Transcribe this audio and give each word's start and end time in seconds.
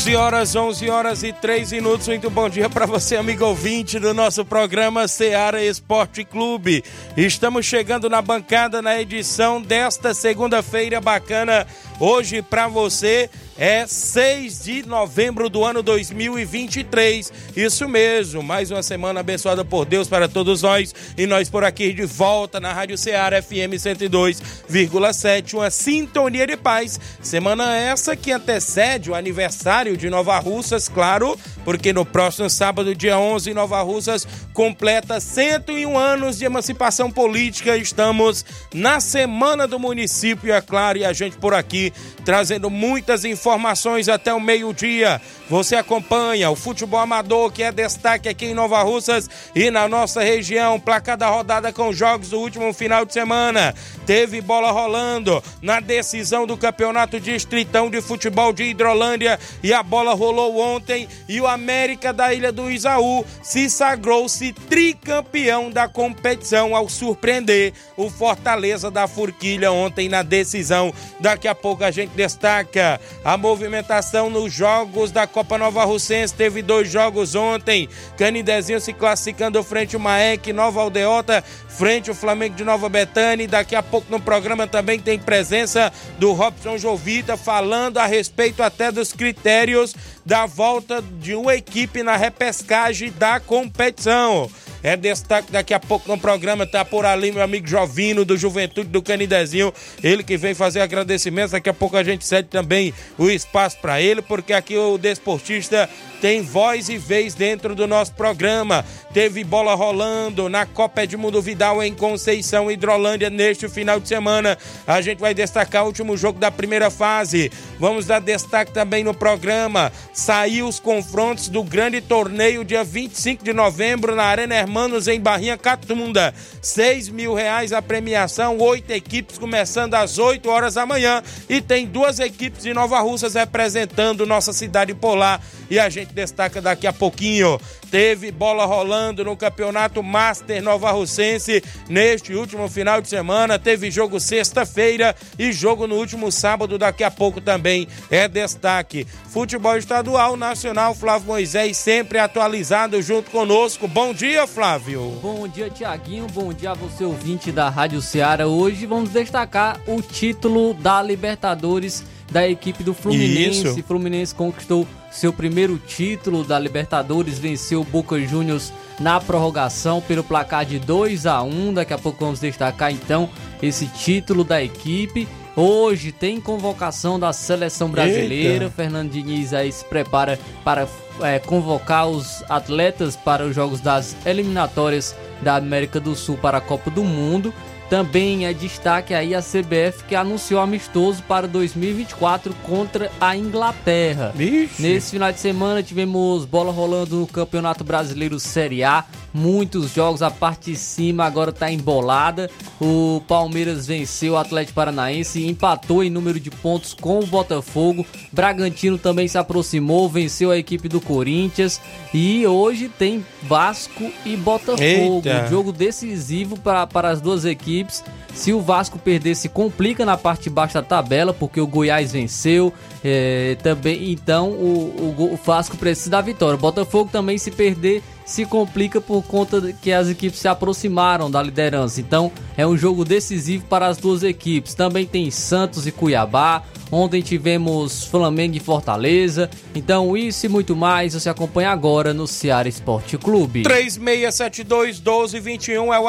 11 0.00 0.16
horas, 0.16 0.56
11 0.56 0.88
horas 0.88 1.22
e 1.22 1.30
3 1.30 1.72
minutos. 1.72 2.08
Muito 2.08 2.30
bom 2.30 2.48
dia 2.48 2.70
para 2.70 2.86
você, 2.86 3.16
amigo 3.16 3.44
ouvinte 3.44 3.98
do 3.98 4.14
nosso 4.14 4.46
programa 4.46 5.06
Seara 5.06 5.62
Esporte 5.62 6.24
Clube. 6.24 6.82
Estamos 7.14 7.66
chegando 7.66 8.08
na 8.08 8.22
bancada 8.22 8.80
na 8.80 8.98
edição 8.98 9.60
desta 9.60 10.14
segunda-feira 10.14 11.02
bacana 11.02 11.66
hoje 12.00 12.40
para 12.40 12.66
você 12.66 13.28
é 13.60 13.86
6 13.86 14.64
de 14.64 14.86
novembro 14.86 15.50
do 15.50 15.62
ano 15.62 15.82
2023. 15.82 17.30
Isso 17.54 17.86
mesmo, 17.86 18.42
mais 18.42 18.70
uma 18.70 18.82
semana 18.82 19.20
abençoada 19.20 19.62
por 19.62 19.84
Deus 19.84 20.08
para 20.08 20.26
todos 20.26 20.62
nós. 20.62 20.94
E 21.14 21.26
nós 21.26 21.50
por 21.50 21.62
aqui 21.62 21.92
de 21.92 22.06
volta 22.06 22.58
na 22.58 22.72
Rádio 22.72 22.96
Ceará 22.96 23.42
FM 23.42 23.76
102,7, 23.76 25.52
uma 25.52 25.70
sintonia 25.70 26.46
de 26.46 26.56
paz. 26.56 26.98
Semana 27.20 27.76
essa 27.76 28.16
que 28.16 28.32
antecede 28.32 29.10
o 29.10 29.14
aniversário 29.14 29.94
de 29.94 30.08
Nova 30.08 30.38
Russas, 30.38 30.88
claro, 30.88 31.38
porque 31.62 31.92
no 31.92 32.06
próximo 32.06 32.48
sábado, 32.48 32.94
dia 32.94 33.18
11, 33.18 33.52
Nova 33.52 33.82
Russas 33.82 34.26
completa 34.54 35.20
101 35.20 35.98
anos 35.98 36.38
de 36.38 36.46
emancipação 36.46 37.10
política. 37.10 37.76
Estamos 37.76 38.42
na 38.72 39.00
semana 39.00 39.68
do 39.68 39.78
município, 39.78 40.50
é 40.50 40.62
claro, 40.62 40.96
e 40.96 41.04
a 41.04 41.12
gente 41.12 41.36
por 41.36 41.52
aqui 41.52 41.92
trazendo 42.24 42.70
muitas 42.70 43.22
informações 43.22 43.49
informações 43.50 44.08
até 44.08 44.32
o 44.32 44.40
meio-dia. 44.40 45.20
Você 45.50 45.74
acompanha 45.74 46.48
o 46.48 46.54
futebol 46.54 47.00
amador 47.00 47.50
que 47.50 47.64
é 47.64 47.72
destaque 47.72 48.28
aqui 48.28 48.46
em 48.46 48.54
Nova 48.54 48.80
Russas 48.84 49.28
e 49.52 49.68
na 49.68 49.88
nossa 49.88 50.22
região. 50.22 50.78
Placar 50.78 51.16
da 51.16 51.28
rodada 51.28 51.72
com 51.72 51.92
jogos 51.92 52.30
do 52.30 52.38
último 52.38 52.72
final 52.72 53.04
de 53.04 53.12
semana. 53.12 53.74
Teve 54.06 54.40
bola 54.40 54.70
rolando 54.70 55.42
na 55.60 55.80
decisão 55.80 56.46
do 56.46 56.56
Campeonato 56.56 57.18
Distritão 57.18 57.90
de 57.90 58.00
Futebol 58.00 58.52
de 58.52 58.62
Hidrolândia 58.62 59.40
e 59.60 59.72
a 59.72 59.82
bola 59.82 60.14
rolou 60.14 60.56
ontem 60.56 61.08
e 61.28 61.40
o 61.40 61.48
América 61.48 62.12
da 62.12 62.32
Ilha 62.32 62.52
do 62.52 62.70
Isaú 62.70 63.26
se 63.42 63.68
sagrou-se 63.68 64.52
tricampeão 64.52 65.68
da 65.68 65.88
competição 65.88 66.76
ao 66.76 66.88
surpreender 66.88 67.72
o 67.96 68.08
Fortaleza 68.08 68.88
da 68.88 69.08
Forquilha 69.08 69.72
ontem 69.72 70.08
na 70.08 70.22
decisão. 70.22 70.94
Daqui 71.18 71.48
a 71.48 71.56
pouco 71.56 71.82
a 71.82 71.90
gente 71.90 72.10
destaca 72.10 73.00
a 73.24 73.36
movimentação 73.36 74.30
nos 74.30 74.52
jogos 74.52 75.10
da 75.10 75.26
Copa 75.26 75.39
Nova 75.58 75.84
Russense. 75.84 76.34
Teve 76.34 76.62
dois 76.62 76.90
jogos 76.90 77.34
ontem. 77.34 77.88
Canidezinho 78.16 78.80
se 78.80 78.92
classificando 78.92 79.62
frente 79.62 79.96
ao 79.96 80.00
Maek, 80.00 80.52
Nova 80.52 80.80
Aldeota, 80.80 81.44
frente 81.68 82.10
ao 82.10 82.16
Flamengo 82.16 82.56
de 82.56 82.64
Nova 82.64 82.88
Betânia. 82.88 83.48
Daqui 83.48 83.74
a 83.74 83.82
pouco 83.82 84.10
no 84.10 84.20
programa 84.20 84.66
também 84.66 84.98
tem 84.98 85.18
presença 85.18 85.92
do 86.18 86.32
Robson 86.32 86.78
Jovita 86.78 87.36
falando 87.36 87.98
a 87.98 88.06
respeito 88.06 88.62
até 88.62 88.90
dos 88.90 89.12
critérios 89.12 89.94
da 90.24 90.46
volta 90.46 91.02
de 91.02 91.34
uma 91.34 91.54
equipe 91.54 92.02
na 92.02 92.16
repescagem 92.16 93.12
da 93.12 93.40
competição. 93.40 94.50
É 94.82 94.96
destaque 94.96 95.52
daqui 95.52 95.74
a 95.74 95.80
pouco 95.80 96.08
no 96.08 96.18
programa, 96.18 96.66
tá 96.66 96.84
por 96.84 97.04
ali 97.04 97.30
meu 97.30 97.42
amigo 97.42 97.66
Jovino 97.66 98.24
do 98.24 98.36
Juventude 98.36 98.88
do 98.88 99.02
Canidezinho, 99.02 99.72
ele 100.02 100.22
que 100.22 100.36
vem 100.36 100.54
fazer 100.54 100.80
agradecimentos. 100.80 101.52
Daqui 101.52 101.68
a 101.68 101.74
pouco 101.74 101.96
a 101.96 102.02
gente 102.02 102.24
cede 102.24 102.48
também 102.48 102.94
o 103.18 103.28
espaço 103.28 103.78
para 103.78 104.00
ele, 104.00 104.22
porque 104.22 104.52
aqui 104.52 104.76
o 104.76 104.96
desportista 104.96 105.88
tem 106.20 106.42
voz 106.42 106.88
e 106.88 106.98
vez 106.98 107.34
dentro 107.34 107.74
do 107.74 107.86
nosso 107.86 108.14
programa. 108.14 108.84
Teve 109.12 109.42
bola 109.42 109.74
rolando 109.74 110.48
na 110.48 110.64
Copa 110.66 111.02
Edmundo 111.02 111.42
Vidal 111.42 111.82
em 111.82 111.94
Conceição, 111.94 112.70
Hidrolândia, 112.70 113.30
neste 113.30 113.68
final 113.68 113.98
de 113.98 114.08
semana. 114.08 114.56
A 114.86 115.00
gente 115.00 115.18
vai 115.18 115.34
destacar 115.34 115.82
o 115.82 115.86
último 115.86 116.16
jogo 116.16 116.38
da 116.38 116.50
primeira 116.50 116.90
fase. 116.90 117.50
Vamos 117.78 118.06
dar 118.06 118.20
destaque 118.20 118.72
também 118.72 119.02
no 119.02 119.14
programa. 119.14 119.90
Saiu 120.12 120.68
os 120.68 120.78
confrontos 120.78 121.48
do 121.48 121.64
grande 121.64 122.00
torneio 122.00 122.64
dia 122.64 122.84
25 122.84 123.42
de 123.42 123.52
novembro 123.52 124.14
na 124.14 124.24
Arena 124.24 124.54
Hermanos, 124.70 125.08
em 125.08 125.20
Barrinha 125.20 125.58
Catunda. 125.58 126.32
6 126.62 127.08
mil 127.08 127.34
reais 127.34 127.72
a 127.72 127.82
premiação, 127.82 128.56
oito 128.58 128.92
equipes 128.92 129.36
começando 129.36 129.94
às 129.94 130.16
8 130.16 130.48
horas 130.48 130.74
da 130.74 130.86
manhã. 130.86 131.24
E 131.48 131.60
tem 131.60 131.84
duas 131.84 132.20
equipes 132.20 132.62
de 132.62 132.72
Nova 132.72 133.00
Russas 133.00 133.34
representando 133.34 134.24
nossa 134.24 134.52
cidade 134.52 134.94
polar. 134.94 135.42
E 135.68 135.76
a 135.76 135.88
gente 135.88 136.14
destaca 136.14 136.62
daqui 136.62 136.86
a 136.86 136.92
pouquinho. 136.92 137.58
Teve 137.90 138.30
bola 138.30 138.64
rolando 138.64 139.24
no 139.24 139.36
Campeonato 139.36 140.00
Master 140.02 140.62
Nova 140.62 140.92
Russense 140.92 141.62
neste 141.88 142.32
último 142.34 142.68
final 142.68 143.00
de 143.00 143.08
semana. 143.08 143.58
Teve 143.58 143.90
jogo 143.90 144.20
sexta-feira 144.20 145.14
e 145.36 145.52
jogo 145.52 145.88
no 145.88 145.96
último 145.96 146.30
sábado. 146.30 146.78
Daqui 146.78 147.02
a 147.02 147.10
pouco 147.10 147.40
também 147.40 147.88
é 148.08 148.28
destaque. 148.28 149.04
Futebol 149.28 149.76
estadual, 149.76 150.36
nacional, 150.36 150.94
Flávio 150.94 151.26
Moisés 151.26 151.76
sempre 151.76 152.18
atualizado 152.18 153.02
junto 153.02 153.30
conosco. 153.30 153.88
Bom 153.88 154.14
dia, 154.14 154.46
Flávio. 154.46 155.18
Bom 155.20 155.48
dia, 155.48 155.68
Tiaguinho. 155.68 156.28
Bom 156.28 156.52
dia 156.52 156.70
a 156.70 156.74
você, 156.74 157.04
ouvinte 157.04 157.50
da 157.50 157.68
Rádio 157.68 158.00
Ceará. 158.00 158.46
Hoje 158.46 158.86
vamos 158.86 159.10
destacar 159.10 159.80
o 159.86 160.00
título 160.00 160.74
da 160.74 161.02
Libertadores 161.02 162.04
da 162.30 162.48
equipe 162.48 162.82
do 162.82 162.94
Fluminense. 162.94 163.66
Isso. 163.66 163.82
Fluminense 163.82 164.34
conquistou 164.34 164.86
seu 165.10 165.32
primeiro 165.32 165.78
título 165.78 166.44
da 166.44 166.58
Libertadores, 166.58 167.38
venceu 167.38 167.80
o 167.80 167.84
Boca 167.84 168.18
Juniors 168.20 168.72
na 169.00 169.20
prorrogação 169.20 170.00
pelo 170.00 170.22
placar 170.22 170.64
de 170.64 170.78
2 170.78 171.26
a 171.26 171.42
1. 171.42 171.74
Daqui 171.74 171.92
a 171.92 171.98
pouco 171.98 172.24
vamos 172.24 172.40
destacar 172.40 172.92
então 172.92 173.28
esse 173.60 173.86
título 173.86 174.44
da 174.44 174.62
equipe. 174.62 175.26
Hoje 175.56 176.12
tem 176.12 176.40
convocação 176.40 177.18
da 177.18 177.32
seleção 177.32 177.90
brasileira. 177.90 178.64
Eita. 178.64 178.74
Fernando 178.74 179.10
Diniz 179.10 179.52
aí 179.52 179.70
se 179.72 179.84
prepara 179.84 180.38
para 180.64 180.86
é, 181.20 181.38
convocar 181.40 182.08
os 182.08 182.44
atletas 182.48 183.16
para 183.16 183.44
os 183.44 183.54
jogos 183.54 183.80
das 183.80 184.16
eliminatórias 184.24 185.14
da 185.42 185.56
América 185.56 185.98
do 185.98 186.14
Sul 186.14 186.36
para 186.36 186.58
a 186.58 186.60
Copa 186.60 186.90
do 186.90 187.02
Mundo. 187.02 187.52
Também 187.90 188.46
é 188.46 188.52
destaque 188.52 189.12
aí 189.12 189.34
a 189.34 189.42
CBF 189.42 190.04
que 190.06 190.14
anunciou 190.14 190.60
amistoso 190.60 191.24
para 191.24 191.48
2024 191.48 192.54
contra 192.62 193.10
a 193.20 193.36
Inglaterra. 193.36 194.32
Ixi. 194.38 194.80
Nesse 194.80 195.10
final 195.10 195.32
de 195.32 195.40
semana 195.40 195.82
tivemos 195.82 196.44
bola 196.44 196.70
rolando 196.70 197.16
no 197.16 197.26
Campeonato 197.26 197.82
Brasileiro 197.82 198.38
Série 198.38 198.84
A 198.84 199.04
muitos 199.32 199.94
jogos, 199.94 200.22
a 200.22 200.30
parte 200.30 200.72
de 200.72 200.76
cima 200.76 201.24
agora 201.24 201.50
está 201.50 201.70
embolada. 201.70 202.50
O 202.80 203.22
Palmeiras 203.26 203.86
venceu 203.86 204.34
o 204.34 204.36
Atlético 204.36 204.74
Paranaense, 204.74 205.46
empatou 205.46 206.02
em 206.02 206.10
número 206.10 206.38
de 206.38 206.50
pontos 206.50 206.94
com 206.94 207.20
o 207.20 207.26
Botafogo. 207.26 208.04
Bragantino 208.32 208.98
também 208.98 209.28
se 209.28 209.38
aproximou, 209.38 210.08
venceu 210.08 210.50
a 210.50 210.58
equipe 210.58 210.88
do 210.88 211.00
Corinthians. 211.00 211.80
E 212.12 212.46
hoje 212.46 212.88
tem 212.88 213.24
Vasco 213.42 214.10
e 214.24 214.36
Botafogo. 214.36 214.82
Eita. 214.82 215.46
Jogo 215.48 215.72
decisivo 215.72 216.58
para, 216.58 216.86
para 216.86 217.10
as 217.10 217.20
duas 217.20 217.44
equipes. 217.44 218.02
Se 218.34 218.52
o 218.52 218.60
Vasco 218.60 218.98
perder, 218.98 219.34
se 219.34 219.48
complica 219.48 220.04
na 220.04 220.16
parte 220.16 220.44
de 220.44 220.50
baixo 220.50 220.74
da 220.74 220.82
tabela, 220.82 221.32
porque 221.32 221.60
o 221.60 221.66
Goiás 221.66 222.12
venceu. 222.12 222.72
É, 223.02 223.56
também, 223.62 224.12
então 224.12 224.50
o, 224.50 225.14
o, 225.18 225.32
o 225.32 225.36
Vasco 225.36 225.76
precisa 225.76 226.10
da 226.10 226.20
vitória. 226.20 226.54
O 226.56 226.60
Botafogo 226.60 227.08
também, 227.10 227.38
se 227.38 227.50
perder, 227.50 228.02
se 228.24 228.44
complica 228.44 229.00
por 229.00 229.22
conta 229.22 229.72
que 229.72 229.90
as 229.90 230.08
equipes 230.08 230.38
se 230.40 230.48
aproximaram 230.48 231.30
da 231.30 231.42
liderança. 231.42 232.00
Então 232.00 232.30
é 232.56 232.66
um 232.66 232.76
jogo 232.76 233.04
decisivo 233.04 233.64
para 233.66 233.86
as 233.86 233.96
duas 233.96 234.22
equipes. 234.22 234.74
Também 234.74 235.06
tem 235.06 235.30
Santos 235.30 235.86
e 235.86 235.92
Cuiabá, 235.92 236.62
Ontem 236.92 237.22
tivemos 237.22 238.04
Flamengo 238.06 238.56
e 238.56 238.60
Fortaleza. 238.60 239.48
Então, 239.74 240.16
isso 240.16 240.46
e 240.46 240.48
muito 240.48 240.74
mais 240.74 241.12
você 241.14 241.28
acompanha 241.28 241.70
agora 241.70 242.12
no 242.12 242.26
Ceará 242.26 242.68
Esporte 242.68 243.16
Clube. 243.16 243.62
3672-1221 243.62 245.94
é 245.94 246.00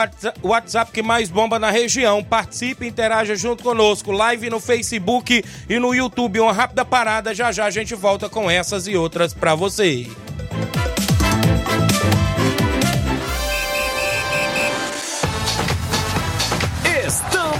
o 0.41 0.47
WhatsApp 0.47 0.91
que 0.91 1.03
mais 1.03 1.29
bomba 1.29 1.59
na 1.59 1.69
região. 1.69 2.23
Participe 2.23 2.87
interaja 2.87 3.35
junto 3.35 3.63
conosco. 3.63 4.11
Live 4.11 4.49
no 4.49 4.59
Facebook 4.59 5.43
e 5.69 5.79
no 5.79 5.93
YouTube. 5.93 6.39
Uma 6.39 6.53
rápida 6.53 6.83
parada. 6.83 7.35
Já 7.35 7.51
já 7.51 7.65
a 7.65 7.69
gente 7.69 7.93
volta 7.93 8.27
com 8.27 8.49
essas 8.49 8.87
e 8.87 8.95
outras 8.95 9.33
para 9.33 9.53
você. 9.53 10.07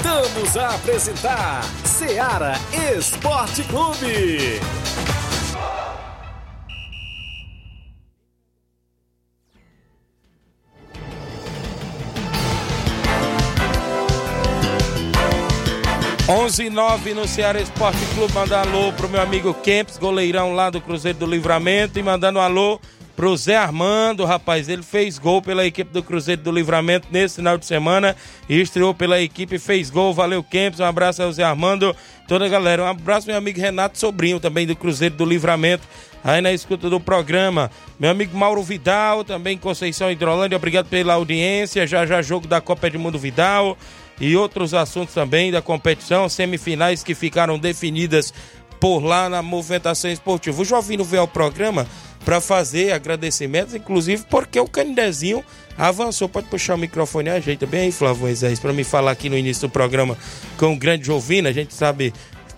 Voltamos 0.00 0.56
a 0.56 0.74
apresentar 0.76 1.64
Seara 1.84 2.54
Esporte 2.96 3.64
Clube. 3.64 4.60
11 16.28 16.64
e 16.64 16.70
9 16.70 17.14
no 17.14 17.26
Ceará 17.26 17.60
Esporte 17.60 17.98
Clube. 18.14 18.32
Mandar 18.32 18.68
alô 18.68 18.92
pro 18.92 19.08
meu 19.08 19.20
amigo 19.20 19.52
Kempis, 19.52 19.98
goleirão 19.98 20.54
lá 20.54 20.70
do 20.70 20.80
Cruzeiro 20.80 21.18
do 21.18 21.26
Livramento. 21.26 21.98
E 21.98 22.02
mandando 22.04 22.38
alô 22.38 22.80
pro 23.18 23.36
Zé 23.36 23.56
Armando, 23.56 24.24
rapaz. 24.24 24.68
Ele 24.68 24.84
fez 24.84 25.18
gol 25.18 25.42
pela 25.42 25.66
equipe 25.66 25.92
do 25.92 26.04
Cruzeiro 26.04 26.40
do 26.40 26.52
Livramento 26.52 27.08
nesse 27.10 27.34
final 27.34 27.58
de 27.58 27.66
semana. 27.66 28.14
E 28.48 28.60
estreou 28.60 28.94
pela 28.94 29.20
equipe, 29.20 29.58
fez 29.58 29.90
gol. 29.90 30.14
Valeu, 30.14 30.40
Kempis. 30.40 30.78
Um 30.78 30.84
abraço 30.84 31.20
ao 31.20 31.32
Zé 31.32 31.42
Armando, 31.42 31.96
toda 32.28 32.46
a 32.46 32.48
galera. 32.48 32.84
Um 32.84 32.86
abraço, 32.86 33.26
meu 33.26 33.36
amigo 33.36 33.58
Renato 33.58 33.98
Sobrinho, 33.98 34.38
também 34.38 34.68
do 34.68 34.76
Cruzeiro 34.76 35.16
do 35.16 35.24
Livramento. 35.24 35.82
Aí 36.22 36.40
na 36.40 36.52
escuta 36.52 36.88
do 36.88 37.00
programa, 37.00 37.72
meu 37.98 38.08
amigo 38.08 38.38
Mauro 38.38 38.62
Vidal, 38.62 39.24
também 39.24 39.58
Conceição 39.58 40.12
Hidrolândia, 40.12 40.54
obrigado 40.54 40.86
pela 40.86 41.14
audiência. 41.14 41.88
Já 41.88 42.06
já 42.06 42.22
jogo 42.22 42.46
da 42.46 42.60
Copa 42.60 42.86
Edmundo 42.86 43.18
Vidal 43.18 43.76
e 44.20 44.36
outros 44.36 44.74
assuntos 44.74 45.14
também 45.14 45.50
da 45.50 45.62
competição, 45.62 46.28
semifinais 46.28 47.02
que 47.02 47.14
ficaram 47.14 47.58
definidas 47.58 48.32
por 48.80 49.00
lá 49.00 49.28
na 49.28 49.42
movimentação 49.42 50.10
esportiva. 50.10 50.62
O 50.62 50.64
Jovino 50.64 51.04
veio 51.04 51.22
ao 51.22 51.28
programa 51.28 51.86
para 52.24 52.40
fazer 52.40 52.92
agradecimentos, 52.92 53.74
inclusive 53.74 54.24
porque 54.28 54.58
o 54.60 54.66
Canidezinho 54.66 55.44
avançou. 55.76 56.28
Pode 56.28 56.48
puxar 56.48 56.74
o 56.74 56.78
microfone, 56.78 57.30
ajeita 57.30 57.66
bem 57.66 57.82
aí, 57.82 57.92
Flávio 57.92 58.22
Moisés, 58.22 58.58
para 58.58 58.72
me 58.72 58.84
falar 58.84 59.12
aqui 59.12 59.28
no 59.28 59.36
início 59.36 59.68
do 59.68 59.72
programa 59.72 60.16
com 60.56 60.72
o 60.72 60.76
grande 60.76 61.06
Jovino. 61.06 61.48
A 61.48 61.52
gente 61.52 61.72
sabe, 61.74 62.12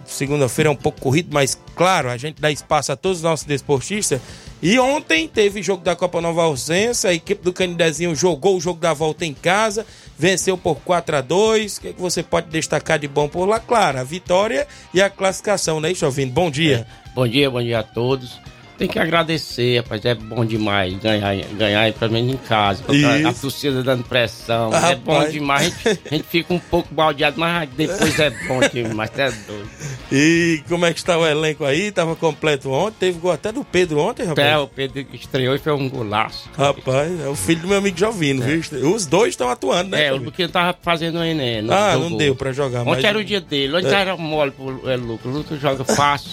segunda-feira 0.05 0.69
é 0.69 0.73
um 0.73 0.77
pouco 0.77 1.01
corrido, 1.01 1.29
mas 1.33 1.59
claro, 1.75 2.11
a 2.11 2.17
gente 2.17 2.41
dá 2.41 2.51
espaço 2.51 2.91
a 2.91 2.97
todos 2.97 3.19
os 3.19 3.25
nossos 3.25 3.47
desportistas. 3.47 4.21
E 4.63 4.79
ontem 4.79 5.27
teve 5.27 5.63
jogo 5.63 5.83
da 5.83 5.97
Copa 5.97 6.21
Nova 6.21 6.43
Ausência, 6.43 7.09
a 7.09 7.15
equipe 7.15 7.43
do 7.43 7.51
Canidezinho 7.51 8.15
jogou 8.15 8.59
o 8.59 8.61
jogo 8.61 8.79
da 8.79 8.93
volta 8.93 9.25
em 9.25 9.33
casa, 9.33 9.87
venceu 10.19 10.59
por 10.59 10.77
4 10.81 11.17
a 11.17 11.21
2 11.23 11.79
O 11.79 11.81
que, 11.81 11.89
é 11.89 11.93
que 11.95 12.01
você 12.01 12.23
pode 12.23 12.49
destacar 12.51 12.99
de 12.99 13.09
bom 13.09 13.27
por 13.27 13.47
lá? 13.47 13.59
Claro, 13.59 13.99
a 13.99 14.05
vitória 14.05 14.69
e 14.93 15.01
a 15.01 15.09
classificação, 15.09 15.81
né, 15.81 15.95
Jovino? 15.95 16.31
Bom 16.31 16.51
dia. 16.51 16.87
É, 16.87 17.11
bom 17.15 17.27
dia, 17.27 17.51
bom 17.51 17.63
dia 17.63 17.79
a 17.79 17.83
todos. 17.83 18.39
Tem 18.81 18.89
que 18.89 18.99
agradecer, 18.99 19.77
rapaz. 19.77 20.03
É 20.07 20.15
bom 20.15 20.43
demais 20.43 20.97
ganhar, 20.97 21.37
ganhar 21.53 21.93
pelo 21.93 22.13
menos 22.13 22.33
em 22.33 22.37
casa. 22.39 22.83
A, 23.29 23.33
torcida 23.35 23.83
dando 23.83 24.05
pressão. 24.05 24.71
Ah, 24.73 24.93
é 24.93 24.97
bom 24.97 25.29
demais. 25.29 25.67
A 25.85 25.91
gente, 25.91 26.01
a 26.11 26.15
gente 26.15 26.27
fica 26.27 26.55
um 26.55 26.59
pouco 26.59 26.89
baldeado, 26.95 27.39
mas 27.39 27.69
depois 27.77 28.19
é 28.19 28.31
bom 28.49 28.59
demais. 28.73 29.11
É 29.19 29.31
doido. 29.31 29.69
E 30.11 30.63
como 30.67 30.87
é 30.87 30.95
que 30.95 30.99
está 30.99 31.19
o 31.19 31.27
elenco 31.27 31.63
aí? 31.63 31.93
Tava 31.93 32.17
completo 32.17 32.71
ontem, 32.71 32.97
teve 33.01 33.19
gol 33.19 33.33
até 33.33 33.53
do 33.53 33.63
Pedro 33.63 33.99
ontem, 33.99 34.25
rapaz. 34.25 34.49
Até 34.49 34.59
o 34.59 34.67
Pedro 34.67 35.05
que 35.05 35.17
estreou 35.17 35.55
e 35.55 35.59
foi 35.59 35.75
um 35.75 35.87
golaço. 35.87 36.49
Rapaz, 36.57 37.21
é 37.21 37.29
o 37.29 37.35
filho 37.35 37.61
do 37.61 37.69
meu 37.69 37.77
amigo 37.77 37.99
Jovino, 37.99 38.43
viu? 38.43 38.63
Os 38.95 39.05
dois 39.05 39.35
estão 39.35 39.51
atuando, 39.51 39.91
né? 39.91 40.07
É, 40.07 40.19
porque 40.19 40.41
ele 40.41 40.53
tava 40.53 40.75
fazendo 40.81 41.19
o 41.19 41.23
Enem. 41.23 41.71
Ah, 41.71 41.93
jogou. 41.93 42.09
não 42.09 42.17
deu 42.17 42.35
pra 42.35 42.51
jogar. 42.51 42.81
Ontem 42.81 42.93
mas- 42.93 43.05
era 43.05 43.19
o 43.19 43.25
dia 43.25 43.43
dele. 43.43 43.77
Ontem 43.77 43.95
era 43.95 44.17
mole 44.17 44.53
pro 44.53 44.89
é, 44.89 44.97
Lucas. 44.97 45.27
O 45.27 45.37
Lucas 45.37 45.61
joga 45.61 45.85
fácil. 45.85 46.31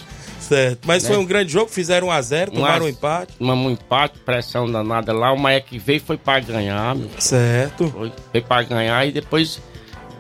Certo. 0.48 0.80
Mas 0.86 1.04
Né? 1.04 1.10
foi 1.10 1.18
um 1.18 1.26
grande 1.26 1.52
jogo, 1.52 1.70
fizeram 1.70 2.08
1x0, 2.08 2.52
tomaram 2.52 2.86
um 2.86 2.90
empate. 2.90 3.34
Tomamos 3.38 3.68
um 3.68 3.72
empate, 3.72 4.20
pressão 4.20 4.70
danada 4.72 5.12
lá. 5.14 5.32
O 5.32 5.38
Maia 5.40 5.60
que 5.62 5.78
veio 5.78 6.00
foi 6.02 6.18
pra 6.18 6.40
ganhar, 6.40 6.96
meu. 6.96 7.10
Certo. 7.20 7.90
Foi, 7.90 8.12
foi 8.32 8.42
pra 8.42 8.64
ganhar 8.64 9.06
e 9.08 9.12
depois 9.12 9.62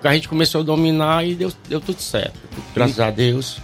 a 0.04 0.14
gente 0.14 0.28
começou 0.30 0.62
a 0.62 0.64
dominar 0.64 1.26
e 1.26 1.34
deu, 1.36 1.52
deu 1.68 1.80
tudo 1.82 2.02
certo. 2.02 2.40
Graças 2.76 3.00
a 3.00 3.10
Deus. 3.12 3.58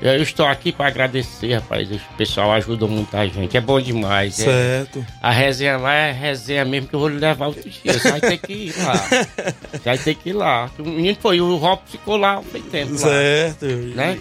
Eu 0.00 0.22
estou 0.22 0.46
aqui 0.46 0.70
para 0.70 0.86
agradecer, 0.86 1.54
rapaz. 1.54 1.90
O 1.90 1.98
pessoal 2.16 2.52
ajudou 2.52 2.88
muita 2.88 3.26
gente. 3.28 3.56
É 3.56 3.60
bom 3.60 3.80
demais. 3.80 4.38
é. 4.38 4.44
Certo. 4.44 5.04
A 5.20 5.32
resenha 5.32 5.76
lá 5.76 5.92
é 5.92 6.12
resenha 6.12 6.64
mesmo 6.64 6.86
que 6.88 6.94
eu 6.94 7.00
vou 7.00 7.08
lhe 7.08 7.18
levar 7.18 7.46
outro 7.48 7.68
dia. 7.68 7.92
Você 7.94 8.08
vai 8.12 8.20
ter 8.20 8.38
que 8.38 8.52
ir 8.52 8.74
lá. 8.78 8.94
Você 8.94 9.78
vai 9.84 9.98
ter 9.98 10.14
que 10.14 10.28
ir 10.28 10.34
lá. 10.34 10.70
O 10.78 10.84
menino 10.84 11.18
foi, 11.20 11.40
o 11.40 11.56
Rob 11.56 11.80
ficou 11.86 12.16
lá 12.16 12.38
um 12.38 12.44
tempo. 12.70 12.92
Lá. 12.92 12.98
Certo. 12.98 13.66
Né? 13.66 14.16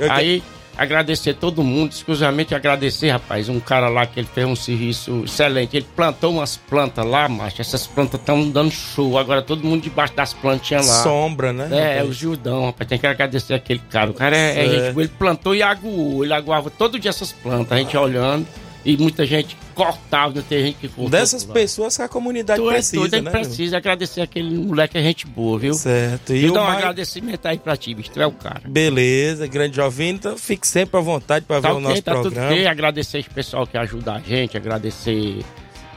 Eu- 0.00 0.10
Aí, 0.10 0.42
agradecer 0.76 1.34
todo 1.34 1.62
mundo, 1.62 1.92
exclusivamente 1.92 2.54
agradecer, 2.54 3.10
rapaz, 3.10 3.48
um 3.48 3.60
cara 3.60 3.88
lá 3.88 4.06
que 4.06 4.20
ele 4.20 4.28
fez 4.32 4.46
um 4.46 4.56
serviço 4.56 5.22
excelente. 5.24 5.76
Ele 5.76 5.86
plantou 5.94 6.32
umas 6.32 6.56
plantas 6.56 7.04
lá, 7.04 7.28
macho. 7.28 7.60
Essas 7.60 7.86
plantas 7.86 8.20
estão 8.20 8.48
dando 8.50 8.70
show. 8.70 9.18
Agora 9.18 9.42
todo 9.42 9.64
mundo 9.64 9.82
debaixo 9.82 10.14
das 10.14 10.32
plantinhas 10.32 10.86
lá. 10.86 11.02
Sombra, 11.02 11.52
né? 11.52 11.68
É, 11.70 11.92
rapaz? 11.94 12.08
o 12.08 12.12
Gildão, 12.12 12.66
rapaz. 12.66 12.88
Tem 12.88 12.98
que 12.98 13.06
agradecer 13.06 13.54
aquele 13.54 13.80
cara. 13.90 14.10
O 14.10 14.14
cara 14.14 14.36
é, 14.36 14.88
é 14.88 14.92
boa. 14.92 15.04
Ele 15.04 15.12
plantou 15.18 15.54
e 15.54 15.62
aguou. 15.62 16.24
Ele 16.24 16.34
aguava 16.34 16.70
todo 16.70 16.98
dia 16.98 17.10
essas 17.10 17.32
plantas. 17.32 17.72
A 17.72 17.76
gente 17.76 17.96
olhando. 17.96 18.46
E 18.84 18.96
muita 18.98 19.24
gente 19.24 19.56
cortava, 19.74 20.42
tem 20.42 20.66
gente 20.66 20.76
que 20.76 20.88
cortou. 20.88 21.08
Dessas 21.08 21.42
pessoas 21.42 21.96
que 21.96 22.02
a 22.02 22.08
comunidade 22.08 22.60
tu 22.60 22.68
precisa, 22.68 23.06
é 23.06 23.08
tudo, 23.08 23.22
né? 23.22 23.30
precisa 23.30 23.76
agradecer 23.78 24.20
aquele 24.20 24.58
moleque, 24.58 24.98
é 24.98 25.02
gente 25.02 25.26
boa, 25.26 25.58
viu? 25.58 25.74
Certo. 25.74 26.34
E, 26.34 26.44
e 26.44 26.50
um 26.50 26.58
agradecimento 26.58 27.46
aí 27.46 27.58
pra 27.58 27.76
ti, 27.76 27.94
bicho, 27.94 28.10
tu 28.10 28.20
é 28.20 28.26
o 28.26 28.32
cara. 28.32 28.62
Beleza, 28.68 29.46
grande 29.46 29.76
jovem, 29.76 30.10
então 30.10 30.36
fique 30.36 30.66
sempre 30.66 30.98
à 30.98 31.00
vontade 31.00 31.46
pra 31.46 31.60
tá 31.60 31.68
ver 31.68 31.74
okay, 31.74 31.84
o 31.84 31.88
nosso 31.88 32.02
tá 32.02 32.12
programa. 32.12 32.48
Tudo 32.48 32.56
bem, 32.56 32.66
agradecer 32.66 33.18
esse 33.18 33.30
pessoal 33.30 33.66
que 33.66 33.78
ajuda 33.78 34.12
a 34.12 34.20
gente, 34.20 34.56
agradecer 34.56 35.42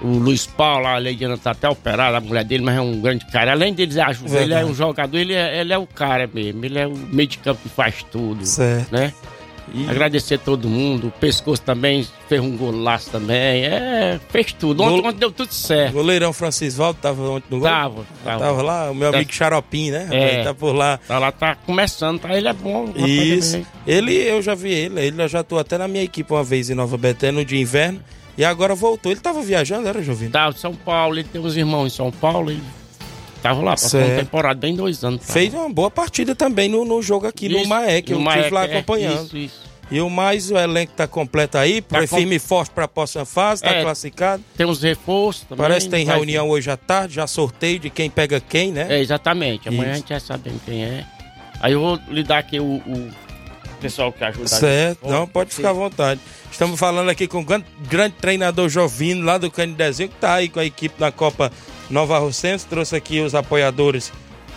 o 0.01 0.07
Luiz 0.07 0.45
Paulo, 0.45 0.87
a 0.87 0.97
Leidiana 0.97 1.37
tá 1.37 1.51
até 1.51 1.67
operada, 1.67 2.17
a 2.17 2.21
mulher 2.21 2.43
dele, 2.43 2.63
mas 2.63 2.77
é 2.77 2.81
um 2.81 3.01
grande 3.01 3.25
cara. 3.25 3.51
Além 3.51 3.73
dele 3.73 3.99
ajudar, 3.99 4.41
ele 4.41 4.53
é 4.53 4.65
um 4.65 4.73
jogador, 4.73 5.17
ele 5.17 5.33
é, 5.33 5.59
ele 5.59 5.73
é 5.73 5.77
o 5.77 5.87
cara 5.87 6.29
mesmo. 6.31 6.63
Ele 6.63 6.77
é 6.77 6.87
o 6.87 6.95
meio 6.95 7.27
de 7.27 7.37
campo 7.39 7.61
que 7.63 7.69
faz 7.69 8.03
tudo. 8.11 8.45
Certo. 8.45 8.91
Né? 8.91 9.13
E... 9.73 9.89
Agradecer 9.89 10.37
todo 10.39 10.67
mundo. 10.67 11.07
O 11.07 11.11
pescoço 11.11 11.61
também 11.61 12.07
fez 12.27 12.41
um 12.41 12.55
golaço 12.55 13.09
também. 13.09 13.65
É, 13.65 14.19
fez 14.29 14.53
tudo. 14.53 14.83
Ontem, 14.83 15.01
Gol... 15.01 15.09
ontem 15.09 15.19
deu 15.19 15.31
tudo 15.31 15.53
certo. 15.53 15.93
Goleirão 15.93 16.31
Francisco 16.33 16.79
Valdo 16.79 16.99
tava 17.01 17.21
ontem 17.29 17.47
no 17.49 17.59
gol? 17.59 17.69
Tava, 17.69 18.05
tava. 18.23 18.39
Tava 18.39 18.61
lá, 18.61 18.91
o 18.91 18.95
meu 18.95 19.09
amigo 19.09 19.29
tá. 19.29 19.35
Xaropim, 19.35 19.91
né? 19.91 20.07
É. 20.11 20.43
Tá 20.43 20.53
por 20.53 20.73
lá. 20.73 20.99
Tá 21.07 21.19
lá, 21.19 21.31
tá 21.31 21.55
começando, 21.55 22.19
tá? 22.19 22.35
Ele 22.35 22.47
é 22.47 22.53
bom. 22.53 22.93
Isso. 22.95 23.61
Ele, 23.85 24.13
eu 24.13 24.41
já 24.41 24.55
vi 24.55 24.71
ele. 24.71 24.99
Ele 25.01 25.27
já 25.27 25.39
atuou 25.39 25.59
até 25.59 25.77
na 25.77 25.87
minha 25.87 26.03
equipe 26.03 26.31
uma 26.31 26.43
vez 26.43 26.69
em 26.69 26.75
Nova 26.75 26.97
Betânia, 26.97 27.39
no 27.39 27.45
de 27.45 27.57
inverno. 27.57 28.01
E 28.37 28.45
agora 28.45 28.75
voltou. 28.75 29.11
Ele 29.11 29.19
tava 29.19 29.41
viajando, 29.41 29.87
era, 29.87 30.01
Jovino? 30.01 30.31
Tava 30.31 30.55
em 30.55 30.59
São 30.59 30.75
Paulo, 30.75 31.15
ele 31.15 31.23
tem 31.23 31.41
uns 31.41 31.57
irmãos 31.57 31.87
em 31.87 31.95
São 31.95 32.11
Paulo, 32.11 32.51
ele 32.51 32.61
lá, 33.53 33.71
passou 33.71 34.01
uma 34.01 34.15
temporada, 34.15 34.59
bem 34.59 34.75
dois 34.75 35.03
anos. 35.03 35.21
Tava. 35.21 35.33
Fez 35.33 35.53
uma 35.53 35.69
boa 35.69 35.91
partida 35.91 36.35
também 36.35 36.69
no, 36.69 36.83
no 36.85 37.01
jogo 37.01 37.27
aqui, 37.27 37.47
isso, 37.47 37.55
no 37.55 37.61
que 37.61 38.13
eu 38.13 38.19
Maek, 38.19 38.37
estive 38.37 38.53
lá 38.53 38.65
é, 38.65 38.65
acompanhando. 38.65 39.25
Isso, 39.25 39.37
isso. 39.37 39.67
E 39.89 40.01
o 40.01 40.09
mais, 40.09 40.51
o 40.51 40.57
elenco 40.57 40.91
tá 40.93 41.07
completo 41.07 41.57
aí, 41.57 41.81
tá 41.81 42.01
com... 42.01 42.07
firme 42.07 42.35
e 42.35 42.39
forte 42.39 42.71
pra 42.71 42.87
próxima 42.87 43.25
fase, 43.25 43.61
tá 43.61 43.69
é, 43.69 43.81
classificado. 43.81 44.43
Tem 44.55 44.65
uns 44.65 44.83
reforços 44.83 45.45
também. 45.47 45.63
Parece 45.63 45.85
que 45.85 45.91
tem 45.91 46.05
reunião 46.05 46.49
hoje 46.49 46.69
à 46.69 46.75
tarde, 46.75 47.15
já 47.15 47.25
sorteio 47.25 47.79
de 47.79 47.89
quem 47.89 48.09
pega 48.09 48.39
quem, 48.41 48.71
né? 48.71 48.87
É, 48.89 48.99
exatamente. 48.99 49.69
Amanhã 49.69 49.83
Isso. 49.83 49.91
a 49.91 49.95
gente 49.95 50.09
já 50.09 50.19
sabe 50.19 50.51
quem 50.65 50.83
é. 50.83 51.05
Aí 51.61 51.73
eu 51.73 51.79
vou 51.79 51.99
lhe 52.09 52.23
dar 52.23 52.39
aqui 52.39 52.59
o, 52.59 52.65
o 52.65 53.11
pessoal 53.79 54.11
que 54.11 54.23
ajuda. 54.23 54.47
Certo, 54.47 55.07
não, 55.07 55.25
pode 55.25 55.53
ficar 55.53 55.69
à 55.69 55.73
vontade. 55.73 56.19
Estamos 56.51 56.79
falando 56.79 57.09
aqui 57.09 57.27
com 57.27 57.39
o 57.39 57.43
grande, 57.43 57.65
grande 57.87 58.15
treinador 58.15 58.67
Jovino, 58.67 59.23
lá 59.23 59.37
do 59.37 59.49
Canidezinho, 59.49 60.09
que 60.09 60.15
está 60.15 60.35
aí 60.35 60.49
com 60.49 60.59
a 60.59 60.65
equipe 60.65 60.95
na 60.99 61.11
Copa 61.11 61.51
Nova 61.89 62.17
Rocense. 62.17 62.65
Trouxe 62.65 62.95
aqui 62.95 63.19
os 63.19 63.35
apoiadores 63.35 64.11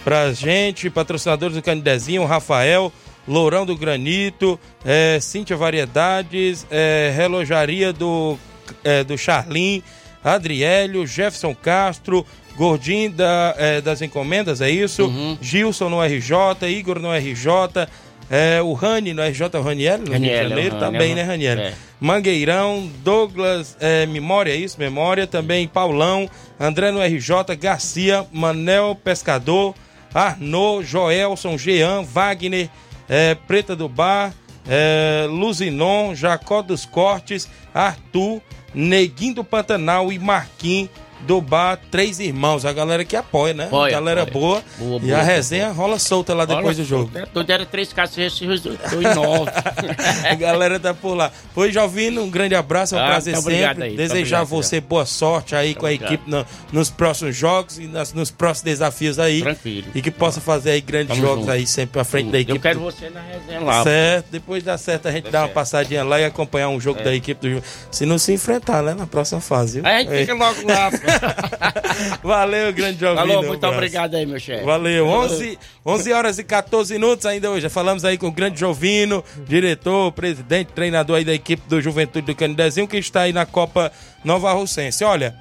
pra 0.05 0.33
gente, 0.33 0.91
patrocinadores 0.91 1.57
do 1.57 1.63
Canidezinho, 1.63 2.25
Rafael, 2.25 2.93
Lourão 3.29 3.67
do 3.67 3.77
Granito, 3.77 4.59
é, 4.85 5.19
Cíntia 5.21 5.57
Variedades, 5.57 6.67
é, 6.71 7.13
Relojaria 7.15 7.93
do, 7.93 8.39
é, 8.83 9.05
do 9.05 9.17
Charlim, 9.17 9.83
Adriélio, 10.25 11.07
Jefferson 11.07 11.55
Castro, 11.55 12.27
Gordinho 12.57 13.11
da, 13.13 13.55
é, 13.57 13.81
das 13.81 14.03
Encomendas, 14.03 14.61
é 14.61 14.71
isso? 14.71 15.05
Uhum. 15.07 15.39
Gilson 15.41 15.89
no 15.89 16.03
RJ, 16.03 16.69
Igor 16.69 16.99
no 16.99 17.11
RJ, 17.13 17.87
é, 18.31 18.63
o 18.63 18.73
Rani, 18.75 19.13
no 19.13 19.23
RJ, 19.23 19.59
o 19.59 19.61
Raniel, 19.61 19.99
no 19.99 20.13
Rio 20.13 20.21
de 20.21 20.37
Janeiro, 20.37 20.79
também, 20.79 21.17
né, 21.17 21.23
Raniel? 21.25 21.59
É. 21.59 21.75
Mangueirão, 22.01 22.89
Douglas, 23.03 23.77
é, 23.81 24.07
Memória, 24.07 24.53
é 24.53 24.57
isso, 24.57 24.79
Memória, 24.79 25.27
também 25.27 25.67
Paulão, 25.67 26.31
André 26.59 26.93
no 26.93 27.01
RJ, 27.01 27.57
Garcia, 27.59 28.25
Manel 28.33 28.95
Pescador, 28.95 29.75
Arnaud, 30.15 30.87
Joelson, 30.87 31.59
Jean, 31.59 32.03
Wagner, 32.03 32.71
é, 33.09 33.35
Preta 33.35 33.75
do 33.75 33.89
Bar, 33.89 34.33
é, 34.69 35.27
Luzinon, 35.29 36.15
Jacó 36.15 36.63
dos 36.63 36.87
Cortes, 36.87 37.49
Arthur, 37.75 38.41
Neguinho 38.73 39.35
do 39.35 39.45
Pantanal 39.45 40.13
e 40.13 40.19
Marquinhos 40.21 40.89
do 41.27 41.41
bar 41.41 41.79
Três 41.91 42.19
Irmãos, 42.21 42.65
a 42.65 42.73
galera 42.73 43.05
que 43.05 43.17
apoia, 43.17 43.55
né? 43.55 43.65
Apoia, 43.67 43.93
galera 43.93 44.23
apoia. 44.23 44.41
Boa, 44.41 44.63
boa. 44.79 45.01
E 45.03 45.07
boa, 45.07 45.19
a 45.19 45.23
resenha 45.23 45.67
boa. 45.67 45.77
rola 45.77 45.99
solta 45.99 46.35
lá 46.35 46.45
depois 46.45 46.65
rola 46.65 46.75
do 46.75 46.85
jogo. 46.85 47.11
Tudo 47.33 47.51
era 47.51 47.67
três 47.67 47.93
cacetes, 47.93 48.41
dois 48.41 49.15
nove. 49.15 49.51
a 50.29 50.35
galera 50.35 50.79
tá 50.79 50.95
por 50.95 51.15
lá. 51.15 51.31
Foi, 51.55 51.73
Jovino, 51.73 52.23
um 52.23 52.31
grande 52.31 52.55
abraço, 52.55 52.95
é 52.95 52.99
um 52.99 53.03
ah, 53.03 53.07
prazer 53.07 53.37
sempre. 53.37 53.85
Aí, 53.85 53.97
Desejar 53.97 54.45
você 54.45 54.81
boa 54.81 55.07
sorte 55.07 55.55
aí 55.55 55.75
com 55.75 55.87
a 55.87 55.93
equipe 55.93 56.29
no, 56.31 56.45
nos 56.73 56.91
próximos 56.91 57.37
jogos 57.37 57.79
e 57.79 57.87
nas, 57.87 58.13
nos 58.13 58.31
próximos 58.31 58.65
desafios 58.65 59.19
aí. 59.19 59.43
Tranquilo. 59.43 59.89
E 59.95 60.03
que 60.03 60.11
possa 60.11 60.41
fazer 60.41 60.71
aí 60.71 60.81
grandes 60.81 61.17
Tamo 61.17 61.21
jogos 61.21 61.41
junto. 61.41 61.53
aí 61.53 61.67
sempre 61.67 62.01
à 62.01 62.05
frente 62.05 62.31
da 62.31 62.39
equipe. 62.39 62.57
Eu 62.57 62.63
quero 62.63 62.81
você 62.81 63.11
na 63.11 63.21
resenha 63.21 63.61
lá. 63.61 63.83
Certo, 63.83 64.27
depois 64.31 64.63
dá 64.63 64.79
certo 64.79 65.09
a 65.09 65.13
gente 65.13 65.25
dá, 65.25 65.31
dá 65.31 65.43
uma 65.43 65.49
passadinha 65.49 66.05
lá 66.05 66.21
e 66.21 66.25
acompanhar 66.25 66.69
um 66.69 66.81
jogo 66.81 67.01
é. 67.01 67.05
da 67.05 67.15
equipe 67.15 67.49
do 67.49 67.63
Se 67.91 68.07
não 68.07 68.19
se 68.19 68.33
enfrentar, 68.33 68.83
né? 68.83 68.95
Na 68.95 69.07
próxima 69.07 69.41
fase, 69.41 69.81
viu? 69.81 69.91
A 69.91 69.99
gente 69.99 70.17
fica 70.17 70.35
logo 70.35 70.67
lá. 70.67 70.91
Valeu, 72.23 72.73
grande 72.73 73.01
Jovino. 73.01 73.27
Falou, 73.27 73.47
muito 73.47 73.67
um 73.67 73.71
obrigado 73.71 74.15
aí, 74.15 74.27
meu 74.27 74.39
chefe. 74.41 74.65
Valeu. 74.65 75.07
11, 75.07 75.59
11 75.85 76.13
horas 76.13 76.39
e 76.39 76.45
14 76.45 76.93
minutos 76.95 77.27
ainda 77.27 77.51
hoje. 77.51 77.69
Falamos 77.69 78.05
aí 78.05 78.17
com 78.17 78.29
o 78.29 78.33
grande 78.33 78.61
Jovino, 78.61 79.25
diretor, 79.47 80.13
presidente, 80.13 80.73
treinador 80.73 81.17
aí 81.17 81.25
da 81.25 81.35
equipe 81.35 81.63
do 81.69 81.81
Juventude 81.81 82.27
do 82.27 82.35
Canidezinho, 82.35 82.89
que 82.89 82.97
está 82.97 83.23
aí 83.23 83.33
na 83.33 83.47
Copa 83.47 83.93
Nova 84.25 84.53
Rocense. 84.53 85.05
Olha, 85.05 85.35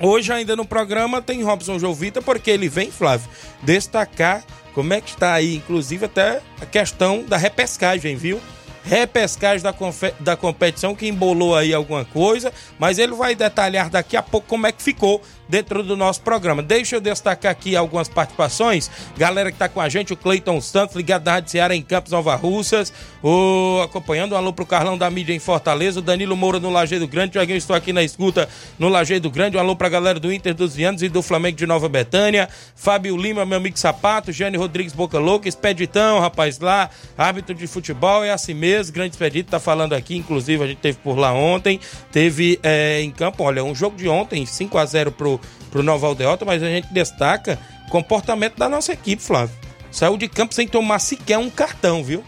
hoje 0.00 0.32
ainda 0.32 0.56
no 0.56 0.64
programa 0.64 1.22
tem 1.22 1.42
Robson 1.42 1.78
Jovita, 1.78 2.20
porque 2.20 2.50
ele 2.50 2.68
vem, 2.68 2.90
Flávio, 2.90 3.28
destacar 3.62 4.44
como 4.74 4.94
é 4.94 5.00
que 5.00 5.10
está 5.10 5.34
aí, 5.34 5.56
inclusive 5.56 6.06
até 6.06 6.40
a 6.60 6.66
questão 6.66 7.24
da 7.24 7.36
repescagem, 7.36 8.16
viu? 8.16 8.40
Repescagem 8.84 9.62
da, 9.62 9.74
da 10.20 10.36
competição 10.36 10.94
que 10.94 11.06
embolou 11.06 11.54
aí 11.54 11.72
alguma 11.72 12.04
coisa, 12.04 12.52
mas 12.78 12.98
ele 12.98 13.12
vai 13.14 13.34
detalhar 13.34 13.88
daqui 13.90 14.16
a 14.16 14.22
pouco 14.22 14.46
como 14.48 14.66
é 14.66 14.72
que 14.72 14.82
ficou 14.82 15.22
dentro 15.52 15.82
do 15.82 15.94
nosso 15.94 16.22
programa. 16.22 16.62
Deixa 16.62 16.96
eu 16.96 17.00
destacar 17.00 17.52
aqui 17.52 17.76
algumas 17.76 18.08
participações. 18.08 18.90
Galera 19.18 19.50
que 19.50 19.56
está 19.56 19.68
com 19.68 19.82
a 19.82 19.88
gente, 19.88 20.10
o 20.10 20.16
Cleiton 20.16 20.58
Santos, 20.62 20.96
ligado 20.96 21.24
da 21.24 21.32
Rádio 21.32 21.50
Ceará 21.50 21.76
em 21.76 21.82
Campos 21.82 22.10
Nova 22.10 22.34
Russas, 22.34 22.90
o, 23.22 23.82
acompanhando 23.84 24.32
um 24.32 24.36
alô 24.36 24.50
pro 24.50 24.64
Carlão 24.64 24.96
da 24.96 25.10
Mídia 25.10 25.34
em 25.34 25.38
Fortaleza, 25.38 25.98
o 25.98 26.02
Danilo 26.02 26.34
Moura 26.34 26.58
no 26.58 26.70
Lajeado 26.70 27.06
Grande, 27.06 27.36
eu 27.36 27.56
estou 27.56 27.76
aqui 27.76 27.92
na 27.92 28.02
escuta 28.02 28.48
no 28.78 28.88
Lajeado 28.88 29.30
Grande, 29.30 29.58
um 29.58 29.60
alô 29.60 29.76
pra 29.76 29.90
galera 29.90 30.18
do 30.18 30.32
Inter 30.32 30.54
dos 30.54 30.74
Vianos 30.74 31.02
e 31.02 31.08
do 31.10 31.20
Flamengo 31.20 31.58
de 31.58 31.66
Nova 31.66 31.86
Betânia, 31.86 32.48
Fábio 32.74 33.14
Lima, 33.14 33.44
meu 33.44 33.58
amigo 33.58 33.78
Sapato, 33.78 34.32
Jane 34.32 34.56
Rodrigues 34.56 34.94
Boca 34.94 35.18
Louca, 35.18 35.50
Expeditão, 35.50 36.18
rapaz 36.18 36.58
lá, 36.60 36.88
árbitro 37.18 37.54
de 37.54 37.66
futebol, 37.66 38.24
é 38.24 38.30
assim 38.30 38.54
mesmo, 38.54 38.71
grande 38.90 39.12
Expedito 39.12 39.50
tá 39.50 39.60
falando 39.60 39.92
aqui, 39.92 40.16
inclusive 40.16 40.62
a 40.62 40.66
gente 40.66 40.78
teve 40.78 40.98
por 40.98 41.18
lá 41.18 41.32
ontem, 41.32 41.80
teve 42.10 42.58
é, 42.62 43.00
em 43.00 43.10
campo, 43.10 43.42
olha, 43.42 43.64
um 43.64 43.74
jogo 43.74 43.96
de 43.96 44.08
ontem, 44.08 44.46
5 44.46 44.78
a 44.78 44.84
0 44.84 45.12
pro 45.12 45.40
pro 45.72 45.82
Nova 45.82 46.06
Aldeota, 46.06 46.44
mas 46.44 46.62
a 46.62 46.66
gente 46.66 46.92
destaca 46.92 47.58
comportamento 47.88 48.56
da 48.56 48.68
nossa 48.68 48.92
equipe, 48.92 49.22
Flávio. 49.22 49.56
Saiu 49.90 50.16
de 50.16 50.28
campo 50.28 50.54
sem 50.54 50.68
tomar 50.68 50.98
sequer 50.98 51.38
um 51.38 51.50
cartão, 51.50 52.04
viu? 52.04 52.22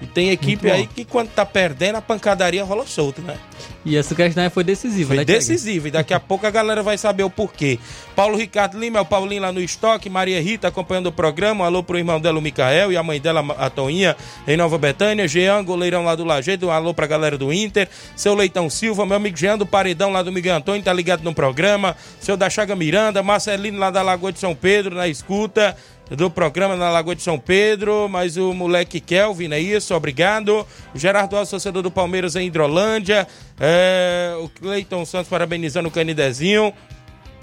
E 0.00 0.06
tem 0.06 0.30
equipe 0.30 0.70
aí 0.70 0.86
que 0.86 1.04
quando 1.04 1.28
tá 1.28 1.44
perdendo, 1.44 1.96
a 1.96 2.02
pancadaria 2.02 2.64
rola 2.64 2.86
solta, 2.86 3.20
né? 3.20 3.36
E 3.84 3.96
essa 3.96 4.14
questão 4.14 4.48
foi 4.50 4.64
decisiva, 4.64 5.08
foi 5.08 5.16
né? 5.16 5.24
Foi 5.24 5.34
decisiva, 5.34 5.88
e 5.88 5.90
daqui 5.90 6.14
a 6.14 6.20
pouco 6.20 6.46
a 6.46 6.50
galera 6.50 6.82
vai 6.82 6.96
saber 6.96 7.22
o 7.22 7.30
porquê. 7.30 7.78
Paulo 8.16 8.36
Ricardo 8.36 8.78
Lima, 8.78 8.98
é 8.98 9.02
o 9.02 9.04
Paulinho 9.04 9.42
lá 9.42 9.52
no 9.52 9.60
estoque, 9.60 10.08
Maria 10.08 10.40
Rita 10.40 10.68
acompanhando 10.68 11.06
o 11.06 11.12
programa, 11.12 11.64
um 11.64 11.66
alô 11.66 11.82
pro 11.82 11.98
irmão 11.98 12.20
dela, 12.20 12.38
o 12.38 12.42
Micael, 12.42 12.92
e 12.92 12.96
a 12.96 13.02
mãe 13.02 13.20
dela, 13.20 13.44
a 13.58 13.68
Toinha, 13.68 14.16
em 14.46 14.56
Nova 14.56 14.78
Betânia, 14.78 15.28
Jean, 15.28 15.62
goleirão 15.64 16.04
lá 16.04 16.14
do 16.14 16.24
Lajeado, 16.24 16.68
um 16.68 16.70
alô 16.70 16.94
pra 16.94 17.06
galera 17.06 17.36
do 17.36 17.52
Inter, 17.52 17.88
seu 18.16 18.34
Leitão 18.34 18.70
Silva, 18.70 19.04
meu 19.04 19.16
amigo 19.16 19.36
Jean 19.36 19.58
do 19.58 19.66
Paredão 19.66 20.10
lá 20.10 20.22
do 20.22 20.32
Miguel 20.32 20.56
Antônio, 20.56 20.82
tá 20.82 20.92
ligado 20.92 21.22
no 21.22 21.34
programa, 21.34 21.96
seu 22.20 22.36
da 22.36 22.48
Chaga 22.48 22.74
Miranda, 22.74 23.22
Marcelino 23.22 23.78
lá 23.78 23.90
da 23.90 24.02
Lagoa 24.02 24.32
de 24.32 24.38
São 24.38 24.54
Pedro, 24.54 24.94
na 24.94 25.08
escuta, 25.08 25.76
do 26.10 26.30
programa 26.30 26.76
na 26.76 26.90
Lagoa 26.90 27.14
de 27.14 27.22
São 27.22 27.38
Pedro, 27.38 28.08
mas 28.08 28.36
o 28.36 28.52
moleque 28.52 29.00
Kelvin, 29.00 29.52
é 29.52 29.60
isso? 29.60 29.94
Obrigado. 29.94 30.66
O 30.94 30.98
Gerardo 30.98 31.36
Alves, 31.36 31.50
torcedor 31.50 31.82
do 31.82 31.90
Palmeiras 31.90 32.34
em 32.34 32.46
Hidrolândia. 32.46 33.26
É, 33.58 34.34
o 34.42 34.48
Cleiton 34.48 35.04
Santos 35.04 35.28
parabenizando 35.28 35.88
o 35.88 35.90
Canidezinho. 35.90 36.72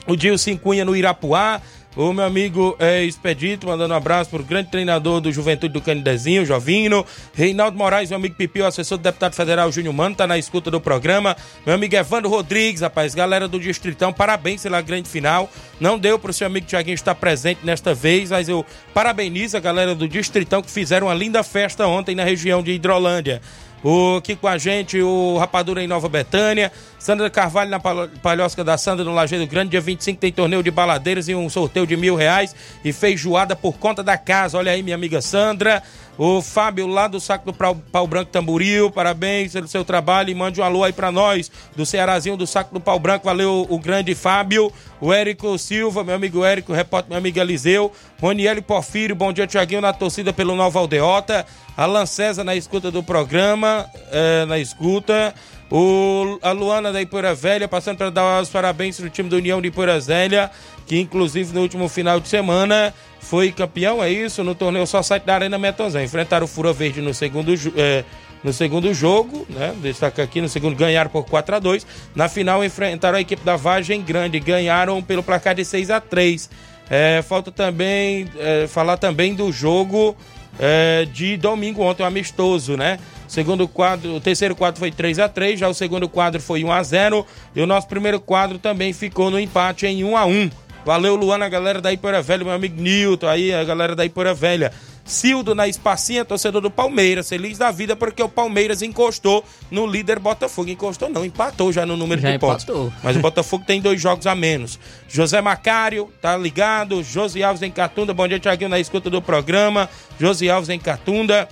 O 0.05 0.15
Dilson 0.15 0.57
Cunha 0.57 0.83
no 0.83 0.95
Irapuá. 0.95 1.61
O 1.97 2.13
meu 2.13 2.25
amigo 2.25 2.75
é, 2.77 3.03
Expedito, 3.03 3.65
mandando 3.65 3.91
um 3.91 3.97
abraço 3.97 4.29
pro 4.29 4.43
grande 4.43 4.69
treinador 4.69 5.19
do 5.19 5.31
Juventude 5.31 5.73
do 5.73 5.81
Canidezinho, 5.81 6.45
Jovino. 6.45 7.03
Reinaldo 7.33 7.75
Moraes, 7.75 8.11
meu 8.11 8.19
amigo 8.19 8.35
Pipio, 8.35 8.67
assessor 8.67 8.99
do 8.99 9.01
deputado 9.01 9.33
federal 9.33 9.71
Júnior 9.71 9.95
Mano, 9.95 10.13
tá 10.13 10.27
na 10.27 10.37
escuta 10.37 10.69
do 10.69 10.79
programa. 10.79 11.35
Meu 11.65 11.73
amigo 11.73 11.95
Evandro 11.95 12.29
Rodrigues, 12.29 12.81
rapaz, 12.81 13.15
galera 13.15 13.47
do 13.47 13.59
Distritão, 13.59 14.13
parabéns 14.13 14.61
pela 14.61 14.79
grande 14.79 15.09
final. 15.09 15.49
Não 15.79 15.97
deu 15.97 16.19
pro 16.19 16.31
seu 16.31 16.45
amigo 16.45 16.67
Tiaguinho 16.67 16.93
estar 16.93 17.15
presente 17.15 17.61
nesta 17.63 17.95
vez, 17.95 18.29
mas 18.29 18.47
eu 18.47 18.63
parabenizo 18.93 19.57
a 19.57 19.59
galera 19.59 19.95
do 19.95 20.07
Distritão 20.07 20.61
que 20.61 20.69
fizeram 20.69 21.07
uma 21.07 21.15
linda 21.15 21.41
festa 21.41 21.87
ontem 21.87 22.13
na 22.13 22.23
região 22.23 22.61
de 22.61 22.73
Hidrolândia. 22.73 23.41
O, 23.83 24.17
aqui 24.17 24.35
com 24.35 24.47
a 24.47 24.57
gente, 24.57 25.01
o 25.01 25.37
Rapadura 25.37 25.83
em 25.83 25.87
Nova 25.87 26.09
Betânia. 26.09 26.71
Sandra 26.97 27.29
Carvalho 27.29 27.69
na 27.69 27.79
Palhosca 27.79 28.63
da 28.63 28.77
Sandra 28.77 29.05
no 29.05 29.13
Lajeado 29.13 29.45
Grande. 29.45 29.71
Dia 29.71 29.81
25 29.81 30.19
tem 30.19 30.31
torneio 30.31 30.63
de 30.63 30.71
baladeiras 30.71 31.29
e 31.29 31.35
um 31.35 31.49
sorteio 31.49 31.85
de 31.85 31.95
mil 31.95 32.15
reais 32.15 32.55
e 32.83 32.91
feijoada 32.91 33.55
por 33.55 33.77
conta 33.77 34.03
da 34.03 34.17
casa. 34.17 34.57
Olha 34.57 34.71
aí, 34.71 34.81
minha 34.81 34.95
amiga 34.95 35.21
Sandra. 35.21 35.83
O 36.17 36.41
Fábio 36.41 36.87
lá 36.87 37.07
do 37.07 37.19
Saco 37.19 37.51
do 37.51 37.53
Pau 37.53 38.07
Branco 38.07 38.31
Tamboril, 38.31 38.89
parabéns 38.89 39.53
pelo 39.53 39.67
seu 39.67 39.85
trabalho 39.85 40.31
e 40.31 40.35
mande 40.35 40.59
um 40.59 40.63
alô 40.63 40.83
aí 40.83 40.91
para 40.91 41.11
nós, 41.11 41.51
do 41.75 41.85
Cearazinho 41.85 42.35
do 42.35 42.47
Saco 42.47 42.73
do 42.73 42.79
Pau 42.79 42.97
Branco, 42.97 43.25
valeu 43.25 43.67
o 43.69 43.77
grande 43.77 44.15
Fábio, 44.15 44.73
o 44.99 45.13
Érico 45.13 45.55
Silva, 45.59 46.03
meu 46.03 46.15
amigo 46.15 46.43
Érico, 46.43 46.73
repórter 46.73 47.09
meu 47.09 47.19
amigo 47.19 47.39
Eliseu, 47.39 47.91
Moniele 48.19 48.61
Porfírio, 48.61 49.15
bom 49.15 49.31
dia 49.31 49.45
Tiaguinho 49.45 49.79
na 49.79 49.93
torcida 49.93 50.33
pelo 50.33 50.55
Nova 50.55 50.79
Aldeota, 50.79 51.45
Alan 51.77 52.07
César 52.07 52.43
na 52.43 52.55
escuta 52.55 52.89
do 52.89 53.03
programa, 53.03 53.85
é, 54.11 54.45
na 54.45 54.57
escuta, 54.57 55.35
o, 55.69 56.39
a 56.41 56.51
Luana 56.51 56.91
da 56.91 57.01
Ipoeira 57.01 57.33
Velha, 57.35 57.67
passando 57.67 57.97
para 57.97 58.09
dar 58.09 58.41
os 58.41 58.49
parabéns 58.49 58.99
pro 58.99 59.09
time 59.09 59.29
do 59.29 59.37
União 59.37 59.61
de 59.61 59.67
Ipoeira 59.67 59.99
Velha, 59.99 60.49
que 60.85 60.99
inclusive 60.99 61.53
no 61.53 61.61
último 61.61 61.89
final 61.89 62.19
de 62.19 62.29
semana 62.29 62.93
foi 63.19 63.51
campeão, 63.51 64.01
é 64.01 64.09
isso, 64.09 64.43
no 64.43 64.55
torneio 64.55 64.87
só 64.87 65.01
site 65.01 65.23
da 65.23 65.35
Arena 65.35 65.57
Metonzão. 65.57 66.01
Enfrentaram 66.01 66.45
o 66.45 66.47
Fura 66.47 66.71
Verde 66.71 67.01
no 67.01 67.13
segundo, 67.13 67.53
é, 67.75 68.05
no 68.41 68.53
segundo 68.53 68.93
jogo, 68.93 69.45
né? 69.49 69.75
Destaca 69.81 70.23
aqui, 70.23 70.39
no 70.39 70.47
segundo 70.47 70.75
ganharam 70.75 71.09
por 71.09 71.25
4 71.25 71.55
a 71.55 71.59
2 71.59 71.85
Na 72.15 72.29
final 72.29 72.63
enfrentaram 72.63 73.17
a 73.17 73.21
equipe 73.21 73.43
da 73.43 73.57
Vagem 73.57 74.01
Grande, 74.01 74.39
ganharam 74.39 75.01
pelo 75.03 75.21
placar 75.21 75.55
de 75.55 75.65
6 75.65 75.91
a 75.91 75.99
3 75.99 76.49
é, 76.89 77.21
Falta 77.21 77.51
também 77.51 78.29
é, 78.39 78.65
falar 78.67 78.95
também 78.95 79.35
do 79.35 79.51
jogo 79.51 80.15
é, 80.59 81.05
de 81.05 81.37
domingo 81.37 81.81
ontem, 81.81 82.03
um 82.03 82.05
amistoso, 82.05 82.75
né? 82.75 82.99
Segundo 83.27 83.67
quadro, 83.67 84.15
o 84.15 84.21
terceiro 84.21 84.55
quadro 84.55 84.79
foi 84.79 84.91
3 84.91 85.19
a 85.19 85.27
3 85.27 85.59
já 85.59 85.67
o 85.67 85.73
segundo 85.73 86.07
quadro 86.07 86.41
foi 86.41 86.63
1 86.63 86.71
a 86.71 86.81
0 86.81 87.25
e 87.55 87.61
o 87.61 87.67
nosso 87.67 87.87
primeiro 87.87 88.19
quadro 88.21 88.57
também 88.57 88.93
ficou 88.93 89.29
no 89.29 89.39
empate 89.39 89.85
em 89.85 90.03
1 90.03 90.15
a 90.17 90.25
1 90.25 90.49
Valeu, 90.87 91.17
Luana, 91.17 91.45
a 91.45 91.49
galera 91.49 91.81
da 91.81 91.91
Ipoeira 91.91 92.21
Velha, 92.21 92.45
meu 92.45 92.53
amigo 92.53 92.81
Nilton, 92.81 93.27
aí 93.27 93.53
a 93.53 93.61
galera 93.61 93.93
da 93.93 94.05
Ipoeira 94.05 94.33
Velha. 94.33 94.71
Cildo 95.07 95.55
na 95.55 95.67
espacinha, 95.67 96.25
torcedor 96.25 96.61
do 96.61 96.69
Palmeiras, 96.69 97.29
feliz 97.29 97.57
da 97.57 97.71
vida 97.71 97.95
porque 97.95 98.21
o 98.21 98.27
Palmeiras 98.27 98.81
encostou 98.81 99.43
no 99.71 99.87
líder 99.87 100.19
Botafogo. 100.19 100.69
Encostou 100.69 101.09
não, 101.09 101.23
empatou 101.23 101.71
já 101.71 101.85
no 101.85 101.95
número 101.95 102.21
já 102.21 102.31
de 102.31 102.37
pontos. 102.37 102.65
Mas 103.01 103.15
o 103.15 103.19
Botafogo 103.19 103.63
tem 103.65 103.81
dois 103.81 104.01
jogos 104.01 104.27
a 104.27 104.35
menos. 104.35 104.77
José 105.07 105.39
Macário, 105.39 106.11
tá 106.21 106.35
ligado? 106.35 107.01
Josi 107.01 107.41
Alves 107.41 107.61
em 107.61 107.71
Catunda, 107.71 108.13
bom 108.13 108.27
dia, 108.27 108.37
Tiaguinho, 108.37 108.69
na 108.69 108.79
escuta 108.79 109.09
do 109.09 109.21
programa. 109.21 109.89
Josi 110.19 110.49
Alves 110.49 110.69
em 110.69 110.77
Catunda. 110.79 111.47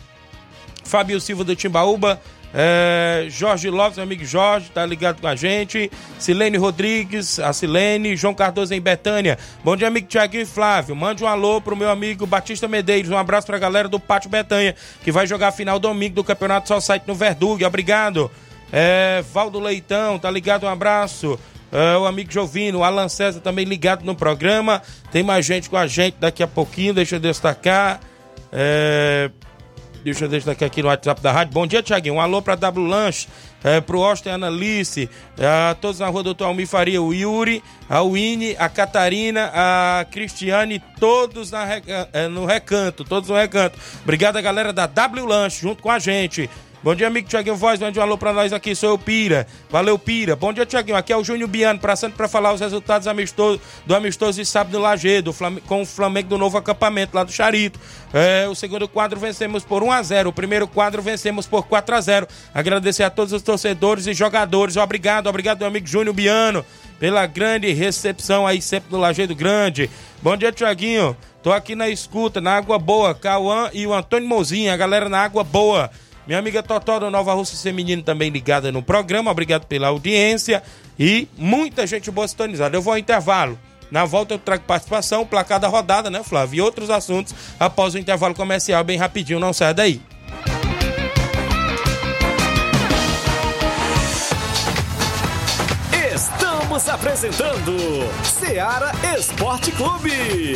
Fábio 0.83 1.19
Silva 1.19 1.43
do 1.43 1.55
Timbaúba, 1.55 2.21
é, 2.57 3.27
Jorge 3.29 3.69
Lopes, 3.69 3.97
meu 3.97 4.05
amigo 4.05 4.23
Jorge, 4.23 4.71
tá 4.73 4.85
ligado 4.85 5.19
com 5.19 5.27
a 5.27 5.35
gente. 5.35 5.91
Silene 6.17 6.57
Rodrigues, 6.57 7.37
a 7.37 7.51
Silene, 7.51 8.15
João 8.15 8.33
Cardoso 8.33 8.73
em 8.73 8.79
Betânia. 8.79 9.37
Bom 9.61 9.75
dia, 9.75 9.89
amigo 9.89 10.07
Tiaguinho 10.07 10.43
e 10.43 10.45
Flávio. 10.45 10.95
Mande 10.95 11.21
um 11.21 11.27
alô 11.27 11.59
pro 11.59 11.75
meu 11.75 11.89
amigo 11.89 12.25
Batista 12.25 12.65
Medeiros. 12.65 13.11
Um 13.11 13.17
abraço 13.17 13.45
pra 13.45 13.59
galera 13.59 13.89
do 13.89 13.99
Pátio 13.99 14.29
Betânia, 14.29 14.73
que 15.03 15.11
vai 15.11 15.27
jogar 15.27 15.49
a 15.49 15.51
final 15.51 15.77
domingo 15.77 16.15
do 16.15 16.23
Campeonato 16.23 16.79
Site 16.79 17.03
no 17.05 17.13
Verdug. 17.13 17.61
Obrigado. 17.65 18.31
É, 18.71 19.21
Valdo 19.33 19.59
Leitão, 19.59 20.17
tá 20.17 20.31
ligado? 20.31 20.65
Um 20.65 20.69
abraço. 20.69 21.37
É, 21.73 21.97
o 21.97 22.05
amigo 22.05 22.31
Jovino, 22.31 22.79
o 22.79 22.83
Alan 22.85 23.09
César 23.09 23.41
também 23.41 23.65
ligado 23.65 24.05
no 24.05 24.15
programa. 24.15 24.81
Tem 25.11 25.23
mais 25.23 25.45
gente 25.45 25.69
com 25.69 25.75
a 25.75 25.87
gente 25.87 26.15
daqui 26.21 26.41
a 26.41 26.47
pouquinho, 26.47 26.93
deixa 26.93 27.17
eu 27.17 27.19
destacar. 27.19 27.99
É, 28.49 29.29
Deixa 30.05 30.25
eu 30.25 30.29
destacar 30.29 30.67
aqui 30.67 30.83
no 30.83 30.89
WhatsApp 30.89 31.19
da 31.19 31.31
rádio. 31.31 31.51
Bom 31.51 31.65
dia, 31.65 31.81
Tiaguinho. 31.81 32.13
Um 32.13 32.21
alô 32.21 32.39
para 32.39 32.53
W 32.53 32.85
Lanche, 32.85 33.27
é, 33.63 33.81
pro 33.81 34.03
Austin 34.03 34.29
Analice, 34.29 35.09
é, 35.35 35.47
a 35.47 35.73
todos 35.81 35.99
na 35.99 36.07
rua 36.07 36.21
Doutor 36.21 36.45
Almir 36.45 36.67
Faria, 36.67 37.01
o 37.01 37.11
Yuri, 37.11 37.63
a 37.89 38.03
Winnie, 38.03 38.55
a 38.59 38.69
Catarina, 38.69 39.49
a 39.51 40.05
Cristiane, 40.11 40.79
todos 40.99 41.49
na, 41.49 41.65
é, 42.13 42.27
no 42.27 42.45
recanto, 42.45 43.03
todos 43.03 43.29
no 43.29 43.35
recanto. 43.35 43.79
Obrigado 44.03 44.37
a 44.37 44.41
galera 44.41 44.71
da 44.71 44.85
W 44.85 45.25
Lanche 45.25 45.63
junto 45.63 45.81
com 45.81 45.89
a 45.89 45.97
gente. 45.97 46.47
Bom 46.85 46.93
dia, 46.93 47.07
amigo 47.07 47.27
Tiaguinho 47.27 47.55
Voz. 47.55 47.79
Mande 47.79 47.97
um 47.97 48.01
alô 48.03 48.15
pra 48.15 48.31
nós 48.31 48.53
aqui. 48.53 48.75
Sou 48.75 48.91
eu, 48.91 48.97
Pira. 48.99 49.47
Valeu, 49.71 49.97
Pira. 49.97 50.35
Bom 50.35 50.53
dia, 50.53 50.67
Tiaguinho. 50.67 50.95
Aqui 50.95 51.11
é 51.11 51.17
o 51.17 51.23
Júnior 51.23 51.49
Biano, 51.49 51.79
passando 51.79 52.13
pra 52.13 52.27
falar 52.27 52.53
os 52.53 52.61
resultados 52.61 53.07
amistoso, 53.07 53.59
do 53.87 53.95
amistoso 53.95 54.39
de 54.39 54.45
sábado 54.45 54.73
no 54.73 54.83
Lagedo, 54.83 55.35
com 55.65 55.81
o 55.81 55.85
Flamengo 55.87 56.29
do 56.29 56.37
novo 56.37 56.59
acampamento 56.59 57.15
lá 57.15 57.23
do 57.23 57.31
Charito. 57.31 57.79
É, 58.13 58.47
o 58.47 58.53
segundo 58.53 58.87
quadro 58.87 59.19
vencemos 59.19 59.63
por 59.63 59.81
1 59.81 59.91
a 59.91 60.03
0 60.03 60.29
O 60.29 60.33
primeiro 60.33 60.67
quadro 60.67 61.01
vencemos 61.01 61.47
por 61.47 61.63
4 61.63 61.95
a 61.95 62.01
0 62.01 62.27
Agradecer 62.53 63.01
a 63.01 63.09
todos 63.09 63.33
os 63.33 63.41
torcedores 63.41 64.05
e 64.05 64.13
jogadores. 64.13 64.77
Obrigado, 64.77 65.25
obrigado, 65.25 65.57
meu 65.57 65.67
amigo 65.69 65.87
Júnior 65.87 66.13
Biano, 66.13 66.63
pela 66.99 67.25
grande 67.25 67.73
recepção 67.73 68.45
aí 68.45 68.61
sempre 68.61 68.91
no 68.91 68.99
Lagedo 68.99 69.33
Grande. 69.33 69.89
Bom 70.21 70.37
dia, 70.37 70.51
Tiaguinho. 70.51 71.17
Tô 71.41 71.51
aqui 71.51 71.75
na 71.75 71.89
escuta, 71.89 72.39
na 72.39 72.55
Água 72.55 72.77
Boa. 72.77 73.15
Cauã 73.15 73.71
e 73.73 73.87
o 73.87 73.93
Antônio 73.93 74.29
Mozinha, 74.29 74.73
a 74.73 74.77
galera 74.77 75.09
na 75.09 75.23
Água 75.23 75.43
Boa. 75.43 75.89
Minha 76.27 76.39
amiga 76.39 76.63
Totó 76.63 76.99
do 76.99 77.11
Nova 77.11 77.33
Rússia 77.33 77.57
Feminino 77.57 78.01
também 78.01 78.29
ligada 78.29 78.71
no 78.71 78.81
programa. 78.81 79.29
Obrigado 79.29 79.65
pela 79.67 79.87
audiência. 79.87 80.63
E 80.97 81.27
muita 81.37 81.85
gente 81.85 82.09
boa 82.09 82.27
sintonizada. 82.27 82.75
Eu 82.75 82.81
vou 82.81 82.93
ao 82.93 82.99
intervalo. 82.99 83.59
Na 83.91 84.05
volta 84.05 84.33
eu 84.33 84.39
trago 84.39 84.63
participação, 84.63 85.25
placar 85.25 85.59
da 85.59 85.67
rodada, 85.67 86.09
né, 86.09 86.23
Flávio? 86.23 86.57
E 86.57 86.61
outros 86.61 86.89
assuntos 86.89 87.35
após 87.59 87.93
o 87.93 87.99
intervalo 87.99 88.33
comercial, 88.33 88.83
bem 88.83 88.97
rapidinho. 88.97 89.39
Não 89.39 89.53
sai 89.53 89.73
daí. 89.73 90.01
Estamos 96.13 96.89
apresentando 96.89 97.77
Seara 98.23 98.91
Esporte 99.15 99.71
Clube. 99.71 100.55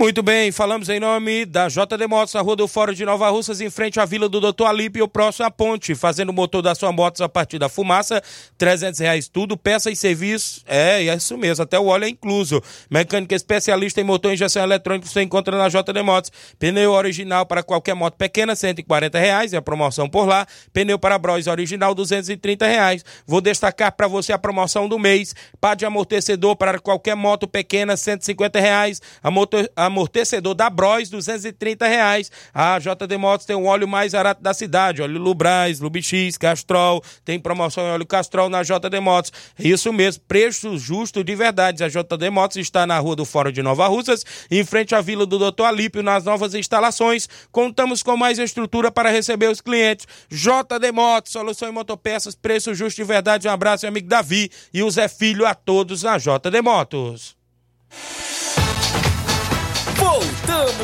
Muito 0.00 0.22
bem, 0.22 0.50
falamos 0.50 0.88
em 0.88 0.98
nome 0.98 1.44
da 1.44 1.68
JD 1.68 2.06
Motos, 2.08 2.32
na 2.32 2.40
Rua 2.40 2.56
do 2.56 2.66
Fórum 2.66 2.94
de 2.94 3.04
Nova 3.04 3.28
Russas, 3.28 3.60
em 3.60 3.68
frente 3.68 4.00
à 4.00 4.06
Vila 4.06 4.30
do 4.30 4.40
Doutor 4.40 4.64
Alípio, 4.64 5.06
próximo 5.06 5.44
à 5.44 5.50
ponte, 5.50 5.94
fazendo 5.94 6.30
o 6.30 6.32
motor 6.32 6.62
da 6.62 6.74
sua 6.74 6.90
moto 6.90 7.22
a 7.22 7.28
partir 7.28 7.58
da 7.58 7.68
fumaça, 7.68 8.22
300 8.56 8.98
reais 8.98 9.28
tudo, 9.28 9.58
peça 9.58 9.90
e 9.90 9.94
serviço, 9.94 10.62
é, 10.66 11.06
é 11.06 11.14
isso 11.14 11.36
mesmo, 11.36 11.64
até 11.64 11.78
o 11.78 11.84
óleo 11.84 12.06
é 12.06 12.08
incluso. 12.08 12.62
Mecânica 12.88 13.34
especialista 13.34 14.00
em 14.00 14.04
motor 14.04 14.30
e 14.30 14.34
injeção 14.36 14.62
eletrônica 14.62 15.06
você 15.06 15.20
encontra 15.20 15.58
na 15.58 15.68
JD 15.68 16.02
Motos. 16.02 16.32
Pneu 16.58 16.92
original 16.92 17.44
para 17.44 17.62
qualquer 17.62 17.94
moto 17.94 18.14
pequena, 18.16 18.56
140 18.56 19.18
reais, 19.18 19.52
é 19.52 19.58
a 19.58 19.62
promoção 19.62 20.08
por 20.08 20.26
lá. 20.26 20.46
Pneu 20.72 20.98
para 20.98 21.18
Bros 21.18 21.46
original, 21.46 21.94
230 21.94 22.66
reais. 22.66 23.04
Vou 23.26 23.42
destacar 23.42 23.92
para 23.92 24.08
você 24.08 24.32
a 24.32 24.38
promoção 24.38 24.88
do 24.88 24.98
mês, 24.98 25.34
pá 25.60 25.74
de 25.74 25.84
amortecedor 25.84 26.56
para 26.56 26.78
qualquer 26.78 27.14
moto 27.14 27.46
pequena, 27.46 27.98
150 27.98 28.58
reais. 28.58 29.02
A 29.22 29.30
motor, 29.30 29.70
a 29.76 29.89
amortecedor 29.90 30.54
da 30.54 30.70
Bros, 30.70 31.10
230 31.10 31.86
reais. 31.86 32.30
A 32.54 32.78
JD 32.78 33.16
Motos 33.18 33.46
tem 33.46 33.56
o 33.56 33.64
óleo 33.64 33.86
mais 33.86 34.12
barato 34.12 34.42
da 34.42 34.54
cidade, 34.54 35.02
óleo 35.02 35.20
Lubrais, 35.20 35.80
Lubix, 35.80 36.36
Castrol, 36.38 37.02
tem 37.24 37.38
promoção 37.38 37.84
em 37.84 37.90
óleo 37.90 38.06
Castrol 38.06 38.48
na 38.48 38.62
JD 38.62 39.00
Motos. 39.00 39.32
Isso 39.58 39.92
mesmo, 39.92 40.22
preço 40.26 40.78
justo 40.78 41.22
de 41.22 41.34
verdade. 41.34 41.84
A 41.84 41.88
JD 41.88 42.30
Motos 42.30 42.56
está 42.56 42.86
na 42.86 42.98
Rua 42.98 43.16
do 43.16 43.24
Fórum 43.24 43.52
de 43.52 43.62
Nova 43.62 43.86
Russas, 43.86 44.24
em 44.50 44.64
frente 44.64 44.94
à 44.94 45.00
Vila 45.00 45.26
do 45.26 45.38
Doutor 45.38 45.64
Alípio, 45.64 46.02
nas 46.02 46.24
novas 46.24 46.54
instalações. 46.54 47.28
Contamos 47.50 48.02
com 48.02 48.16
mais 48.16 48.38
estrutura 48.38 48.90
para 48.90 49.10
receber 49.10 49.50
os 49.50 49.60
clientes. 49.60 50.06
JD 50.30 50.92
Motos, 50.92 51.32
solução 51.32 51.68
em 51.68 51.72
motopeças, 51.72 52.34
preço 52.34 52.74
justo 52.74 52.96
de 52.96 53.04
verdade. 53.04 53.48
Um 53.48 53.50
abraço, 53.50 53.84
meu 53.84 53.90
amigo 53.90 54.08
Davi 54.08 54.50
e 54.72 54.82
o 54.82 54.90
Zé 54.90 55.08
Filho 55.08 55.46
a 55.46 55.54
todos 55.54 56.02
na 56.02 56.16
JD 56.18 56.62
Motos. 56.62 57.36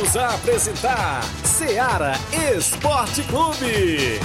Voltamos 0.07 0.17
a 0.17 0.35
apresentar 0.35 1.23
Seara 1.45 2.13
Esporte 2.57 3.23
Clube. 3.25 4.21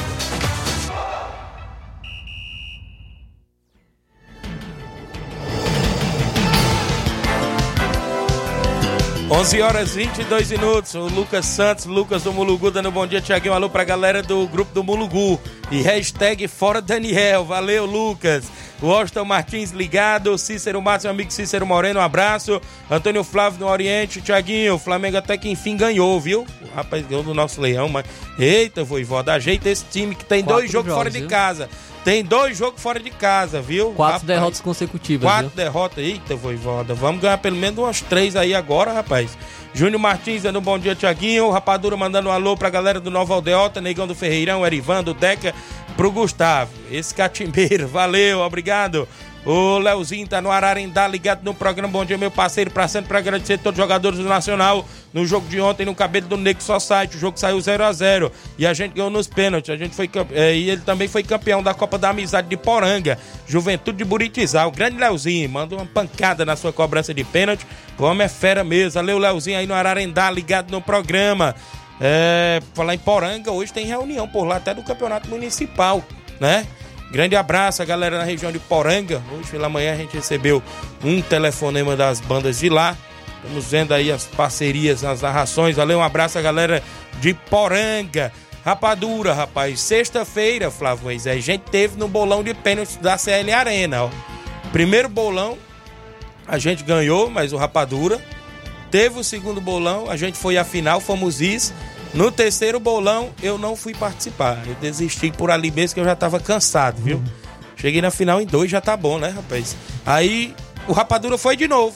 11 9.29 9.31
11 9.31 9.61
horas 9.61 9.95
22 9.95 10.51
minutos. 10.51 10.93
O 10.93 11.07
Lucas 11.07 11.45
Santos, 11.45 11.85
Lucas 11.85 12.23
do 12.23 12.33
Mulugu, 12.33 12.69
dando 12.69 12.91
bom 12.91 13.07
dia, 13.07 13.21
Tiaguinho. 13.21 13.53
Alô 13.53 13.69
pra 13.69 13.83
galera 13.83 14.21
do 14.21 14.47
grupo 14.47 14.73
do 14.73 14.83
Mulugu. 14.83 15.39
E 15.71 15.81
hashtag 15.81 16.47
Fora 16.47 16.81
Daniel. 16.81 17.45
Valeu, 17.45 17.85
Lucas. 17.85 18.45
Washington 18.81 19.25
Martins 19.25 19.71
ligado. 19.71 20.37
Cícero 20.37 20.81
Matos, 20.81 21.05
meu 21.05 21.11
amigo 21.11 21.31
Cícero 21.31 21.65
Moreno, 21.65 21.99
um 21.99 22.03
abraço. 22.03 22.61
Antônio 22.89 23.23
Flávio 23.23 23.59
no 23.59 23.67
Oriente. 23.67 24.21
Tiaguinho, 24.21 24.75
o 24.75 24.79
Flamengo 24.79 25.17
até 25.17 25.37
que 25.37 25.49
enfim 25.49 25.77
ganhou, 25.77 26.19
viu? 26.19 26.45
O 26.61 26.75
rapaz 26.75 27.05
ganhou 27.05 27.23
do 27.23 27.33
nosso 27.33 27.61
leão, 27.61 27.87
mas. 27.87 28.05
Eita, 28.39 28.83
voivó, 28.83 29.23
ajeita 29.25 29.69
esse 29.69 29.85
time 29.85 30.15
que 30.15 30.25
tem 30.25 30.43
Quatro 30.43 30.61
dois 30.61 30.71
jogos, 30.71 30.87
jogos 30.87 30.97
fora 30.97 31.09
viu? 31.09 31.21
de 31.21 31.27
casa. 31.27 31.69
Tem 32.03 32.23
dois 32.23 32.57
jogos 32.57 32.81
fora 32.81 32.99
de 32.99 33.11
casa, 33.11 33.61
viu? 33.61 33.91
Quatro 33.91 34.13
rapaz, 34.13 34.23
derrotas 34.23 34.61
consecutivas. 34.61 35.29
Quatro 35.29 35.49
viu? 35.49 35.55
derrotas. 35.55 36.03
Eita, 36.03 36.35
voivoda. 36.35 36.95
Vamos 36.95 37.21
ganhar 37.21 37.37
pelo 37.37 37.55
menos 37.55 37.77
umas 37.77 38.01
três 38.01 38.35
aí 38.35 38.55
agora, 38.55 38.91
rapaz. 38.91 39.37
Júnior 39.73 39.99
Martins 40.01 40.41
dando 40.41 40.57
um 40.57 40.61
bom 40.61 40.79
dia, 40.79 40.95
Tiaguinho. 40.95 41.51
Rapadura 41.51 41.95
mandando 41.95 42.29
um 42.29 42.31
alô 42.31 42.57
pra 42.57 42.69
galera 42.69 42.99
do 42.99 43.11
Nova 43.11 43.35
Aldeota, 43.35 43.79
Negão 43.79 44.07
do 44.07 44.15
Ferreirão, 44.15 44.65
Erivando, 44.65 45.13
Deca, 45.13 45.53
pro 45.95 46.11
Gustavo. 46.11 46.71
Esse 46.89 47.13
catimbeiro, 47.13 47.85
valeu, 47.89 48.39
obrigado. 48.39 49.07
O 49.43 49.79
Leozinho 49.79 50.27
tá 50.27 50.39
no 50.39 50.51
Ararendá, 50.51 51.07
ligado 51.07 51.43
no 51.43 51.51
programa 51.51 51.91
Bom 51.91 52.05
Dia, 52.05 52.17
meu 52.17 52.29
parceiro, 52.29 52.71
sempre 52.87 53.07
pra 53.07 53.17
agradecer 53.17 53.53
a 53.55 53.57
todos 53.57 53.79
os 53.79 53.83
jogadores 53.83 54.19
do 54.19 54.25
Nacional 54.25 54.85
no 55.11 55.25
jogo 55.25 55.47
de 55.47 55.59
ontem 55.59 55.83
no 55.83 55.95
cabelo 55.95 56.27
do 56.27 56.37
Negro 56.37 56.63
Society. 56.63 57.17
O 57.17 57.19
jogo 57.19 57.39
saiu 57.39 57.59
0 57.59 57.83
a 57.83 57.91
0 57.91 58.31
e 58.59 58.67
a 58.67 58.73
gente 58.73 58.93
ganhou 58.93 59.09
nos 59.09 59.25
pênaltis. 59.25 59.71
A 59.71 59.77
gente 59.77 59.95
foi 59.95 60.07
é, 60.33 60.55
e 60.55 60.69
ele 60.69 60.81
também 60.81 61.07
foi 61.07 61.23
campeão 61.23 61.63
da 61.63 61.73
Copa 61.73 61.97
da 61.97 62.09
Amizade 62.09 62.49
de 62.49 62.55
Poranga, 62.55 63.17
Juventude 63.47 63.97
de 63.97 64.05
Buritizal. 64.05 64.67
O 64.67 64.71
grande 64.71 64.97
Leozinho 64.97 65.49
mandou 65.49 65.79
uma 65.79 65.87
pancada 65.87 66.45
na 66.45 66.55
sua 66.55 66.71
cobrança 66.71 67.11
de 67.11 67.23
pênalti. 67.23 67.65
O 67.97 68.03
homem 68.03 68.25
é 68.25 68.29
fera 68.29 68.63
mesmo. 68.63 68.91
Valeu, 68.91 69.17
Leozinho 69.17 69.57
aí 69.57 69.65
no 69.65 69.73
Ararendá, 69.73 70.29
ligado 70.29 70.69
no 70.69 70.81
programa. 70.81 71.55
É, 71.99 72.61
falar 72.75 72.93
em 72.93 72.99
Poranga, 72.99 73.51
hoje 73.51 73.73
tem 73.73 73.85
reunião 73.87 74.27
por 74.27 74.43
lá 74.43 74.57
até 74.57 74.73
do 74.73 74.83
Campeonato 74.83 75.27
Municipal, 75.29 76.03
né? 76.39 76.65
Grande 77.11 77.35
abraço 77.35 77.81
a 77.81 77.85
galera 77.85 78.17
na 78.17 78.23
região 78.23 78.53
de 78.53 78.59
Poranga. 78.59 79.21
Hoje 79.33 79.51
pela 79.51 79.67
manhã 79.67 79.93
a 79.93 79.97
gente 79.97 80.15
recebeu 80.15 80.63
um 81.03 81.21
telefonema 81.21 81.93
das 81.93 82.21
bandas 82.21 82.59
de 82.59 82.69
lá. 82.69 82.95
Estamos 83.43 83.69
vendo 83.69 83.93
aí 83.93 84.09
as 84.09 84.25
parcerias, 84.25 85.03
as 85.03 85.21
narrações. 85.21 85.75
Valeu, 85.75 85.99
um 85.99 86.03
abraço 86.03 86.39
a 86.39 86.41
galera 86.41 86.81
de 87.19 87.33
Poranga. 87.33 88.31
Rapadura, 88.63 89.33
rapaz. 89.33 89.81
Sexta-feira, 89.81 90.71
Flávio 90.71 91.03
Moisés, 91.03 91.37
a 91.37 91.41
gente 91.41 91.63
teve 91.69 91.97
no 91.97 92.07
bolão 92.07 92.43
de 92.43 92.53
pênaltis 92.53 92.95
da 92.95 93.17
CL 93.17 93.51
Arena, 93.51 94.03
ó. 94.05 94.09
Primeiro 94.71 95.09
bolão, 95.09 95.57
a 96.47 96.57
gente 96.57 96.83
ganhou, 96.83 97.29
mas 97.29 97.51
o 97.51 97.57
Rapadura. 97.57 98.21
Teve 98.89 99.19
o 99.19 99.23
segundo 99.23 99.59
bolão, 99.59 100.09
a 100.09 100.15
gente 100.15 100.37
foi 100.37 100.57
à 100.57 100.63
final, 100.63 100.99
fomos 100.99 101.41
isso. 101.41 101.73
No 102.13 102.31
terceiro 102.31 102.79
bolão, 102.79 103.29
eu 103.41 103.57
não 103.57 103.75
fui 103.75 103.93
participar. 103.93 104.61
Eu 104.67 104.75
desisti 104.75 105.31
por 105.31 105.49
ali 105.49 105.71
mesmo, 105.71 105.95
que 105.95 105.99
eu 105.99 106.05
já 106.05 106.15
tava 106.15 106.39
cansado, 106.39 107.01
viu? 107.01 107.21
Cheguei 107.75 108.01
na 108.01 108.11
final 108.11 108.41
em 108.41 108.45
dois, 108.45 108.69
já 108.69 108.81
tá 108.81 108.95
bom, 108.97 109.17
né, 109.17 109.29
rapaz? 109.29 109.75
Aí 110.05 110.53
o 110.87 110.93
Rapadura 110.93 111.37
foi 111.37 111.55
de 111.55 111.67
novo. 111.67 111.95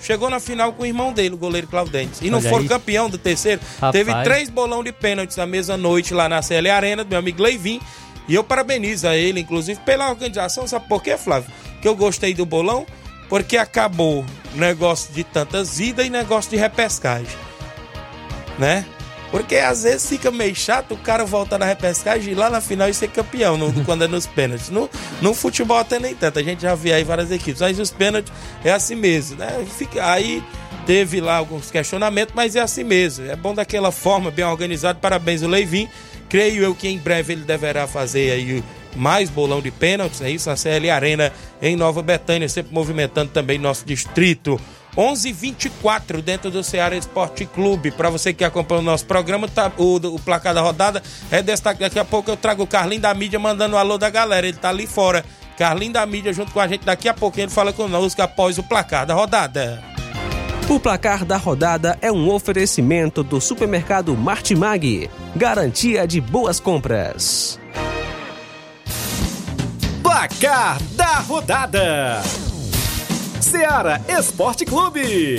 Chegou 0.00 0.28
na 0.28 0.38
final 0.38 0.72
com 0.72 0.82
o 0.82 0.86
irmão 0.86 1.12
dele, 1.12 1.34
o 1.34 1.38
goleiro 1.38 1.66
Claudentes. 1.66 2.20
E 2.20 2.28
não 2.28 2.38
Olha 2.38 2.50
foram 2.50 2.66
campeão 2.66 3.08
do 3.08 3.16
terceiro. 3.16 3.60
Rapaz. 3.80 3.92
Teve 3.92 4.22
três 4.22 4.50
bolão 4.50 4.84
de 4.84 4.92
pênaltis 4.92 5.36
na 5.36 5.46
mesma 5.46 5.78
noite 5.78 6.12
lá 6.12 6.28
na 6.28 6.42
CL 6.42 6.68
Arena, 6.68 7.04
do 7.04 7.08
meu 7.08 7.18
amigo 7.18 7.42
Leivin. 7.42 7.80
E 8.28 8.34
eu 8.34 8.44
parabenizo 8.44 9.08
a 9.08 9.16
ele, 9.16 9.40
inclusive, 9.40 9.80
pela 9.80 10.10
organização. 10.10 10.66
Sabe 10.66 10.88
por 10.88 11.02
quê, 11.02 11.16
Flávio? 11.16 11.50
Que 11.80 11.88
eu 11.88 11.96
gostei 11.96 12.34
do 12.34 12.44
bolão? 12.44 12.86
Porque 13.30 13.56
acabou 13.56 14.26
negócio 14.54 15.12
de 15.14 15.24
tantas 15.24 15.80
idas 15.80 16.04
e 16.06 16.10
negócio 16.10 16.50
de 16.50 16.56
repescagem. 16.56 17.38
Né? 18.58 18.84
Porque 19.34 19.56
às 19.56 19.82
vezes 19.82 20.08
fica 20.08 20.30
meio 20.30 20.54
chato 20.54 20.92
o 20.94 20.96
cara 20.96 21.24
voltar 21.24 21.58
na 21.58 21.66
repescagem 21.66 22.30
e 22.32 22.36
lá 22.36 22.48
na 22.48 22.60
final 22.60 22.88
e 22.88 22.94
ser 22.94 23.08
campeão 23.08 23.58
no, 23.58 23.84
quando 23.84 24.04
é 24.04 24.06
nos 24.06 24.28
pênaltis. 24.28 24.70
No, 24.70 24.88
no 25.20 25.34
futebol 25.34 25.76
até 25.76 25.98
nem 25.98 26.14
tanto, 26.14 26.38
a 26.38 26.42
gente 26.44 26.62
já 26.62 26.76
vê 26.76 26.92
aí 26.92 27.02
várias 27.02 27.32
equipes. 27.32 27.60
Mas 27.60 27.76
os 27.80 27.90
pênaltis 27.90 28.32
é 28.62 28.70
assim 28.70 28.94
mesmo, 28.94 29.36
né? 29.36 29.66
Fica, 29.76 30.08
aí 30.08 30.40
teve 30.86 31.20
lá 31.20 31.34
alguns 31.34 31.68
questionamentos, 31.68 32.32
mas 32.32 32.54
é 32.54 32.60
assim 32.60 32.84
mesmo. 32.84 33.28
É 33.28 33.34
bom 33.34 33.52
daquela 33.52 33.90
forma, 33.90 34.30
bem 34.30 34.44
organizado. 34.44 35.00
Parabéns 35.00 35.42
o 35.42 35.48
Leivin. 35.48 35.88
Creio 36.28 36.62
eu 36.62 36.72
que 36.72 36.86
em 36.86 36.98
breve 36.98 37.32
ele 37.32 37.42
deverá 37.42 37.88
fazer 37.88 38.30
aí 38.30 38.62
mais 38.94 39.28
bolão 39.28 39.60
de 39.60 39.72
pênaltis, 39.72 40.22
é 40.22 40.30
isso, 40.30 40.48
a 40.48 40.54
CL 40.54 40.88
Arena 40.90 41.32
em 41.60 41.74
Nova 41.74 42.02
Betânia, 42.02 42.48
sempre 42.48 42.72
movimentando 42.72 43.32
também 43.32 43.58
nosso 43.58 43.84
distrito. 43.84 44.60
11:24 44.96 46.22
dentro 46.22 46.50
do 46.50 46.62
Ceará 46.62 46.96
Esporte 46.96 47.44
Clube. 47.46 47.90
Para 47.90 48.10
você 48.10 48.32
que 48.32 48.44
acompanha 48.44 48.80
o 48.80 48.84
nosso 48.84 49.06
programa, 49.06 49.48
tá, 49.48 49.70
o, 49.76 49.96
o 49.96 50.18
placar 50.18 50.54
da 50.54 50.60
rodada 50.60 51.02
é 51.30 51.42
destaque. 51.42 51.80
Daqui 51.80 51.98
a 51.98 52.04
pouco 52.04 52.30
eu 52.30 52.36
trago 52.36 52.62
o 52.62 52.66
Carlinho 52.66 53.02
da 53.02 53.12
mídia 53.14 53.38
mandando 53.38 53.76
um 53.76 53.78
alô 53.78 53.98
da 53.98 54.10
galera. 54.10 54.46
Ele 54.46 54.56
tá 54.56 54.68
ali 54.68 54.86
fora. 54.86 55.24
Carlinho 55.56 55.92
da 55.92 56.04
mídia 56.06 56.32
junto 56.32 56.52
com 56.52 56.60
a 56.60 56.68
gente. 56.68 56.84
Daqui 56.84 57.08
a 57.08 57.14
pouco 57.14 57.38
ele 57.38 57.50
fala 57.50 57.72
conosco 57.72 58.20
após 58.22 58.58
o 58.58 58.62
placar 58.62 59.06
da 59.06 59.14
rodada. 59.14 59.82
O 60.68 60.80
placar 60.80 61.26
da 61.26 61.36
rodada 61.36 61.98
é 62.00 62.10
um 62.10 62.30
oferecimento 62.30 63.22
do 63.22 63.40
supermercado 63.40 64.16
Martimag. 64.16 65.10
Garantia 65.36 66.06
de 66.06 66.20
boas 66.20 66.58
compras. 66.58 67.60
Placar 70.02 70.82
da 70.92 71.18
rodada. 71.18 72.22
Seara 73.44 74.00
Esporte 74.08 74.64
Clube. 74.64 75.38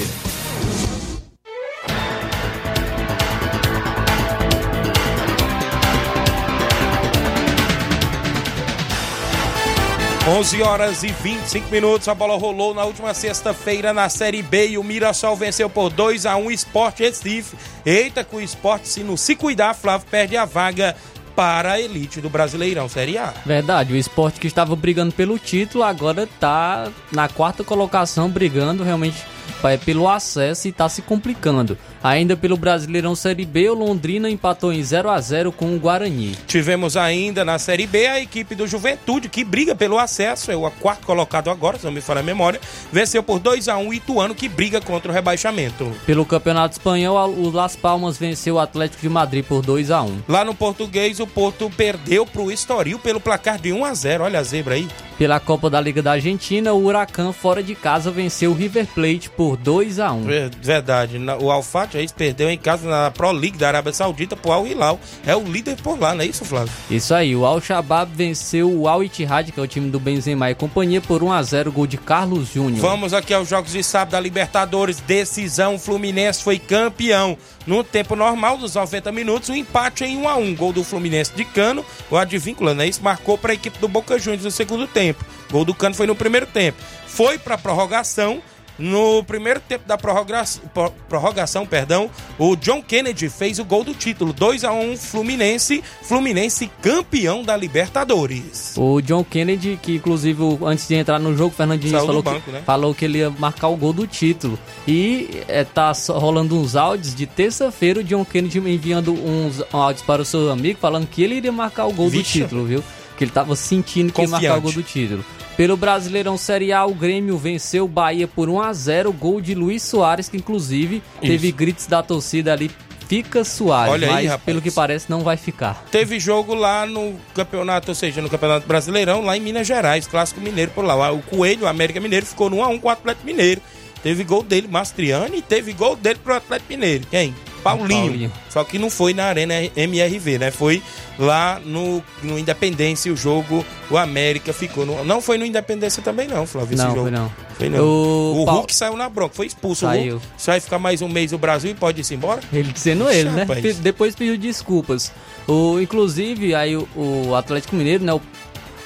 Onze 10.27 10.61
horas 10.61 11.03
e 11.03 11.07
25 11.07 11.71
minutos, 11.71 12.07
a 12.07 12.13
bola 12.13 12.37
rolou 12.37 12.75
na 12.75 12.83
última 12.83 13.13
sexta-feira 13.13 13.91
na 13.91 14.07
Série 14.07 14.43
B 14.43 14.69
e 14.69 14.77
o 14.77 14.83
Mirassol 14.83 15.35
venceu 15.35 15.67
por 15.67 15.89
2 15.89 16.27
a 16.27 16.35
1 16.35 16.45
um, 16.45 16.51
Esporte 16.51 17.03
Recife. 17.03 17.57
Eita, 17.83 18.23
que 18.23 18.35
o 18.35 18.41
esporte, 18.41 18.87
se 18.87 19.03
não 19.03 19.17
se 19.17 19.35
cuidar, 19.35 19.73
Flávio 19.73 20.07
perde 20.11 20.37
a 20.37 20.45
vaga 20.45 20.95
para 21.35 21.73
a 21.73 21.81
elite 21.81 22.21
do 22.21 22.29
Brasileirão 22.29 22.87
Série 22.87 23.17
A. 23.17 23.33
Verdade, 23.45 23.93
o 23.93 23.97
esporte 23.97 24.39
que 24.39 24.47
estava 24.47 24.75
brigando 24.75 25.13
pelo 25.13 25.37
título 25.37 25.83
agora 25.83 26.23
está 26.23 26.89
na 27.11 27.27
quarta 27.27 27.63
colocação, 27.63 28.29
brigando 28.29 28.83
realmente 28.83 29.23
é 29.63 29.77
pelo 29.77 30.07
acesso 30.07 30.67
e 30.67 30.69
está 30.69 30.87
se 30.87 31.01
complicando. 31.01 31.77
Ainda 32.05 32.37
pelo 32.37 32.55
Brasileirão 32.55 33.15
Série 33.15 33.45
B, 33.45 33.67
o 33.67 33.73
Londrina 33.73 34.29
empatou 34.29 34.71
em 34.71 34.83
0 34.83 35.09
a 35.09 35.19
0 35.19 35.51
com 35.51 35.75
o 35.75 35.79
Guarani. 35.79 36.37
Tivemos 36.45 36.95
ainda 36.95 37.43
na 37.43 37.57
Série 37.57 37.87
B 37.87 38.05
a 38.05 38.21
equipe 38.21 38.53
do 38.53 38.67
Juventude, 38.67 39.27
que 39.27 39.43
briga 39.43 39.73
pelo 39.73 39.97
acesso, 39.97 40.51
é 40.51 40.55
o 40.55 40.69
quarto 40.69 41.03
colocado 41.03 41.49
agora, 41.49 41.79
se 41.79 41.85
não 41.85 41.91
me 41.91 42.01
falha 42.01 42.19
a 42.19 42.23
memória, 42.23 42.61
venceu 42.91 43.23
por 43.23 43.39
2 43.39 43.67
a 43.69 43.77
1 43.77 43.87
o 43.87 43.91
Ituano, 43.91 44.35
que 44.35 44.47
briga 44.47 44.79
contra 44.79 45.11
o 45.11 45.15
rebaixamento. 45.15 45.91
Pelo 46.05 46.27
Campeonato 46.27 46.73
Espanhol, 46.73 47.27
o 47.27 47.49
Las 47.49 47.75
Palmas 47.75 48.19
venceu 48.19 48.53
o 48.53 48.59
Atlético 48.59 49.01
de 49.01 49.09
Madrid 49.09 49.43
por 49.43 49.63
2 49.63 49.89
a 49.89 50.03
1 50.03 50.19
Lá 50.27 50.45
no 50.45 50.53
Português, 50.53 51.19
o 51.19 51.25
Porto 51.25 51.71
perdeu 51.75 52.23
para 52.23 52.43
o 52.43 52.51
Estoril 52.51 52.99
pelo 52.99 53.19
placar 53.19 53.59
de 53.59 53.73
1 53.73 53.83
a 53.83 53.93
0 53.95 54.25
olha 54.25 54.37
a 54.37 54.43
zebra 54.43 54.75
aí. 54.75 54.87
Pela 55.17 55.39
Copa 55.39 55.69
da 55.69 55.79
Liga 55.79 56.03
da 56.03 56.11
Argentina, 56.11 56.73
o 56.73 56.85
Huracan 56.85 57.31
fora 57.31 57.63
de 57.63 57.73
casa 57.73 58.11
venceu 58.11 58.51
o 58.51 58.53
River 58.53 58.85
Plate 58.85 59.29
por 59.29 59.55
2 59.55 59.99
a 59.99 60.11
1 60.11 60.25
Verdade, 60.61 61.17
o 61.39 61.49
Alfat 61.49 61.94
Reis 61.95 62.11
perdeu 62.11 62.49
em 62.49 62.57
casa 62.57 62.89
na 62.89 63.09
Pro 63.09 63.31
League 63.31 63.57
da 63.57 63.67
Arábia 63.67 63.93
Saudita 63.93 64.35
pro 64.35 64.51
Al 64.51 64.67
Hilal. 64.67 64.99
É 65.25 65.35
o 65.35 65.43
líder 65.43 65.77
por 65.81 65.99
lá, 65.99 66.13
não 66.13 66.21
é 66.21 66.25
isso, 66.27 66.43
Flávio? 66.43 66.71
Isso 66.91 67.13
aí, 67.13 67.35
o 67.35 67.45
Al 67.45 67.61
Shabaab 67.61 68.11
venceu 68.13 68.69
o 68.69 68.87
Al 68.87 69.03
Ittihad, 69.03 69.51
que 69.51 69.59
é 69.59 69.63
o 69.63 69.67
time 69.67 69.89
do 69.89 69.99
Benzema 69.99 70.51
e 70.51 70.55
companhia, 70.55 70.99
por 70.99 71.23
1 71.23 71.31
a 71.31 71.41
0 71.41 71.71
gol 71.71 71.87
de 71.87 71.97
Carlos 71.97 72.53
Júnior. 72.53 72.81
Vamos 72.81 73.13
aqui 73.13 73.33
aos 73.33 73.47
jogos 73.47 73.71
de 73.71 73.81
sábado 73.81 74.11
da 74.11 74.19
Libertadores. 74.19 74.99
Decisão, 74.99 75.79
Fluminense 75.79 76.43
foi 76.43 76.59
campeão. 76.59 77.37
No 77.65 77.83
tempo 77.83 78.15
normal 78.15 78.57
dos 78.57 78.75
90 78.75 79.11
minutos, 79.11 79.49
o 79.49 79.53
um 79.53 79.55
empate 79.55 80.03
em 80.03 80.17
1 80.17 80.29
a 80.29 80.35
1 80.35 80.55
Gol 80.55 80.73
do 80.73 80.83
Fluminense 80.83 81.31
de 81.33 81.45
Cano, 81.45 81.83
o 82.11 82.17
Advíncula, 82.17 82.73
né? 82.73 82.87
Isso 82.87 83.01
marcou 83.01 83.37
para 83.37 83.51
a 83.51 83.55
equipe 83.55 83.79
do 83.79 83.87
Boca 83.87 84.19
Juniors 84.19 84.43
no 84.43 84.51
segundo 84.51 84.85
tempo. 84.85 85.25
Gol 85.51 85.65
do 85.65 85.73
Cano 85.73 85.95
foi 85.95 86.05
no 86.05 86.15
primeiro 86.15 86.45
tempo. 86.45 86.77
Foi 87.07 87.39
para 87.39 87.57
prorrogação 87.57 88.41
no 88.77 89.23
primeiro 89.23 89.59
tempo 89.59 89.87
da 89.87 89.97
prorrogação, 89.97 90.63
prorrogação, 91.07 91.65
perdão, 91.65 92.09
o 92.37 92.55
John 92.55 92.81
Kennedy 92.81 93.29
fez 93.29 93.59
o 93.59 93.65
gol 93.65 93.83
do 93.83 93.93
título, 93.93 94.33
2 94.33 94.63
a 94.63 94.71
1 94.73 94.97
Fluminense, 94.97 95.83
Fluminense 96.03 96.69
campeão 96.81 97.43
da 97.43 97.55
Libertadores. 97.55 98.73
O 98.77 99.01
John 99.01 99.23
Kennedy, 99.23 99.79
que 99.81 99.95
inclusive 99.95 100.41
antes 100.63 100.87
de 100.87 100.95
entrar 100.95 101.19
no 101.19 101.35
jogo, 101.35 101.53
o 101.53 101.57
Fernandinho 101.57 101.99
falou, 101.99 102.21
banco, 102.21 102.41
que, 102.41 102.51
né? 102.51 102.63
falou 102.65 102.93
que 102.93 103.05
ele 103.05 103.19
ia 103.19 103.29
marcar 103.29 103.67
o 103.67 103.77
gol 103.77 103.93
do 103.93 104.05
título. 104.05 104.59
E 104.87 105.41
é, 105.47 105.63
tá 105.63 105.91
rolando 106.09 106.59
uns 106.59 106.75
áudios 106.75 107.15
de 107.15 107.25
terça-feira, 107.25 107.99
o 107.99 108.03
John 108.03 108.25
Kennedy 108.25 108.59
enviando 108.59 109.13
uns 109.13 109.63
áudios 109.71 110.03
para 110.05 110.21
o 110.21 110.25
seu 110.25 110.51
amigo 110.51 110.79
falando 110.79 111.07
que 111.07 111.23
ele 111.23 111.35
iria 111.35 111.51
marcar 111.51 111.85
o 111.85 111.93
gol 111.93 112.09
Vixe. 112.09 112.39
do 112.39 112.43
título, 112.43 112.65
viu? 112.65 112.83
Que 113.17 113.23
ele 113.23 113.31
tava 113.31 113.55
sentindo 113.55 114.11
que 114.11 114.21
ia 114.21 114.27
marcar 114.27 114.57
o 114.57 114.61
gol 114.61 114.73
do 114.73 114.83
título. 114.83 115.23
Pelo 115.57 115.77
Brasileirão 115.77 116.37
Série 116.37 116.73
A, 116.73 116.85
o 116.85 116.93
Grêmio 116.93 117.37
venceu 117.37 117.85
o 117.85 117.87
Bahia 117.87 118.27
por 118.27 118.49
1 118.49 118.61
a 118.61 118.73
0 118.73 119.13
gol 119.13 119.39
de 119.39 119.55
Luiz 119.55 119.83
Soares, 119.83 120.27
que 120.27 120.35
inclusive 120.35 120.97
Isso. 120.97 121.21
teve 121.21 121.51
gritos 121.51 121.87
da 121.87 122.03
torcida 122.03 122.51
ali 122.51 122.69
fica 123.07 123.43
Soares, 123.43 123.93
Olha 123.93 124.11
mas 124.11 124.31
aí, 124.31 124.37
pelo 124.39 124.61
que 124.61 124.71
parece 124.71 125.09
não 125.09 125.21
vai 125.21 125.37
ficar. 125.37 125.85
Teve 125.91 126.19
jogo 126.19 126.53
lá 126.53 126.85
no 126.85 127.15
campeonato, 127.33 127.89
ou 127.89 127.95
seja, 127.95 128.21
no 128.21 128.29
Campeonato 128.29 128.67
Brasileirão, 128.67 129.21
lá 129.21 129.37
em 129.37 129.39
Minas 129.39 129.65
Gerais, 129.65 130.07
Clássico 130.07 130.41
Mineiro 130.41 130.71
por 130.71 130.83
lá. 130.83 131.11
O 131.11 131.21
Coelho, 131.21 131.63
o 131.63 131.67
América 131.67 131.99
Mineiro, 131.99 132.25
ficou 132.25 132.49
no 132.49 132.57
1x1 132.57 132.81
com 132.81 132.87
o 132.87 132.91
Atlético 132.91 133.25
Mineiro. 133.25 133.61
Teve 134.03 134.23
gol 134.23 134.43
dele, 134.43 134.67
Mastriani, 134.67 135.37
e 135.37 135.41
teve 135.41 135.71
gol 135.71 135.95
dele 135.95 136.19
pro 136.21 136.35
Atlético 136.35 136.73
Mineiro. 136.73 137.05
Quem? 137.09 137.33
Paulinho. 137.65 138.05
Paulinho. 138.05 138.31
Só 138.47 138.63
que 138.63 138.77
não 138.77 138.91
foi 138.91 139.11
na 139.15 139.25
Arena 139.25 139.55
MRV, 139.75 140.37
né? 140.37 140.51
Foi 140.51 140.83
lá 141.17 141.59
no, 141.65 142.03
no 142.21 142.37
Independência 142.37 143.11
o 143.11 143.17
jogo, 143.17 143.65
o 143.89 143.97
América 143.97 144.53
ficou. 144.53 144.85
No, 144.85 145.03
não 145.03 145.19
foi 145.19 145.39
no 145.39 145.45
Independência 145.45 146.03
também, 146.03 146.27
não, 146.27 146.45
Flávio. 146.45 146.77
Não, 146.77 146.85
esse 146.85 146.95
jogo. 146.95 147.09
foi 147.09 147.11
não. 147.11 147.31
Foi 147.57 147.69
não. 147.69 147.83
O, 147.83 148.41
o 148.41 148.43
Hulk 148.43 148.75
saiu 148.75 148.95
na 148.95 149.09
bronca, 149.09 149.33
foi 149.33 149.47
expulso. 149.47 149.87
Saiu. 149.87 150.17
O 150.17 150.19
Hulk 150.19 150.45
vai 150.45 150.59
ficar 150.59 150.77
mais 150.77 151.01
um 151.01 151.09
mês 151.09 151.31
no 151.31 151.39
Brasil 151.39 151.71
e 151.71 151.73
pode 151.73 152.01
ir 152.01 152.13
embora? 152.13 152.39
Ele 152.53 152.71
dizendo 152.71 153.09
ele, 153.09 153.31
né? 153.31 153.47
Depois 153.81 154.15
pediu 154.15 154.37
desculpas. 154.37 155.11
O, 155.47 155.79
inclusive, 155.79 156.53
aí 156.53 156.77
o, 156.77 156.87
o 156.95 157.35
Atlético 157.35 157.75
Mineiro, 157.75 158.03
né? 158.03 158.13
O 158.13 158.21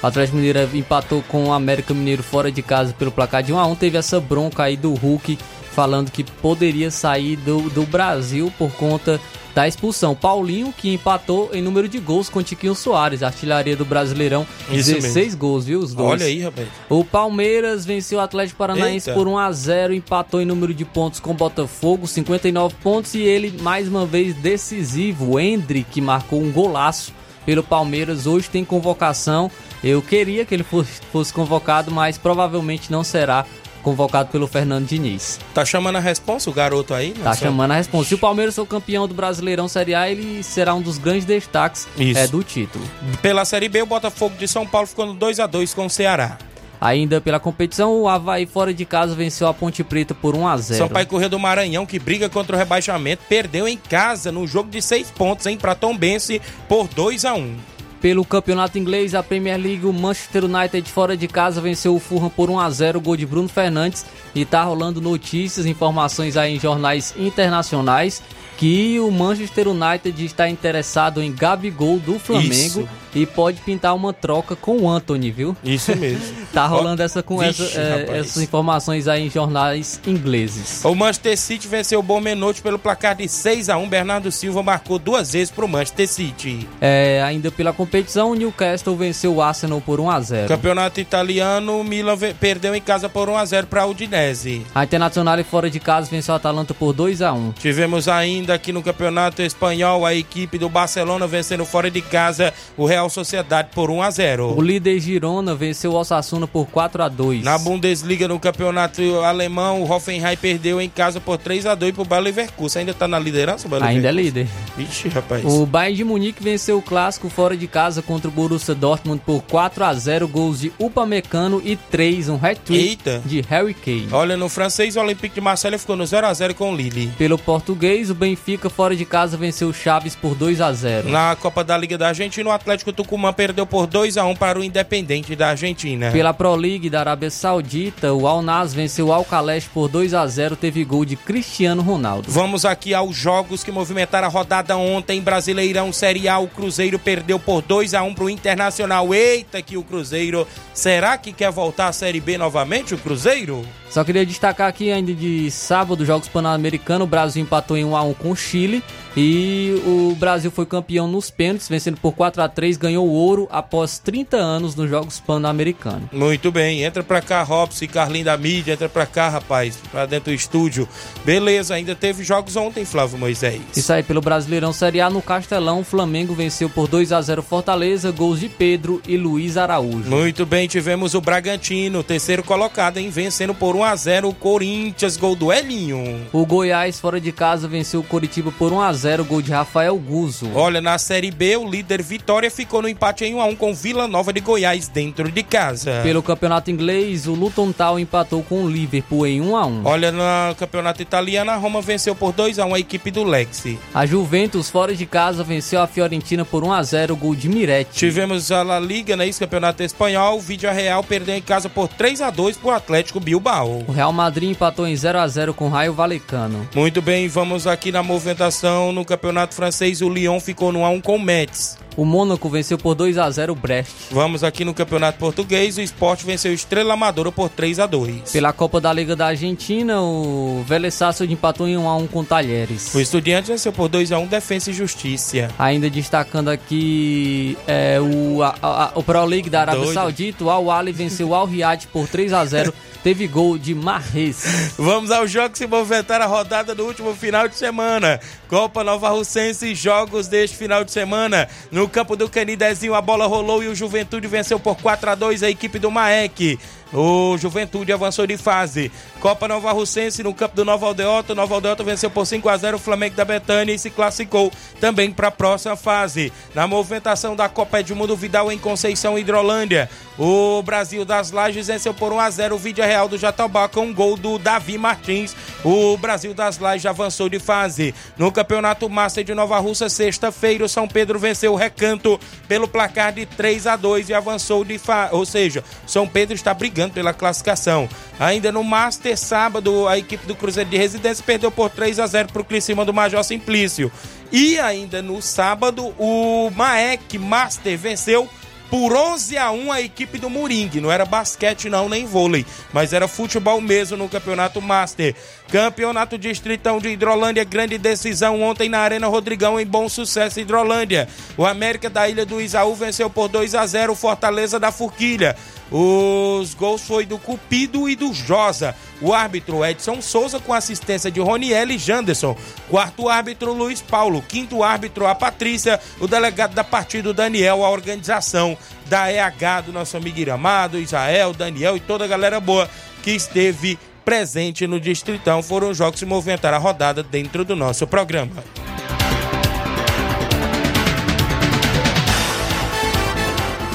Atlético 0.02 0.38
Mineiro 0.38 0.58
empatou 0.74 1.22
com 1.28 1.48
o 1.48 1.52
América 1.52 1.92
Mineiro 1.92 2.22
fora 2.22 2.50
de 2.50 2.62
casa 2.62 2.94
pelo 2.98 3.12
placar 3.12 3.42
de 3.42 3.52
1 3.52 3.58
a 3.58 3.66
1 3.66 3.74
Teve 3.74 3.98
essa 3.98 4.18
bronca 4.18 4.62
aí 4.62 4.74
do 4.74 4.94
Hulk 4.94 5.38
falando 5.72 6.10
que 6.10 6.24
poderia 6.24 6.90
sair 6.90 7.36
do, 7.36 7.70
do 7.70 7.84
Brasil 7.84 8.52
por 8.58 8.70
conta 8.72 9.20
da 9.54 9.66
expulsão. 9.66 10.14
Paulinho, 10.14 10.72
que 10.76 10.94
empatou 10.94 11.50
em 11.52 11.62
número 11.62 11.88
de 11.88 11.98
gols 11.98 12.28
com 12.28 12.42
Tiquinho 12.42 12.74
Soares, 12.74 13.22
artilharia 13.22 13.76
do 13.76 13.84
Brasileirão, 13.84 14.46
Isso 14.70 14.92
16 14.92 15.14
mesmo. 15.14 15.40
gols, 15.40 15.64
viu? 15.64 15.80
Os 15.80 15.94
dois. 15.94 16.10
Olha 16.10 16.26
aí, 16.26 16.40
rapaz. 16.40 16.68
O 16.88 17.04
Palmeiras 17.04 17.84
venceu 17.84 18.18
o 18.18 18.22
Atlético 18.22 18.58
Paranaense 18.58 19.10
Eita. 19.10 19.18
por 19.18 19.28
1 19.28 19.38
a 19.38 19.52
0 19.52 19.94
empatou 19.94 20.40
em 20.40 20.44
número 20.44 20.72
de 20.72 20.84
pontos 20.84 21.20
com 21.20 21.30
o 21.32 21.34
Botafogo, 21.34 22.06
59 22.06 22.74
pontos, 22.82 23.14
e 23.14 23.20
ele, 23.20 23.60
mais 23.60 23.88
uma 23.88 24.06
vez, 24.06 24.34
decisivo. 24.34 25.36
O 25.36 25.82
que 25.90 26.00
marcou 26.00 26.40
um 26.40 26.50
golaço 26.50 27.12
pelo 27.44 27.62
Palmeiras, 27.62 28.26
hoje 28.26 28.48
tem 28.48 28.64
convocação. 28.64 29.50
Eu 29.82 30.02
queria 30.02 30.44
que 30.44 30.54
ele 30.54 30.62
fosse, 30.62 31.00
fosse 31.10 31.32
convocado, 31.32 31.90
mas 31.90 32.18
provavelmente 32.18 32.92
não 32.92 33.02
será 33.02 33.46
convocado 33.82 34.30
pelo 34.30 34.46
Fernando 34.46 34.86
Diniz. 34.86 35.38
Tá 35.54 35.64
chamando 35.64 35.96
a 35.96 36.00
responsa 36.00 36.50
o 36.50 36.52
garoto 36.52 36.94
aí? 36.94 37.12
Tá 37.12 37.34
chamando 37.34 37.72
a 37.72 37.76
responsa. 37.76 38.08
Se 38.08 38.14
o 38.14 38.18
Palmeiras 38.18 38.54
for 38.54 38.66
campeão 38.66 39.06
do 39.06 39.14
Brasileirão 39.14 39.68
Série 39.68 39.94
A, 39.94 40.08
ele 40.10 40.42
será 40.42 40.74
um 40.74 40.82
dos 40.82 40.98
grandes 40.98 41.24
destaques 41.24 41.88
é, 41.98 42.26
do 42.26 42.42
título. 42.42 42.84
Pela 43.22 43.44
Série 43.44 43.68
B, 43.68 43.82
o 43.82 43.86
Botafogo 43.86 44.36
de 44.36 44.46
São 44.46 44.66
Paulo 44.66 44.86
ficou 44.86 45.06
no 45.06 45.14
2 45.14 45.40
a 45.40 45.46
2 45.46 45.74
com 45.74 45.86
o 45.86 45.90
Ceará. 45.90 46.38
Ainda 46.80 47.20
pela 47.20 47.38
competição, 47.38 48.00
o 48.00 48.08
Havaí 48.08 48.46
fora 48.46 48.72
de 48.72 48.86
casa 48.86 49.14
venceu 49.14 49.46
a 49.46 49.52
Ponte 49.52 49.84
Preta 49.84 50.14
por 50.14 50.34
1 50.34 50.48
a 50.48 50.56
0 50.56 50.78
Sampaio 50.78 51.06
Correia 51.06 51.28
do 51.28 51.38
Maranhão, 51.38 51.84
que 51.84 51.98
briga 51.98 52.30
contra 52.30 52.56
o 52.56 52.58
rebaixamento, 52.58 53.22
perdeu 53.28 53.68
em 53.68 53.76
casa 53.76 54.32
no 54.32 54.46
jogo 54.46 54.70
de 54.70 54.80
seis 54.80 55.10
pontos, 55.10 55.44
hein, 55.44 55.58
pra 55.58 55.74
Tombense 55.74 56.40
por 56.66 56.88
2 56.88 57.26
a 57.26 57.34
1 57.34 57.69
pelo 58.00 58.24
campeonato 58.24 58.78
inglês, 58.78 59.14
a 59.14 59.22
Premier 59.22 59.60
League, 59.60 59.84
o 59.84 59.92
Manchester 59.92 60.44
United 60.44 60.90
fora 60.90 61.16
de 61.16 61.28
casa 61.28 61.60
venceu 61.60 61.94
o 61.94 62.00
Fulham 62.00 62.30
por 62.30 62.48
1 62.48 62.58
a 62.58 62.70
0 62.70 63.00
gol 63.00 63.16
de 63.16 63.26
Bruno 63.26 63.48
Fernandes. 63.48 64.06
E 64.34 64.44
tá 64.44 64.62
rolando 64.62 65.00
notícias, 65.00 65.66
informações 65.66 66.36
aí 66.36 66.56
em 66.56 66.60
jornais 66.60 67.14
internacionais 67.16 68.22
que 68.60 69.00
o 69.00 69.10
Manchester 69.10 69.68
United 69.68 70.22
está 70.22 70.46
interessado 70.46 71.22
em 71.22 71.32
Gabigol 71.32 71.98
do 71.98 72.18
Flamengo 72.18 72.80
Isso. 72.80 72.88
e 73.14 73.24
pode 73.24 73.58
pintar 73.62 73.94
uma 73.94 74.12
troca 74.12 74.54
com 74.54 74.82
o 74.82 74.90
Anthony, 74.90 75.30
viu? 75.30 75.56
Isso 75.64 75.96
mesmo. 75.96 76.22
tá 76.52 76.66
rolando 76.66 77.02
essa 77.02 77.22
com 77.22 77.38
Vixe, 77.38 77.62
essa, 77.62 77.80
é, 77.80 78.18
essas 78.18 78.42
informações 78.42 79.08
aí 79.08 79.26
em 79.26 79.30
jornais 79.30 79.98
ingleses. 80.06 80.84
O 80.84 80.94
Manchester 80.94 81.38
City 81.38 81.66
venceu 81.66 82.00
o 82.00 82.02
Bom 82.02 82.20
Menote 82.20 82.60
pelo 82.60 82.78
placar 82.78 83.16
de 83.16 83.26
6 83.26 83.70
a 83.70 83.78
1 83.78 83.88
Bernardo 83.88 84.30
Silva 84.30 84.62
marcou 84.62 84.98
duas 84.98 85.32
vezes 85.32 85.50
para 85.50 85.64
o 85.64 85.68
Manchester 85.68 86.06
City. 86.06 86.68
É, 86.82 87.22
ainda 87.24 87.50
pela 87.50 87.72
competição, 87.72 88.32
o 88.32 88.34
Newcastle 88.34 88.94
venceu 88.94 89.36
o 89.36 89.40
Arsenal 89.40 89.80
por 89.80 89.98
1 90.00 90.10
a 90.10 90.20
0 90.20 90.48
Campeonato 90.48 91.00
italiano, 91.00 91.80
o 91.80 91.84
Milan 91.84 92.18
perdeu 92.38 92.74
em 92.74 92.82
casa 92.82 93.08
por 93.08 93.26
1 93.26 93.38
a 93.38 93.44
0 93.46 93.66
para 93.68 93.86
o 93.86 93.92
Udinese. 93.92 94.66
A 94.74 94.84
Internacional 94.84 95.42
fora 95.44 95.70
de 95.70 95.80
casa 95.80 96.10
venceu 96.10 96.34
o 96.34 96.36
Atalanta 96.36 96.74
por 96.74 96.92
2 96.92 97.22
a 97.22 97.32
1 97.32 97.52
Tivemos 97.52 98.06
ainda 98.06 98.49
ainda 98.50 98.54
aqui 98.54 98.72
no 98.72 98.82
Campeonato 98.82 99.42
Espanhol, 99.42 100.04
a 100.04 100.14
equipe 100.14 100.58
do 100.58 100.68
Barcelona 100.68 101.26
vencendo 101.26 101.64
fora 101.64 101.90
de 101.90 102.02
casa 102.02 102.52
o 102.76 102.84
Real 102.84 103.08
Sociedade 103.08 103.68
por 103.74 103.90
1 103.90 104.02
a 104.02 104.10
0. 104.10 104.54
O 104.56 104.60
líder 104.60 104.98
Girona 104.98 105.54
venceu 105.54 105.92
o 105.92 105.94
Osasuna 105.94 106.46
por 106.46 106.66
4 106.66 107.02
a 107.02 107.08
2. 107.08 107.44
Na 107.44 107.58
Bundesliga, 107.58 108.26
no 108.26 108.40
Campeonato 108.40 109.02
Alemão, 109.20 109.82
o 109.82 109.90
Hoffenheim 109.90 110.36
perdeu 110.36 110.80
em 110.80 110.88
casa 110.88 111.20
por 111.20 111.38
3 111.38 111.66
a 111.66 111.74
2 111.74 111.94
pro 111.94 112.04
Bayer 112.04 112.24
Leverkusen. 112.24 112.80
Ainda 112.80 112.94
tá 112.94 113.06
na 113.06 113.18
liderança, 113.18 113.68
o 113.68 113.84
Ainda 113.84 114.08
é 114.08 114.12
líder. 114.12 114.48
Ixi, 114.78 115.08
rapaz. 115.08 115.44
O 115.44 115.64
Bayern 115.66 115.96
de 115.96 116.04
Munique 116.04 116.42
venceu 116.42 116.78
o 116.78 116.82
clássico 116.82 117.28
fora 117.28 117.56
de 117.56 117.66
casa 117.66 118.02
contra 118.02 118.28
o 118.28 118.32
Borussia 118.32 118.74
Dortmund 118.74 119.22
por 119.24 119.42
4 119.42 119.84
a 119.84 119.94
0, 119.94 120.26
gols 120.26 120.60
de 120.60 120.72
Upamecano 120.78 121.60
e 121.64 121.76
3, 121.76 122.28
um 122.28 122.36
hat-trick 122.36 123.20
de 123.24 123.40
Harry 123.42 123.74
Kane. 123.74 124.08
Olha, 124.12 124.36
no 124.36 124.48
francês, 124.48 124.96
o 124.96 125.00
Olympique 125.00 125.34
de 125.34 125.40
Marseille 125.40 125.78
ficou 125.78 125.96
no 125.96 126.06
0 126.06 126.26
a 126.26 126.34
0 126.34 126.54
com 126.54 126.72
o 126.72 126.76
Lille. 126.76 127.12
Pelo 127.18 127.38
português, 127.38 128.10
o 128.10 128.14
Benfica 128.14 128.39
Benfica 128.40 128.70
fora 128.70 128.96
de 128.96 129.04
casa 129.04 129.36
venceu 129.36 129.68
o 129.68 129.74
Chaves 129.74 130.16
por 130.16 130.34
2 130.34 130.62
a 130.62 130.72
0. 130.72 131.10
Na 131.10 131.36
Copa 131.36 131.62
da 131.62 131.76
Liga 131.76 131.98
da 131.98 132.08
Argentina, 132.08 132.48
o 132.48 132.52
Atlético 132.52 132.90
Tucumã 132.90 133.34
perdeu 133.34 133.66
por 133.66 133.86
2 133.86 134.16
a 134.16 134.24
1 134.24 134.34
para 134.34 134.58
o 134.58 134.64
Independente 134.64 135.36
da 135.36 135.50
Argentina. 135.50 136.10
Pela 136.10 136.32
Pro 136.32 136.56
League 136.56 136.88
da 136.88 137.00
Arábia 137.00 137.30
Saudita, 137.30 138.14
o 138.14 138.26
Al 138.26 138.40
Nas 138.40 138.72
venceu 138.72 139.08
o 139.08 139.12
Alcaleste 139.12 139.68
por 139.68 139.88
2 139.88 140.14
a 140.14 140.26
0, 140.26 140.56
teve 140.56 140.82
gol 140.84 141.04
de 141.04 141.16
Cristiano 141.16 141.82
Ronaldo. 141.82 142.30
Vamos 142.30 142.64
aqui 142.64 142.94
aos 142.94 143.14
jogos 143.14 143.62
que 143.62 143.70
movimentaram 143.70 144.26
a 144.26 144.30
rodada 144.30 144.74
ontem, 144.74 145.20
Brasileirão 145.20 145.92
Série 145.92 146.26
A, 146.26 146.38
o 146.38 146.48
Cruzeiro 146.48 146.98
perdeu 146.98 147.38
por 147.38 147.60
2 147.60 147.92
a 147.92 148.02
1 148.02 148.14
para 148.14 148.24
o 148.24 148.30
Internacional. 148.30 149.14
Eita 149.14 149.60
que 149.60 149.76
o 149.76 149.82
Cruzeiro, 149.82 150.48
será 150.72 151.18
que 151.18 151.32
quer 151.32 151.52
voltar 151.52 151.88
à 151.88 151.92
Série 151.92 152.20
B 152.20 152.38
novamente 152.38 152.94
o 152.94 152.98
Cruzeiro? 152.98 153.62
Só 153.90 154.04
queria 154.04 154.24
destacar 154.24 154.68
aqui 154.68 154.92
ainda 154.92 155.12
de 155.12 155.50
sábado, 155.50 156.06
Jogos 156.06 156.28
Pan-Americanos, 156.28 157.06
o 157.06 157.10
Brasil 157.10 157.42
empatou 157.42 157.76
em 157.76 157.84
1 157.84 157.96
a 157.96 158.02
1 158.04 158.14
com 158.20 158.30
o 158.30 158.36
Chile 158.36 158.82
e 159.16 159.82
o 159.84 160.14
Brasil 160.14 160.50
foi 160.50 160.64
campeão 160.66 161.08
nos 161.08 161.30
pênaltis, 161.30 161.68
vencendo 161.68 161.96
por 161.96 162.12
4 162.12 162.42
a 162.42 162.48
3 162.48 162.76
ganhou 162.76 163.06
o 163.06 163.12
ouro 163.12 163.48
após 163.50 163.98
30 163.98 164.36
anos 164.36 164.74
nos 164.76 164.88
Jogos 164.88 165.18
Pan-Americanos. 165.18 166.08
Muito 166.12 166.52
bem, 166.52 166.84
entra 166.84 167.02
pra 167.02 167.20
cá, 167.20 167.42
Robson 167.42 167.84
e 167.84 167.88
Carlinho 167.88 168.26
da 168.26 168.36
mídia, 168.36 168.72
entra 168.72 168.88
pra 168.88 169.06
cá, 169.06 169.28
rapaz, 169.28 169.78
pra 169.90 170.06
dentro 170.06 170.30
do 170.30 170.34
estúdio. 170.34 170.88
Beleza, 171.24 171.74
ainda 171.74 171.94
teve 171.94 172.22
jogos 172.22 172.56
ontem, 172.56 172.84
Flávio 172.84 173.18
Moisés. 173.18 173.60
Isso 173.76 173.92
aí, 173.92 174.02
pelo 174.02 174.20
Brasileirão 174.20 174.72
Série 174.72 175.00
A 175.00 175.10
no 175.10 175.22
Castelão, 175.22 175.80
o 175.80 175.84
Flamengo 175.84 176.34
venceu 176.34 176.68
por 176.68 176.86
2 176.86 177.12
a 177.12 177.20
0 177.20 177.42
Fortaleza, 177.42 178.10
gols 178.10 178.40
de 178.40 178.48
Pedro 178.48 179.02
e 179.06 179.16
Luiz 179.16 179.56
Araújo. 179.56 180.08
Muito 180.08 180.46
bem, 180.46 180.68
tivemos 180.68 181.14
o 181.14 181.20
Bragantino, 181.20 182.02
terceiro 182.02 182.44
colocado, 182.44 182.98
hein, 182.98 183.10
vencendo 183.10 183.54
por 183.54 183.74
1 183.74 183.84
a 183.84 183.96
0 183.96 184.28
o 184.28 184.34
Corinthians, 184.34 185.16
gol 185.16 185.34
do 185.34 185.52
Elinho. 185.52 186.26
O 186.32 186.46
Goiás, 186.46 187.00
fora 187.00 187.20
de 187.20 187.32
casa, 187.32 187.66
venceu 187.66 188.02
o 188.10 188.20
Coritiba 188.20 188.50
por 188.50 188.72
1 188.72 188.80
a 188.80 188.92
0 188.92 189.24
gol 189.24 189.40
de 189.40 189.52
Rafael 189.52 189.96
Guzo. 189.96 190.50
Olha, 190.54 190.80
na 190.80 190.98
Série 190.98 191.30
B, 191.30 191.56
o 191.56 191.68
líder 191.68 192.02
Vitória 192.02 192.50
ficou 192.50 192.82
no 192.82 192.88
empate 192.88 193.24
em 193.24 193.34
1 193.34 193.40
a 193.40 193.44
1 193.44 193.56
com 193.56 193.74
Vila 193.74 194.08
Nova 194.08 194.32
de 194.32 194.40
Goiás 194.40 194.88
dentro 194.88 195.30
de 195.30 195.42
casa. 195.42 196.00
Pelo 196.02 196.22
campeonato 196.22 196.70
inglês, 196.70 197.26
o 197.26 197.34
Luton 197.34 197.70
Town 197.72 197.98
empatou 197.98 198.42
com 198.42 198.64
o 198.64 198.68
Liverpool 198.68 199.26
em 199.26 199.40
1 199.40 199.56
a 199.56 199.66
1 199.66 199.82
Olha, 199.84 200.10
no 200.10 200.54
campeonato 200.56 201.02
italiano, 201.02 201.50
a 201.50 201.56
Roma 201.56 201.80
venceu 201.80 202.14
por 202.14 202.32
2 202.32 202.58
a 202.58 202.66
1 202.66 202.74
a 202.74 202.80
equipe 202.80 203.10
do 203.10 203.22
Lexi. 203.22 203.78
A 203.94 204.04
Juventus, 204.04 204.68
fora 204.68 204.94
de 204.94 205.06
casa, 205.06 205.44
venceu 205.44 205.80
a 205.80 205.86
Fiorentina 205.86 206.44
por 206.44 206.64
1 206.64 206.72
a 206.72 206.82
0 206.82 207.16
gol 207.16 207.34
de 207.34 207.48
Miretti. 207.48 207.98
Tivemos 207.98 208.50
a 208.50 208.62
La 208.62 208.80
Liga, 208.80 209.16
né, 209.16 209.28
esse 209.28 209.38
campeonato 209.38 209.82
espanhol, 209.82 210.38
o 210.38 210.40
Vídeo 210.40 210.70
Real 210.70 211.04
perdeu 211.04 211.36
em 211.36 211.42
casa 211.42 211.68
por 211.68 211.86
3 211.88 212.22
a 212.22 212.30
2 212.30 212.56
pro 212.56 212.70
Atlético 212.70 213.20
Bilbao. 213.20 213.84
O 213.86 213.92
Real 213.92 214.12
Madrid 214.12 214.50
empatou 214.50 214.86
em 214.86 214.96
0 214.96 215.18
a 215.18 215.28
0 215.28 215.54
com 215.54 215.66
o 215.66 215.70
Raio 215.70 215.92
Valecano. 215.92 216.68
Muito 216.74 217.00
bem, 217.00 217.28
vamos 217.28 217.66
aqui 217.66 217.92
na 217.92 217.99
movimentação 218.02 218.92
no 218.92 219.04
campeonato 219.04 219.54
francês. 219.54 220.00
O 220.00 220.08
Lyon 220.08 220.40
ficou 220.40 220.72
no 220.72 220.82
1 220.82 221.00
com 221.00 221.16
o 221.16 221.20
Metz. 221.20 221.78
O 221.96 222.04
Mônaco 222.04 222.48
venceu 222.48 222.78
por 222.78 222.94
2 222.94 223.18
a 223.18 223.30
0 223.30 223.52
o 223.52 223.56
Brest. 223.56 223.90
Vamos 224.10 224.42
aqui 224.44 224.64
no 224.64 224.72
Campeonato 224.72 225.18
Português, 225.18 225.76
o 225.76 225.80
Sport 225.80 226.22
venceu 226.22 226.52
o 226.52 226.54
Estrela 226.54 226.94
Amadora 226.94 227.30
por 227.32 227.48
3 227.48 227.78
a 227.80 227.86
2. 227.86 228.32
Pela 228.32 228.52
Copa 228.52 228.80
da 228.80 228.92
Liga 228.92 229.16
da 229.16 229.26
Argentina, 229.26 230.00
o 230.00 230.64
Vélez 230.66 230.94
Sarsfield 230.94 231.32
empatou 231.32 231.68
em 231.68 231.76
1 231.76 231.88
a 231.88 231.96
1 231.96 232.06
com 232.06 232.20
o 232.20 232.24
Talheres. 232.24 232.94
O 232.94 233.00
Estudiantes 233.00 233.48
venceu 233.48 233.72
por 233.72 233.88
2 233.88 234.12
a 234.12 234.18
1 234.18 234.26
Defensa 234.26 234.70
e 234.70 234.74
Justiça. 234.74 235.48
Ainda 235.58 235.90
destacando 235.90 236.48
aqui 236.48 237.56
é, 237.66 238.00
o, 238.00 238.42
a, 238.42 238.54
a, 238.62 238.92
o 238.94 239.02
Pro 239.02 239.24
League 239.24 239.50
da 239.50 239.62
Arábia 239.62 239.82
Doido. 239.82 239.94
Saudita, 239.94 240.44
o 240.44 240.50
Al 240.50 240.70
Ali 240.70 240.92
venceu 240.92 241.28
o 241.28 241.34
Al 241.34 241.46
Riyad 241.46 241.86
por 241.88 242.06
3 242.06 242.32
a 242.32 242.44
0 242.44 242.74
teve 243.02 243.26
gol 243.26 243.58
de 243.58 243.74
Marres. 243.74 244.74
Vamos 244.76 245.10
ao 245.10 245.26
jogo 245.26 245.50
que 245.50 245.58
se 245.58 245.66
movimentaram 245.66 246.24
a 246.24 246.28
rodada 246.28 246.74
do 246.74 246.84
último 246.84 247.14
final 247.14 247.48
de 247.48 247.56
semana. 247.56 248.20
Copa 248.50 248.82
Nova 248.82 249.10
Russense, 249.10 249.76
jogos 249.76 250.26
deste 250.26 250.56
final 250.56 250.82
de 250.82 250.90
semana. 250.90 251.48
No 251.70 251.88
campo 251.88 252.16
do 252.16 252.28
Canidezinho, 252.28 252.96
a 252.96 253.00
bola 253.00 253.24
rolou 253.28 253.62
e 253.62 253.68
o 253.68 253.76
Juventude 253.76 254.26
venceu 254.26 254.58
por 254.58 254.76
4 254.76 255.10
a 255.10 255.14
2 255.14 255.44
a 255.44 255.50
equipe 255.50 255.78
do 255.78 255.88
Maek. 255.88 256.58
O 256.92 257.38
Juventude 257.38 257.92
avançou 257.92 258.26
de 258.26 258.36
fase. 258.36 258.90
Copa 259.20 259.46
Nova 259.46 259.70
Russense 259.70 260.22
no 260.22 260.34
campo 260.34 260.56
do 260.56 260.64
Nova 260.64 260.86
Aldeota. 260.86 261.34
Nova 261.34 261.54
Aldeota 261.54 261.84
venceu 261.84 262.10
por 262.10 262.26
5 262.26 262.48
a 262.48 262.56
0 262.56 262.76
o 262.76 262.80
Flamengo 262.80 263.14
da 263.14 263.24
Betânia 263.24 263.72
e 263.72 263.78
se 263.78 263.90
classificou 263.90 264.50
também 264.80 265.12
para 265.12 265.28
a 265.28 265.30
próxima 265.30 265.76
fase. 265.76 266.32
Na 266.52 266.66
movimentação 266.66 267.36
da 267.36 267.48
Copa 267.48 267.80
Edmundo 267.80 268.16
Vidal 268.16 268.50
em 268.50 268.58
Conceição 268.58 269.16
Hidrolândia. 269.18 269.88
O 270.18 270.62
Brasil 270.62 271.04
das 271.04 271.30
Lages 271.30 271.68
venceu 271.68 271.94
por 271.94 272.12
1 272.12 272.20
a 272.20 272.30
0 272.30 272.54
o 272.56 272.58
Vídeo 272.58 272.84
Real 272.84 273.08
do 273.08 273.16
Jatobá 273.16 273.68
com 273.68 273.86
um 273.86 273.94
gol 273.94 274.16
do 274.16 274.38
Davi 274.38 274.76
Martins. 274.76 275.36
O 275.64 275.96
Brasil 275.96 276.34
das 276.34 276.58
Lages 276.58 276.86
avançou 276.86 277.28
de 277.28 277.38
fase. 277.38 277.94
No 278.18 278.32
Campeonato 278.32 278.88
Master 278.88 279.22
de 279.22 279.34
Nova 279.34 279.58
Russa, 279.58 279.88
sexta-feira, 279.88 280.64
o 280.64 280.68
São 280.68 280.88
Pedro 280.88 281.18
venceu 281.18 281.52
o 281.52 281.56
Recanto 281.56 282.18
pelo 282.48 282.66
placar 282.66 283.12
de 283.12 283.26
3 283.26 283.68
a 283.68 283.76
2 283.76 284.08
e 284.08 284.14
avançou 284.14 284.64
de 284.64 284.76
fase. 284.76 285.14
Ou 285.14 285.24
seja, 285.24 285.62
São 285.86 286.06
Pedro 286.06 286.34
está 286.34 286.52
brigando 286.52 286.79
pela 286.88 287.12
classificação. 287.12 287.88
Ainda 288.18 288.50
no 288.50 288.64
Master, 288.64 289.16
sábado, 289.18 289.86
a 289.88 289.98
equipe 289.98 290.26
do 290.26 290.34
Cruzeiro 290.34 290.70
de 290.70 290.78
Residência 290.78 291.24
perdeu 291.26 291.50
por 291.50 291.68
3 291.68 291.98
a 291.98 292.06
0 292.06 292.32
para 292.32 292.42
o 292.42 292.44
Criciúma 292.44 292.84
do 292.84 292.94
Major 292.94 293.22
Simplício. 293.22 293.92
E 294.32 294.58
ainda 294.58 295.02
no 295.02 295.20
sábado, 295.20 295.92
o 295.98 296.50
Maek 296.54 297.18
Master 297.18 297.76
venceu 297.76 298.28
por 298.70 298.94
11 298.94 299.36
a 299.36 299.50
1 299.50 299.72
a 299.72 299.80
equipe 299.80 300.16
do 300.16 300.30
Moringue. 300.30 300.80
Não 300.80 300.92
era 300.92 301.04
basquete 301.04 301.68
não, 301.68 301.88
nem 301.88 302.06
vôlei, 302.06 302.46
mas 302.72 302.92
era 302.92 303.08
futebol 303.08 303.60
mesmo 303.60 303.96
no 303.96 304.08
Campeonato 304.08 304.62
Master. 304.62 305.14
Campeonato 305.50 306.16
Distritão 306.16 306.78
de 306.78 306.90
Hidrolândia, 306.90 307.42
grande 307.42 307.76
decisão 307.76 308.40
ontem 308.40 308.68
na 308.68 308.78
Arena 308.78 309.08
Rodrigão 309.08 309.58
em 309.58 309.66
Bom 309.66 309.88
Sucesso 309.88 310.38
Hidrolândia. 310.38 311.08
O 311.36 311.44
América 311.44 311.90
da 311.90 312.08
Ilha 312.08 312.24
do 312.24 312.40
Isaú 312.40 312.74
venceu 312.74 313.10
por 313.10 313.28
2 313.28 313.56
a 313.56 313.66
0 313.66 313.92
o 313.92 313.96
Fortaleza 313.96 314.60
da 314.60 314.70
Forquilha. 314.70 315.36
Os 315.70 316.52
gols 316.54 316.82
foi 316.82 317.06
do 317.06 317.18
Cupido 317.18 317.88
e 317.88 317.94
do 317.94 318.12
Josa. 318.12 318.74
O 319.00 319.12
árbitro 319.12 319.64
Edson 319.64 320.02
Souza 320.02 320.40
com 320.40 320.52
assistência 320.52 321.10
de 321.10 321.20
Roniel 321.20 321.70
e 321.70 321.78
Janderson. 321.78 322.36
Quarto 322.68 323.08
árbitro 323.08 323.52
Luiz 323.52 323.80
Paulo. 323.80 324.22
Quinto 324.22 324.62
árbitro 324.62 325.06
a 325.06 325.14
Patrícia. 325.14 325.80
O 326.00 326.08
delegado 326.08 326.54
da 326.54 326.64
partida 326.64 327.14
Daniel. 327.14 327.64
A 327.64 327.70
organização 327.70 328.58
da 328.86 329.10
EH 329.12 329.62
do 329.66 329.72
nosso 329.72 329.96
amigo 329.96 330.18
Iramado, 330.18 330.78
Israel, 330.78 331.32
Daniel 331.32 331.76
e 331.76 331.80
toda 331.80 332.04
a 332.04 332.08
galera 332.08 332.40
boa 332.40 332.68
que 333.02 333.12
esteve 333.12 333.78
presente 334.04 334.66
no 334.66 334.80
Distritão. 334.80 335.42
Foram 335.42 335.70
os 335.70 335.78
jogos 335.78 336.00
que 336.00 336.06
movimentaram 336.06 336.56
a 336.56 336.60
rodada 336.60 337.02
dentro 337.02 337.44
do 337.44 337.54
nosso 337.54 337.86
programa. 337.86 338.42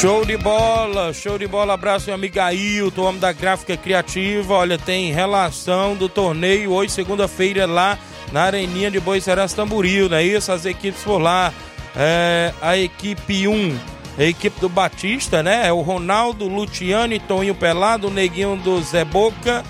Show 0.00 0.24
de 0.24 0.38
bola, 0.38 1.12
show 1.12 1.36
de 1.36 1.46
bola. 1.46 1.74
Abraço, 1.74 2.06
meu 2.06 2.14
amigo 2.14 2.40
Ailton, 2.40 3.02
homem 3.02 3.20
da 3.20 3.32
gráfica 3.32 3.76
criativa. 3.76 4.54
Olha, 4.54 4.78
tem 4.78 5.12
relação 5.12 5.94
do 5.94 6.08
torneio 6.08 6.72
hoje, 6.72 6.90
segunda-feira, 6.90 7.66
lá 7.66 7.98
na 8.32 8.44
Areninha 8.44 8.90
de 8.90 8.98
Boicerança 8.98 9.56
Tamboril, 9.56 10.08
não 10.08 10.16
é 10.16 10.24
isso? 10.24 10.50
As 10.50 10.64
equipes 10.64 11.02
por 11.02 11.18
lá. 11.18 11.52
É, 11.94 12.50
a 12.62 12.78
equipe 12.78 13.46
1, 13.46 13.78
a 14.18 14.22
equipe 14.22 14.58
do 14.58 14.70
Batista, 14.70 15.42
né? 15.42 15.66
É 15.66 15.72
o 15.72 15.82
Ronaldo, 15.82 16.48
Luciano, 16.48 17.20
Toninho 17.20 17.54
Pelado, 17.54 18.08
o 18.08 18.10
Neguinho 18.10 18.56
do 18.56 18.80
Zé 18.80 19.04
Boca, 19.04 19.62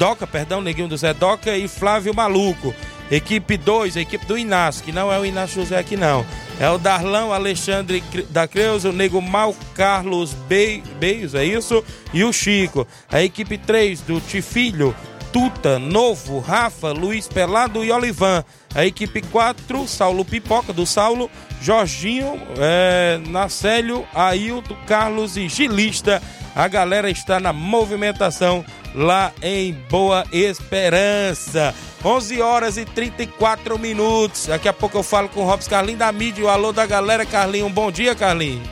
Doca, 0.00 0.26
perdão, 0.26 0.60
Neguinho 0.60 0.88
do 0.88 0.96
Zé 0.96 1.14
Doca 1.14 1.56
e 1.56 1.68
Flávio 1.68 2.12
Maluco. 2.12 2.74
Equipe 3.10 3.56
2, 3.56 3.96
a 3.96 4.00
equipe 4.00 4.26
do 4.26 4.36
Inácio, 4.36 4.84
que 4.84 4.90
não 4.90 5.12
é 5.12 5.18
o 5.18 5.24
Inácio 5.24 5.62
José 5.62 5.78
aqui 5.78 5.96
não. 5.96 6.26
É 6.58 6.68
o 6.70 6.78
Darlão 6.78 7.32
Alexandre 7.32 8.02
da 8.30 8.48
Creuza, 8.48 8.90
o 8.90 8.92
Nego 8.92 9.20
Mal 9.22 9.54
Carlos 9.74 10.32
Be 10.32 10.82
Beios, 10.98 11.34
é 11.34 11.44
isso? 11.44 11.84
E 12.12 12.24
o 12.24 12.32
Chico. 12.32 12.86
A 13.10 13.22
equipe 13.22 13.56
3 13.58 14.00
do 14.00 14.20
Tifilho, 14.20 14.94
Tuta, 15.32 15.78
Novo, 15.78 16.40
Rafa, 16.40 16.92
Luiz 16.92 17.28
Pelado 17.28 17.84
e 17.84 17.92
Olivan. 17.92 18.42
A 18.74 18.84
equipe 18.84 19.22
4, 19.22 19.86
Saulo 19.86 20.24
Pipoca, 20.24 20.72
do 20.72 20.86
Saulo, 20.86 21.30
Jorginho, 21.62 22.40
é, 22.58 23.20
Nacélio, 23.28 24.06
Ailton, 24.14 24.76
Carlos 24.86 25.36
e 25.36 25.48
Gilista. 25.48 26.22
A 26.54 26.66
galera 26.68 27.10
está 27.10 27.38
na 27.38 27.52
movimentação 27.52 28.64
lá 28.96 29.32
em 29.42 29.72
Boa 29.90 30.24
Esperança. 30.32 31.74
11 32.02 32.40
horas 32.40 32.76
e 32.76 32.84
34 32.84 33.78
minutos. 33.78 34.46
Daqui 34.46 34.68
a 34.68 34.72
pouco 34.72 34.96
eu 34.96 35.02
falo 35.02 35.28
com 35.28 35.42
o 35.42 35.44
Robson 35.44 35.70
Carlinho 35.70 35.98
da 35.98 36.10
mídia. 36.10 36.44
O 36.44 36.48
alô 36.48 36.72
da 36.72 36.86
galera, 36.86 37.26
Carlinho. 37.26 37.66
Um 37.66 37.72
bom 37.72 37.90
dia, 37.92 38.14
Carlinho. 38.14 38.62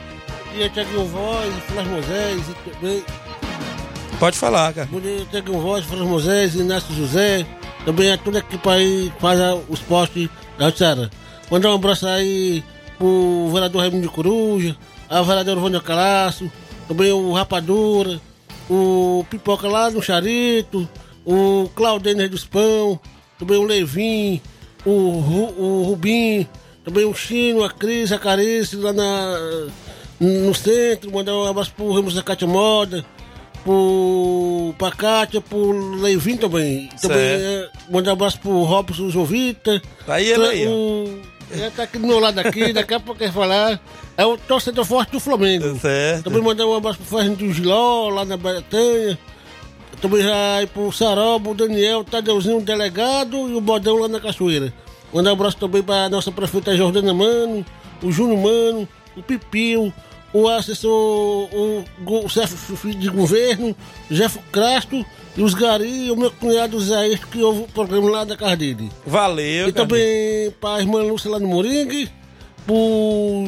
Bom 0.47 0.53
dia, 0.53 0.69
Tiaguinho 0.69 1.05
Voz, 1.05 1.53
Flávio 1.67 1.91
Moisés 1.91 2.41
e 2.49 2.69
também. 2.69 3.03
Pode 4.19 4.37
falar, 4.37 4.73
cara. 4.73 4.87
Bom 4.91 4.99
dia, 4.99 5.25
Tiaguinho 5.29 5.61
Voz, 5.61 5.85
Flávio 5.85 6.07
Moisés, 6.07 6.55
Inácio 6.55 6.93
José. 6.95 7.45
Também 7.85 8.11
a 8.11 8.17
toda 8.17 8.39
a 8.39 8.41
equipe 8.41 8.67
aí 8.67 9.13
faz 9.19 9.39
os 9.69 9.79
postes 9.81 10.27
da 10.57 10.71
Sara. 10.71 11.11
Mandar 11.51 11.69
um 11.69 11.75
abraço 11.75 12.07
aí 12.07 12.63
pro 12.97 13.49
vereador 13.53 13.81
Raimundo 13.81 14.07
de 14.07 14.13
Coruja, 14.13 14.75
a 15.07 15.21
vereadora 15.21 15.59
Vânia 15.59 15.79
Calaço, 15.79 16.51
também 16.87 17.11
o 17.11 17.31
Rapadura, 17.33 18.19
o 18.69 19.25
Pipoca 19.29 19.67
lá 19.67 19.89
no 19.89 20.01
Charito, 20.01 20.87
o 21.25 21.69
Claudênio 21.75 22.29
dos 22.29 22.45
Pão, 22.45 22.99
também 23.37 23.57
o 23.57 23.63
Levin, 23.63 24.41
o, 24.85 24.91
o 24.91 25.83
Rubim, 25.83 26.47
também 26.83 27.05
o 27.05 27.13
Chino, 27.13 27.63
a 27.63 27.69
Cris, 27.69 28.11
a 28.11 28.19
Carice 28.19 28.75
lá 28.75 28.93
na, 28.93 29.39
no 30.19 30.53
centro, 30.53 31.11
mandar 31.11 31.35
um 31.35 31.45
abraço 31.45 31.73
pro 31.75 31.91
Ramos 31.91 32.13
da 32.13 32.23
Cátia 32.23 32.47
Moda, 32.47 33.05
pro, 33.63 34.73
pra 34.77 34.91
Cátia, 34.91 35.41
pro 35.41 35.95
Levin 35.99 36.37
também. 36.37 36.89
Também 37.01 37.17
é, 37.17 37.69
mandar 37.89 38.11
um 38.11 38.13
abraço 38.13 38.39
pro 38.39 38.63
Robson 38.63 39.09
Jovita. 39.09 39.81
Tá 40.05 40.15
aí 40.15 40.29
ele 40.29 40.45
aí, 40.45 40.67
o, 40.67 41.21
ele 41.51 41.71
tá 41.71 41.83
aqui 41.83 41.97
do 41.97 42.07
meu 42.07 42.19
lado 42.19 42.39
aqui, 42.39 42.73
daqui 42.73 42.93
a 42.93 42.99
pouco 42.99 43.23
ele 43.23 43.31
falar. 43.31 43.79
É 44.17 44.25
o 44.25 44.37
torcedor 44.37 44.85
forte 44.85 45.11
do 45.11 45.19
Flamengo. 45.19 45.77
Certo. 45.79 46.23
Também 46.23 46.41
mandar 46.41 46.65
um 46.65 46.75
abraço 46.75 46.99
pro 46.99 47.17
Fernando 47.17 47.37
do 47.37 47.53
Giló, 47.53 48.09
lá 48.09 48.25
na 48.25 48.37
Bretanha. 48.37 49.17
Também 50.01 50.21
já 50.21 50.61
ir 50.61 50.67
pro 50.67 50.91
Sarobo, 50.91 51.51
o 51.51 51.55
Daniel, 51.55 51.99
o 51.99 52.03
Tadeuzinho, 52.03 52.57
o 52.57 52.61
delegado 52.61 53.49
e 53.49 53.55
o 53.55 53.61
Bodão 53.61 53.97
lá 53.97 54.07
na 54.07 54.19
Cachoeira. 54.19 54.73
Mandar 55.13 55.31
um 55.31 55.33
abraço 55.33 55.57
também 55.57 55.81
pra 55.81 56.09
nossa 56.09 56.31
prefeita 56.31 56.75
Jordana 56.75 57.13
Mano, 57.13 57.65
o 58.03 58.11
Júnior 58.11 58.37
Mano, 58.37 58.87
o 59.15 59.23
Pipio, 59.23 59.93
o 60.35 60.49
assessor, 60.49 60.91
o, 60.91 61.85
o 62.05 62.27
chefe 62.27 62.93
de 62.93 63.09
governo, 63.09 63.73
Jeff 64.11 64.37
Crasto 64.51 65.05
e 65.37 65.41
os 65.41 65.53
Gari 65.53 66.07
e 66.07 66.11
o 66.11 66.17
meu 66.17 66.29
cunhado 66.29 66.77
Zé 66.81 67.17
que 67.31 67.41
ouve 67.41 67.61
o 67.61 67.67
programa 67.69 68.09
lá 68.09 68.25
da 68.25 68.35
casa 68.35 68.57
dele. 68.57 68.91
Valeu, 69.07 69.69
E 69.69 69.71
também 69.71 70.51
para 70.59 70.75
a 70.75 70.81
irmã 70.81 71.01
Lúcia 71.03 71.31
lá 71.31 71.39
no 71.39 71.47
Moringue, 71.47 72.09
pro 72.65 73.45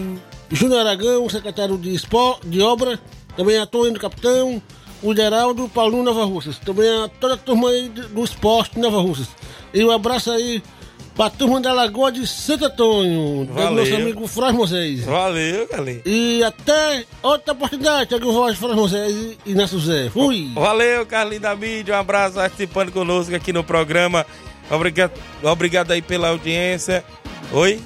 Júnior 0.50 0.80
Aragão, 0.80 1.28
secretário 1.28 1.78
de, 1.78 1.94
esporte, 1.94 2.48
de 2.48 2.62
obra, 2.62 2.98
também 3.36 3.58
a 3.58 3.66
Tony 3.66 4.00
Capitão, 4.00 4.62
o 5.04 5.14
Geraldo, 5.14 5.66
o 5.66 5.70
Paulinho 5.70 6.04
Nova 6.04 6.24
Russas, 6.24 6.58
também 6.58 6.90
a 6.90 7.10
toda 7.10 7.34
a 7.34 7.38
turma 7.38 7.70
aí 7.70 7.90
do 7.90 8.24
esporte 8.24 8.80
Nova 8.80 9.02
Russas. 9.02 9.28
E 9.74 9.84
um 9.84 9.92
abraço 9.92 10.32
aí 10.32 10.64
pra 11.18 11.32
turma 11.32 11.60
da 11.60 11.74
Lagoa 11.74 12.12
de 12.12 12.28
Santo 12.28 12.66
Antônio, 12.66 13.46
do 13.46 13.54
Valeu. 13.54 13.72
nosso 13.72 13.96
amigo 13.96 14.28
Fraz 14.28 14.54
Moisés. 14.54 15.04
Valeu, 15.04 15.68
Carlinho. 15.68 16.02
E 16.06 16.44
até 16.44 17.04
outra 17.24 17.54
oportunidade, 17.54 18.10
Tiago 18.10 18.32
Rocha, 18.32 18.56
Fraz 18.60 18.76
Moisés 18.76 19.12
e 19.12 19.52
Inácio 19.52 19.80
Zé. 19.80 20.12
Fui! 20.12 20.52
Valeu, 20.54 21.08
Carlinho 21.08 21.42
da 21.42 21.56
mídia. 21.56 21.96
Um 21.96 22.00
abraço 22.00 22.36
participando 22.36 22.92
conosco 22.92 23.36
aqui 23.36 23.52
no 23.52 23.64
programa. 23.64 24.28
Obrigado, 24.70 25.12
obrigado 25.42 25.92
aí 25.92 26.04
pela 26.04 26.30
audiência. 26.30 27.04
Oi? 27.52 27.82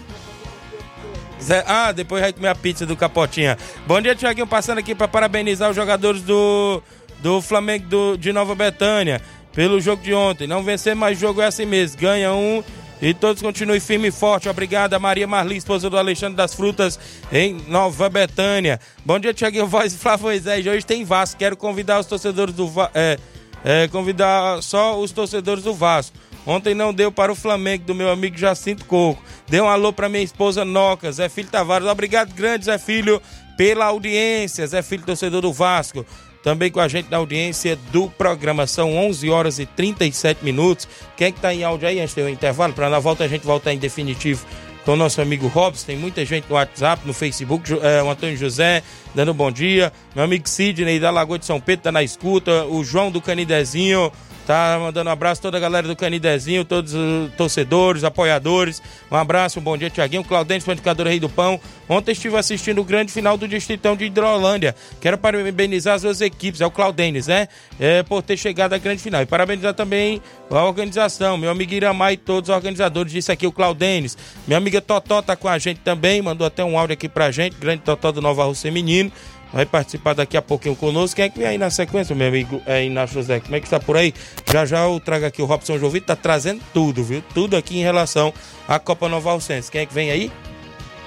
Zé, 1.42 1.64
ah, 1.66 1.94
depois 1.94 2.22
vai 2.22 2.34
comer 2.34 2.50
a 2.50 2.56
pizza 2.56 2.86
do 2.86 2.98
Capotinha. 2.98 3.58
Bom 3.88 4.02
dia, 4.02 4.14
Tiaguinho, 4.14 4.46
passando 4.46 4.80
aqui 4.80 4.94
para 4.94 5.08
parabenizar 5.08 5.70
os 5.70 5.76
jogadores 5.76 6.22
do, 6.22 6.84
do 7.20 7.42
Flamengo 7.42 7.88
do, 7.88 8.18
de 8.18 8.34
Nova 8.34 8.54
Betânia 8.54 9.22
pelo 9.54 9.80
jogo 9.80 10.04
de 10.04 10.14
ontem. 10.14 10.48
Não 10.48 10.64
vencer 10.64 10.96
mais 10.96 11.18
jogo 11.18 11.42
é 11.42 11.46
assim 11.46 11.66
mesmo. 11.66 12.00
Ganha 12.00 12.34
um 12.34 12.62
E 13.02 13.16
todos 13.16 13.42
continuem 13.42 13.80
firme 13.80 14.10
e 14.10 14.12
forte. 14.12 14.48
Obrigada, 14.48 15.00
Maria 15.00 15.26
Marli, 15.26 15.58
esposa 15.58 15.90
do 15.90 15.98
Alexandre 15.98 16.36
das 16.36 16.54
Frutas, 16.54 17.00
em 17.32 17.56
Nova 17.68 18.08
Betânia. 18.10 18.80
Bom 19.04 19.18
dia, 19.18 19.34
Tiaguinho 19.34 19.66
Voz 19.66 19.94
e 19.94 19.98
Flávio 19.98 20.28
Moisés. 20.28 20.68
Hoje 20.68 20.86
tem 20.86 21.04
Vasco. 21.04 21.40
Quero 21.40 21.58
convidar 21.58 22.00
os 22.00 22.06
torcedores 22.06 22.54
do 22.54 22.68
Vasco. 22.68 22.92
É, 22.94 23.18
é, 23.64 23.88
convidar 23.88 24.62
só 24.62 25.00
os 25.00 25.12
torcedores 25.12 25.64
do 25.64 25.74
Vasco. 25.74 26.16
Ontem 26.46 26.76
não 26.76 26.94
deu 26.94 27.12
para 27.12 27.32
o 27.32 27.36
Flamengo, 27.36 27.86
do 27.86 27.96
meu 27.96 28.10
amigo 28.12 28.38
Jacinto 28.38 28.86
Coco. 28.86 29.24
Deu 29.48 29.66
um 29.66 29.70
alô 29.70 29.92
para 29.92 30.10
minha 30.10 30.24
esposa 30.24 30.64
Noca, 30.64 31.12
Zé 31.12 31.28
Filho 31.28 31.50
Tavares. 31.50 31.88
Obrigado, 31.88 32.34
grande 32.34 32.66
Zé 32.66 32.78
Filho, 32.78 33.22
pela 33.58 33.86
audiência. 33.86 34.66
Zé 34.66 34.82
Filho, 34.82 35.04
torcedor 35.04 35.42
do 35.42 35.54
Vasco. 35.54 36.06
Também 36.44 36.72
com 36.72 36.80
a 36.80 36.88
gente 36.88 37.10
na 37.10 37.18
audiência 37.18 37.78
do 37.92 38.10
programa. 38.10 38.66
São 38.66 38.96
11 38.98 39.30
horas 39.30 39.60
e 39.60 39.66
37 39.66 40.44
minutos. 40.44 40.88
Quem 41.16 41.28
é 41.28 41.32
que 41.32 41.40
tá 41.40 41.54
em 41.54 41.64
áudio 41.64 41.88
aí 41.88 42.00
antes 42.00 42.16
do 42.16 42.28
intervalo? 42.28 42.74
Para 42.74 42.90
na 42.90 43.00
volta 43.00 43.24
a 43.24 43.28
gente 43.28 43.46
voltar 43.46 43.74
em 43.74 43.78
definitivo 43.78 44.46
com 44.84 44.94
o 44.94 44.96
nosso 44.96 45.22
amigo 45.22 45.48
Robson. 45.48 45.86
Tem 45.88 45.98
muita 45.98 46.26
gente 46.26 46.46
no 46.50 46.56
WhatsApp, 46.56 47.06
no 47.06 47.14
Facebook. 47.14 47.72
É, 47.82 48.02
o 48.02 48.10
Antônio 48.10 48.36
José 48.36 48.82
dando 49.14 49.34
bom 49.34 49.52
dia. 49.52 49.94
Meu 50.16 50.24
amigo 50.24 50.50
Sidney 50.50 51.00
da 51.00 51.12
Lagoa 51.12 51.38
de 51.38 51.46
São 51.46 51.60
Pedro 51.60 51.84
tá 51.84 51.92
na 51.92 52.02
escuta. 52.02 52.66
O 52.66 52.84
João 52.84 53.12
do 53.12 53.22
Canidezinho. 53.22 54.12
Tá 54.46 54.78
mandando 54.80 55.10
um 55.10 55.14
abraço 55.14 55.40
a 55.40 55.44
toda 55.44 55.58
a 55.58 55.60
galera 55.60 55.88
do 55.88 55.96
Canidezinho, 55.96 56.66
todos 56.66 56.94
os 56.94 57.32
torcedores, 57.38 58.04
apoiadores. 58.04 58.82
Um 59.12 59.16
abraço, 59.16 59.60
um 59.60 59.62
bom 59.62 59.78
dia, 59.78 59.90
Tiaguinho. 59.90 60.24
Claudente, 60.24 60.66
Panificador 60.66 61.08
Rei 61.08 61.20
do 61.20 61.30
Pão. 61.30 61.60
Ontem 61.88 62.12
estive 62.12 62.36
assistindo 62.36 62.82
o 62.82 62.84
grande 62.84 63.12
final 63.12 63.38
do 63.38 63.48
Distritão 63.48 63.96
de 63.96 64.06
Hidrolândia. 64.06 64.76
Quero 65.00 65.18
parabenizar 65.18 65.96
as 65.96 66.02
duas 66.02 66.22
equipes, 66.22 66.60
é 66.60 66.66
o 66.66 66.72
Claudênis, 66.72 67.28
né? 67.28 67.48
É, 67.80 68.02
por 68.02 68.22
ter 68.24 68.36
chegado 68.36 68.74
à 68.74 68.78
grande 68.78 69.02
final. 69.02 69.22
E 69.22 69.26
parabenizar 69.26 69.74
também 69.74 70.22
a 70.50 70.64
organização, 70.64 71.38
meu 71.38 71.52
amigo 71.52 71.74
Iramar 71.74 72.14
e 72.14 72.18
todos 72.18 72.50
os 72.50 72.56
organizadores. 72.56 73.12
Disse 73.12 73.32
aqui 73.32 73.46
o 73.46 73.52
Claudênis. 73.52 74.18
Minha 74.48 74.58
amiga 74.58 74.82
Totó 74.82 75.22
tá 75.22 75.36
com 75.36 75.48
a 75.48 75.58
gente 75.60 75.82
também, 75.82 76.22
mandou 76.22 76.48
até 76.48 76.64
um 76.64 76.78
áudio 76.78 76.94
aqui 76.94 77.08
pra 77.08 77.30
gente. 77.30 77.56
Grande 77.58 77.84
Totó 77.84 78.12
do 78.12 78.22
Nova 78.22 78.46
Rússia 78.46 78.70
Feminino 78.70 79.12
vai 79.52 79.66
participar 79.66 80.14
daqui 80.14 80.38
a 80.38 80.42
pouquinho 80.42 80.76
conosco. 80.76 81.16
Quem 81.16 81.26
é 81.26 81.30
que 81.30 81.40
vem 81.40 81.48
aí 81.48 81.58
na 81.58 81.70
sequência, 81.70 82.16
meu 82.16 82.28
amigo 82.28 82.62
é, 82.66 82.84
Inácio 82.84 83.16
José? 83.16 83.40
Como 83.40 83.56
é 83.56 83.60
que 83.60 83.68
está 83.68 83.80
por 83.80 83.98
aí? 83.98 84.14
Já 84.52 84.66
já 84.66 84.84
eu 84.86 85.00
trago 85.00 85.26
aqui 85.26 85.42
o 85.42 85.46
Robson 85.46 85.78
Jovito, 85.78 86.08
tá 86.08 86.16
trazendo 86.16 86.62
tudo, 86.74 87.04
viu? 87.04 87.24
Tudo 87.34 87.56
aqui 87.58 87.78
em 87.78 87.84
relação 87.84 88.34
à 88.68 88.80
Copa 88.80 89.08
Nova 89.10 89.32
Alcense. 89.32 89.72
Quem 89.72 89.82
é 89.82 89.86
que 89.86 89.94
vem 89.94 90.12
aí? 90.12 90.32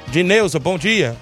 Dineuza, 0.08 0.58
bom 0.58 0.78
dia. 0.78 1.16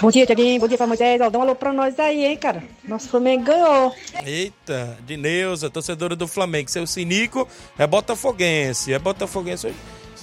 Bom 0.00 0.10
dia, 0.10 0.26
Tiaguinho. 0.26 0.60
Bom 0.60 0.68
dia 0.68 0.76
para 0.76 0.86
Moisés. 0.86 1.18
Dá 1.18 1.38
um 1.38 1.42
alô 1.42 1.54
pra 1.54 1.72
nós 1.72 1.98
aí, 1.98 2.24
hein, 2.24 2.36
cara. 2.36 2.62
Nosso 2.84 3.08
Flamengo 3.08 3.44
ganhou. 3.44 3.94
Eita, 4.24 4.98
Dineuza, 5.06 5.70
torcedora 5.70 6.14
do 6.14 6.26
Flamengo. 6.26 6.70
Seu 6.70 6.86
Sinico 6.86 7.48
é 7.78 7.86
botafoguense. 7.86 8.92
É 8.92 8.98
botafoguense 8.98 9.68
hoje. 9.68 9.76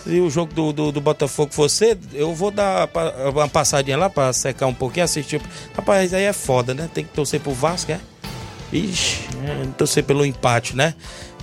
Se 0.03 0.19
o 0.19 0.29
jogo 0.29 0.53
do, 0.53 0.73
do, 0.73 0.91
do 0.91 1.01
Botafogo 1.01 1.53
for 1.53 1.69
cedo, 1.69 2.05
eu 2.13 2.33
vou 2.35 2.51
dar 2.51 2.89
uma 3.33 3.47
passadinha 3.47 3.97
lá 3.97 4.09
pra 4.09 4.33
secar 4.33 4.67
um 4.67 4.73
pouquinho, 4.73 5.05
assistir. 5.05 5.41
Rapaz, 5.75 6.13
aí 6.13 6.23
é 6.23 6.33
foda, 6.33 6.73
né? 6.73 6.89
Tem 6.93 7.05
que 7.05 7.13
torcer 7.13 7.39
pro 7.39 7.53
Vasco, 7.53 7.91
é? 7.91 7.99
Ixi, 8.71 9.21
é, 9.47 9.67
torcer 9.77 10.03
pelo 10.03 10.25
empate, 10.25 10.75
né? 10.75 10.93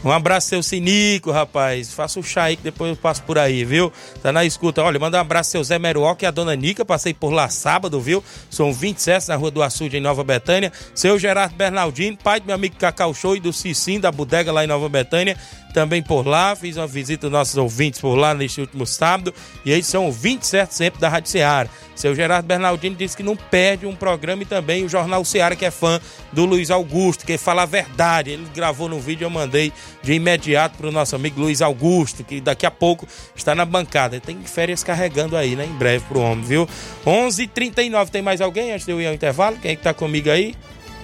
Um 0.02 0.10
abraço, 0.10 0.48
seu 0.48 0.62
Sinico, 0.62 1.30
rapaz. 1.30 1.92
Faça 1.92 2.18
o 2.18 2.22
chá 2.22 2.44
aí 2.44 2.56
que 2.56 2.62
depois 2.62 2.90
eu 2.90 2.96
passo 2.96 3.22
por 3.22 3.38
aí, 3.38 3.64
viu? 3.64 3.92
Tá 4.22 4.32
na 4.32 4.44
escuta. 4.46 4.82
Olha, 4.82 4.98
manda 4.98 5.18
um 5.18 5.20
abraço, 5.20 5.50
seu 5.50 5.62
Zé 5.62 5.78
Meruoca 5.78 6.24
e 6.24 6.26
a 6.26 6.30
dona 6.30 6.56
Nica. 6.56 6.86
Passei 6.86 7.12
por 7.12 7.30
lá 7.30 7.50
sábado, 7.50 8.00
viu? 8.00 8.24
São 8.48 8.72
27 8.72 9.28
na 9.28 9.36
Rua 9.36 9.50
do 9.50 9.62
Açude, 9.62 9.98
em 9.98 10.00
Nova 10.00 10.24
Betânia. 10.24 10.72
Seu 10.94 11.18
Gerardo 11.18 11.54
Bernardino, 11.54 12.16
pai 12.16 12.40
do 12.40 12.46
meu 12.46 12.54
amigo 12.54 12.76
Cacau 12.76 13.12
Show 13.12 13.36
e 13.36 13.40
do 13.40 13.52
Cicim, 13.52 14.00
da 14.00 14.10
bodega 14.10 14.50
lá 14.50 14.64
em 14.64 14.66
Nova 14.66 14.88
Betânia 14.88 15.36
também 15.72 16.02
por 16.02 16.26
lá, 16.26 16.54
fiz 16.54 16.76
uma 16.76 16.86
visita 16.86 17.26
aos 17.26 17.32
nossos 17.32 17.56
ouvintes 17.56 18.00
por 18.00 18.14
lá 18.14 18.34
neste 18.34 18.60
último 18.60 18.86
sábado, 18.86 19.34
e 19.64 19.72
eles 19.72 19.86
são 19.86 20.06
ouvintes 20.06 20.48
certo 20.48 20.72
sempre 20.72 21.00
da 21.00 21.08
Rádio 21.08 21.30
Ceará. 21.30 21.68
Seu 21.94 22.14
Gerardo 22.14 22.46
Bernardino 22.46 22.96
disse 22.96 23.14
que 23.14 23.22
não 23.22 23.36
perde 23.36 23.84
um 23.84 23.94
programa 23.94 24.42
e 24.42 24.46
também 24.46 24.84
o 24.84 24.88
Jornal 24.88 25.22
Ceará, 25.22 25.54
que 25.54 25.66
é 25.66 25.70
fã 25.70 26.00
do 26.32 26.46
Luiz 26.46 26.70
Augusto, 26.70 27.26
que 27.26 27.36
fala 27.36 27.62
a 27.62 27.66
verdade. 27.66 28.30
Ele 28.30 28.46
gravou 28.54 28.88
no 28.88 28.98
vídeo, 28.98 29.26
eu 29.26 29.30
mandei 29.30 29.70
de 30.02 30.14
imediato 30.14 30.78
para 30.78 30.88
o 30.88 30.92
nosso 30.92 31.14
amigo 31.14 31.38
Luiz 31.38 31.60
Augusto, 31.60 32.24
que 32.24 32.40
daqui 32.40 32.64
a 32.64 32.70
pouco 32.70 33.06
está 33.36 33.54
na 33.54 33.66
bancada. 33.66 34.18
Tem 34.18 34.38
férias 34.44 34.82
carregando 34.82 35.36
aí, 35.36 35.54
né? 35.54 35.66
Em 35.66 35.76
breve 35.76 36.04
pro 36.08 36.20
homem, 36.20 36.42
viu? 36.42 36.66
11:39 37.04 37.42
h 37.42 37.50
39 37.54 38.10
tem 38.10 38.22
mais 38.22 38.40
alguém 38.40 38.72
antes 38.72 38.86
de 38.86 38.92
eu 38.92 39.00
ir 39.00 39.06
ao 39.06 39.12
intervalo? 39.12 39.58
Quem 39.58 39.72
é 39.72 39.76
que 39.76 39.82
tá 39.82 39.92
comigo 39.92 40.30
aí? 40.30 40.54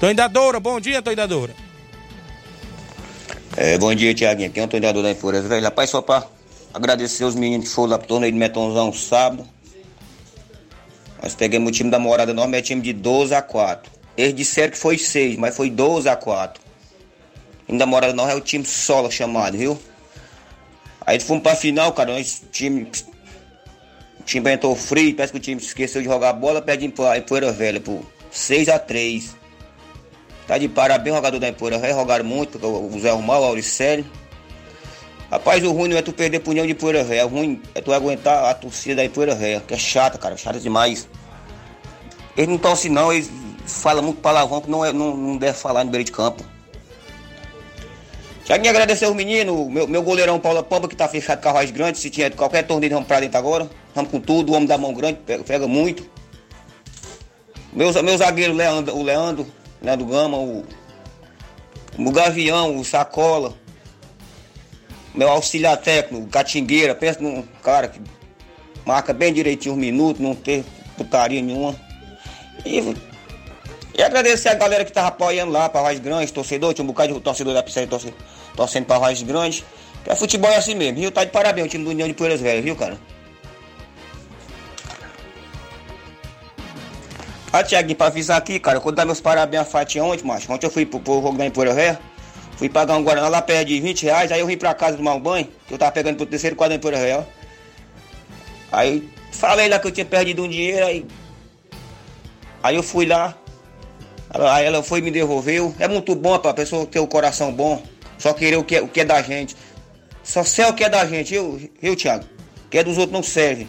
Toindadora, 0.01 0.59
bom 0.59 0.81
dia, 0.81 1.03
Toindadora. 1.03 1.66
É, 3.59 3.79
bom 3.79 3.95
dia, 3.95 4.13
Tiaguinho. 4.13 4.51
Aqui 4.51 4.61
é 4.61 4.65
o 4.65 4.69
treinador 4.69 5.03
da 5.03 5.11
Impureza, 5.11 5.49
velho. 5.49 5.65
Rapaz, 5.65 5.89
só 5.89 6.03
pra 6.03 6.27
agradecer 6.75 7.25
os 7.25 7.35
meninos 7.35 7.71
que 7.71 7.75
foram 7.75 7.93
lá 7.93 7.99
pro 7.99 8.07
torneio 8.07 8.31
de 8.31 8.39
Metonzão 8.39 8.93
sábado. 8.93 9.49
Nós 11.23 11.35
pegamos 11.35 11.71
o 11.71 11.73
time 11.73 11.91
da 11.91 11.99
Morada 11.99 12.35
Nova, 12.35 12.55
é 12.55 12.61
time 12.61 12.83
de 12.83 12.93
12 12.93 13.35
a 13.35 13.41
4. 13.41 13.91
Eles 14.15 14.35
disseram 14.35 14.73
que 14.73 14.77
foi 14.77 14.99
6, 14.99 15.39
mas 15.39 15.57
foi 15.57 15.71
12 15.71 16.07
a 16.07 16.15
4. 16.15 16.63
O 17.67 17.79
da 17.79 17.87
Morada 17.87 18.13
Nova 18.13 18.33
é 18.33 18.35
o 18.35 18.43
time 18.43 18.67
solo 18.67 19.11
chamado, 19.11 19.57
viu? 19.57 19.79
Aí 21.07 21.19
fomos 21.19 21.43
pra 21.43 21.57
final, 21.57 21.95
cara. 21.95 22.13
Nós, 22.13 22.43
time. 22.53 22.87
O 24.21 24.23
time 24.23 24.53
entrou 24.53 24.77
frio, 24.77 25.17
parece 25.17 25.33
que 25.33 25.39
o 25.39 25.43
time 25.43 25.63
esqueceu 25.63 26.03
de 26.03 26.09
jogar 26.09 26.29
a 26.29 26.33
bola, 26.35 26.61
perde 26.61 26.85
em 26.85 26.91
Poeira 26.91 27.53
Velha, 27.53 27.81
por 27.81 28.05
6 28.31 28.69
a 28.69 28.79
3 28.79 29.46
Tá 30.47 30.59
de 30.59 30.69
parabéns, 30.69 31.17
jogador 31.17 31.39
da 31.41 31.49
Empoeira. 31.49 31.79
Jogar 31.89 32.23
muito, 32.23 32.65
o 32.65 33.01
Zé 33.01 33.11
Romal, 33.11 33.43
o 33.43 33.45
Auricélio. 33.47 34.05
Rapaz, 35.31 35.63
o 35.65 35.73
ruim 35.73 35.89
não 35.89 35.97
é 35.97 36.03
tu 36.03 36.13
perder 36.13 36.41
punhão 36.41 36.67
de 36.67 36.75
poeira 36.75 37.03
réia. 37.03 37.27
O 37.27 37.29
ruim 37.29 37.61
é 37.75 37.81
tu 37.81 37.93
aguentar 37.93 38.45
a 38.45 38.55
torcida 38.55 39.03
da 39.03 39.09
poeira 39.09 39.35
réia, 39.35 39.61
que 39.61 39.75
é 39.75 39.77
chata, 39.77 40.17
cara, 40.17 40.37
chata 40.37 40.61
demais. 40.61 41.09
Eles 42.37 42.49
não 42.49 42.59
torcem 42.59 42.91
não, 42.91 43.13
eles 43.13 43.29
falam 43.67 44.05
muito 44.05 44.21
palavrão 44.21 44.61
que 44.61 44.71
não, 44.71 44.85
é, 44.85 44.93
não, 44.93 45.17
não 45.17 45.37
deve 45.37 45.59
falar 45.59 45.83
no 45.83 45.91
beira 45.91 46.05
de 46.05 46.13
campo. 46.13 46.45
Me 48.49 48.69
agradecer 48.69 49.07
os 49.07 49.15
meninos, 49.17 49.69
meu, 49.69 49.89
meu 49.89 50.03
goleirão 50.05 50.39
Paulo 50.39 50.63
Pamba, 50.63 50.87
que 50.87 50.95
tá 50.95 51.09
fechado 51.09 51.43
com 51.43 51.49
a 51.49 51.53
voz 51.53 51.73
grande. 51.73 51.99
Se 51.99 52.09
tinha 52.09 52.31
qualquer 52.31 52.63
torneio, 52.65 52.93
vamos 52.93 53.09
pra 53.09 53.19
dentro 53.19 53.37
agora. 53.37 53.69
Vamos 53.93 54.13
com 54.13 54.21
tudo, 54.21 54.53
o 54.53 54.55
homem 54.55 54.69
da 54.69 54.79
mão 54.79 54.95
grande, 54.95 55.19
pega, 55.27 55.43
pega 55.43 55.67
muito. 55.67 56.09
Meu, 57.73 57.93
meu 58.05 58.17
zagueiro 58.17 58.53
Leandro, 58.53 58.97
o 58.97 59.03
Leandro, 59.03 59.47
do 59.95 60.07
Gama, 60.07 60.39
o, 60.39 60.65
o 61.99 62.11
Gavião, 62.11 62.77
o 62.77 62.85
Sacola, 62.85 63.55
meu 65.15 65.29
auxiliar 65.29 65.77
técnico, 65.77 66.27
Catingueira, 66.29 66.95
pensa 66.95 67.21
num 67.21 67.43
cara 67.63 67.89
que 67.89 68.01
marca 68.85 69.13
bem 69.13 69.33
direitinho 69.33 69.75
os 69.75 69.81
minutos, 69.81 70.21
não 70.21 70.35
ter 70.35 70.65
putaria 70.97 71.43
nenhuma. 71.43 71.77
E, 72.65 72.95
e 73.97 74.03
agradecer 74.03 74.49
a 74.49 74.55
galera 74.55 74.85
que 74.85 74.93
tava 74.93 75.09
apoiando 75.09 75.53
lá, 75.53 75.69
para 75.69 75.83
Voz 75.83 75.99
Grande, 75.99 76.33
torcedor, 76.33 76.75
tinha 76.75 76.85
um 76.85 76.89
bocado 76.89 77.15
de 77.15 77.21
torcedor 77.21 77.55
da 77.55 77.63
Pizzaria 77.63 77.89
torcendo, 77.89 78.15
torcendo 78.55 78.87
para 78.87 78.99
Voz 78.99 79.23
Grande. 79.23 79.65
Que 80.05 80.11
é 80.11 80.15
futebol 80.15 80.51
é 80.51 80.57
assim 80.57 80.75
mesmo, 80.75 81.01
viu? 81.01 81.11
Tá 81.11 81.25
de 81.25 81.31
parabéns 81.31 81.67
o 81.67 81.71
time 81.71 81.85
do 81.85 81.91
União 81.91 82.07
de 82.07 82.15
Poeiras 82.15 82.41
Velhas, 82.41 82.65
viu, 82.65 82.77
cara? 82.77 82.97
Ah, 87.57 87.65
Tiaguinho, 87.65 87.97
pra 87.97 88.09
avisar 88.09 88.37
aqui, 88.37 88.61
cara, 88.61 88.79
quando 88.81 88.97
dar 88.97 89.07
meus 89.07 89.19
parabéns 89.19 89.63
a 89.63 89.65
Fatia 89.65 90.05
ontem, 90.05 90.27
macho. 90.27 90.53
Ontem 90.53 90.67
eu 90.67 90.71
fui 90.71 90.85
pro, 90.85 91.01
jogo 91.03 91.39
da 91.39 91.47
Empoeira 91.47 91.73
Ré. 91.73 91.99
Fui 92.59 92.69
pagar 92.69 92.99
um 92.99 93.03
Guaraná 93.03 93.29
lá 93.29 93.41
perto 93.41 93.69
de 93.69 93.81
20 93.81 94.03
reais, 94.03 94.31
aí 94.31 94.41
eu 94.41 94.47
vim 94.47 94.59
pra 94.59 94.75
casa 94.75 94.99
tomar 94.99 95.15
um 95.15 95.21
banho, 95.21 95.49
que 95.67 95.73
eu 95.73 95.79
tava 95.79 95.91
pegando 95.91 96.19
pro 96.19 96.27
terceiro 96.27 96.55
quadro 96.55 96.75
da 96.75 96.77
Empoeira 96.77 96.99
Ré, 96.99 97.17
ó. 97.17 97.23
Aí 98.71 99.09
falei 99.33 99.71
lá 99.71 99.79
que 99.79 99.87
eu 99.87 99.91
tinha 99.91 100.05
perdido 100.05 100.43
um 100.43 100.49
dinheiro, 100.49 100.85
aí. 100.85 101.07
Aí 102.63 102.77
eu 102.77 102.83
fui 102.83 103.07
lá. 103.07 103.35
Aí 104.29 104.67
ela 104.67 104.83
foi 104.83 104.99
e 104.99 105.03
me 105.03 105.11
devolveu. 105.11 105.75
É 105.79 105.89
muito 105.89 106.15
bom 106.15 106.39
pra 106.39 106.53
pessoa 106.53 106.85
ter 106.85 107.01
o 107.01 107.07
coração 107.07 107.51
bom. 107.51 107.83
Só 108.19 108.35
querer 108.35 108.57
o 108.57 108.65
que 108.65 108.77
é, 108.77 108.83
o 108.83 108.89
que 108.89 109.01
é 109.01 109.05
da 109.07 109.23
gente. 109.23 109.57
Só 110.23 110.45
ser 110.45 110.67
o 110.67 110.75
que 110.75 110.85
é 110.85 110.91
da 110.91 111.07
gente, 111.07 111.35
eu, 111.35 111.59
eu 111.83 111.97
Thiago. 111.97 112.27
O 112.67 112.69
que 112.69 112.77
é 112.77 112.85
dos 112.85 112.99
outros 112.99 113.15
não 113.15 113.23
serve. 113.23 113.67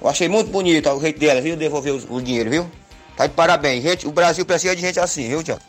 Eu 0.00 0.08
achei 0.08 0.26
muito 0.26 0.50
bonito 0.50 0.88
ó, 0.88 0.94
o 0.94 1.00
jeito 1.02 1.20
dela, 1.20 1.42
viu? 1.42 1.54
Devolver 1.54 1.92
o, 1.92 2.16
o 2.16 2.22
dinheiro, 2.22 2.48
viu? 2.48 2.70
Tá 3.16 3.26
de 3.26 3.32
parabéns, 3.32 3.82
gente. 3.82 4.06
O 4.06 4.12
Brasil 4.12 4.44
precisa 4.44 4.76
de 4.76 4.82
gente 4.82 5.00
assim, 5.00 5.28
viu, 5.28 5.42
Tiago? 5.42 5.60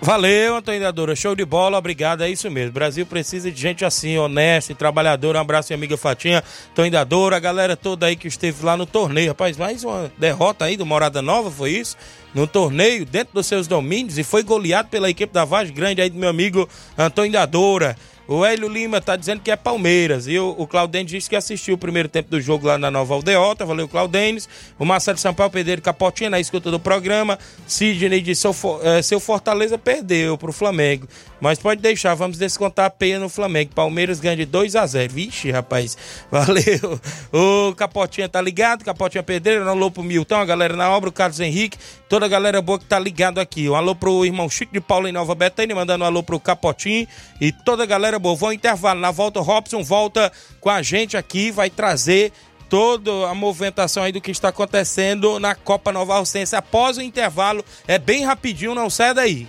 Valeu, 0.00 0.56
Antônio 0.56 0.80
Show 1.16 1.34
de 1.34 1.44
bola, 1.44 1.76
obrigado. 1.76 2.22
É 2.22 2.30
isso 2.30 2.48
mesmo. 2.50 2.70
Brasil 2.72 3.04
precisa 3.04 3.50
de 3.50 3.60
gente 3.60 3.84
assim, 3.84 4.16
honesta 4.16 4.70
e 4.70 4.74
trabalhadora. 4.74 5.38
Um 5.38 5.40
abraço, 5.40 5.72
minha 5.72 5.76
amiga 5.76 5.96
Fatinha, 5.96 6.42
Antônio 6.70 6.92
a 7.36 7.40
galera 7.40 7.76
toda 7.76 8.06
aí 8.06 8.14
que 8.14 8.28
esteve 8.28 8.64
lá 8.64 8.76
no 8.76 8.86
torneio. 8.86 9.28
Rapaz, 9.28 9.56
mais 9.56 9.82
uma 9.82 10.10
derrota 10.16 10.66
aí 10.66 10.76
do 10.76 10.86
Morada 10.86 11.20
Nova, 11.20 11.50
foi 11.50 11.72
isso? 11.72 11.96
No 12.32 12.46
torneio, 12.46 13.04
dentro 13.04 13.34
dos 13.34 13.46
seus 13.46 13.66
domínios, 13.66 14.18
e 14.18 14.22
foi 14.22 14.44
goleado 14.44 14.88
pela 14.88 15.10
equipe 15.10 15.32
da 15.32 15.44
Vaz 15.44 15.70
Grande 15.70 16.00
aí 16.00 16.08
do 16.08 16.18
meu 16.18 16.28
amigo 16.28 16.68
Antônio 16.96 17.32
Dadora. 17.32 17.96
O 18.30 18.44
Hélio 18.44 18.68
Lima 18.68 19.00
tá 19.00 19.16
dizendo 19.16 19.40
que 19.40 19.50
é 19.50 19.56
Palmeiras. 19.56 20.28
E 20.28 20.38
o, 20.38 20.54
o 20.58 20.66
Claudênis 20.66 21.10
disse 21.10 21.30
que 21.30 21.34
assistiu 21.34 21.76
o 21.76 21.78
primeiro 21.78 22.10
tempo 22.10 22.28
do 22.28 22.38
jogo 22.38 22.66
lá 22.66 22.76
na 22.76 22.90
Nova 22.90 23.14
Aldeota. 23.14 23.64
Valeu, 23.64 23.88
Claudênis. 23.88 24.46
O 24.78 24.84
Marcelo 24.84 25.16
Sampaio 25.16 25.48
Pedreiro 25.48 25.80
Capotinha 25.80 26.28
na 26.28 26.38
escuta 26.38 26.70
do 26.70 26.78
programa. 26.78 27.38
Sidney 27.66 28.20
disse: 28.20 28.42
seu, 28.42 28.54
é, 28.82 29.00
seu 29.00 29.18
Fortaleza 29.18 29.78
perdeu 29.78 30.36
pro 30.36 30.52
Flamengo. 30.52 31.08
Mas 31.40 31.58
pode 31.58 31.80
deixar, 31.80 32.14
vamos 32.14 32.36
descontar 32.36 32.86
a 32.86 32.90
peia 32.90 33.18
no 33.18 33.28
Flamengo. 33.28 33.72
Palmeiras 33.74 34.20
ganha 34.20 34.36
de 34.36 34.44
2 34.44 34.74
a 34.76 34.86
0 34.86 35.12
Vixe, 35.12 35.50
rapaz, 35.50 35.96
valeu. 36.30 37.00
O 37.32 37.74
Capotinha 37.74 38.28
tá 38.28 38.40
ligado, 38.40 38.84
Capotinha 38.84 39.22
Pedreiro, 39.22 39.64
um 39.64 39.68
alô 39.68 39.90
pro 39.90 40.02
Milton, 40.02 40.36
a 40.36 40.44
galera 40.44 40.74
na 40.76 40.90
obra, 40.90 41.08
o 41.08 41.12
Carlos 41.12 41.38
Henrique, 41.40 41.78
toda 42.08 42.26
a 42.26 42.28
galera 42.28 42.60
boa 42.60 42.78
que 42.78 42.84
tá 42.84 42.98
ligado 42.98 43.38
aqui. 43.38 43.68
Um 43.68 43.74
alô 43.74 43.94
pro 43.94 44.24
irmão 44.24 44.50
Chico 44.50 44.72
de 44.72 44.80
Paulo 44.80 45.06
em 45.06 45.12
Nova 45.12 45.34
Betânia, 45.34 45.74
mandando 45.74 46.04
um 46.04 46.06
alô 46.06 46.22
pro 46.22 46.40
Capotinho 46.40 47.06
e 47.40 47.52
toda 47.52 47.84
a 47.84 47.86
galera 47.86 48.18
boa. 48.18 48.34
Vou 48.34 48.52
intervalo, 48.52 49.00
na 49.00 49.10
volta 49.10 49.38
o 49.38 49.42
Robson 49.42 49.82
volta 49.82 50.32
com 50.60 50.70
a 50.70 50.82
gente 50.82 51.16
aqui, 51.16 51.50
vai 51.50 51.70
trazer 51.70 52.32
toda 52.68 53.28
a 53.28 53.34
movimentação 53.34 54.02
aí 54.02 54.12
do 54.12 54.20
que 54.20 54.30
está 54.30 54.48
acontecendo 54.48 55.38
na 55.38 55.54
Copa 55.54 55.92
Nova 55.92 56.16
Alcense 56.16 56.54
após 56.54 56.98
o 56.98 57.02
intervalo. 57.02 57.64
É 57.86 57.98
bem 57.98 58.24
rapidinho, 58.24 58.74
não 58.74 58.90
sai 58.90 59.14
daí. 59.14 59.48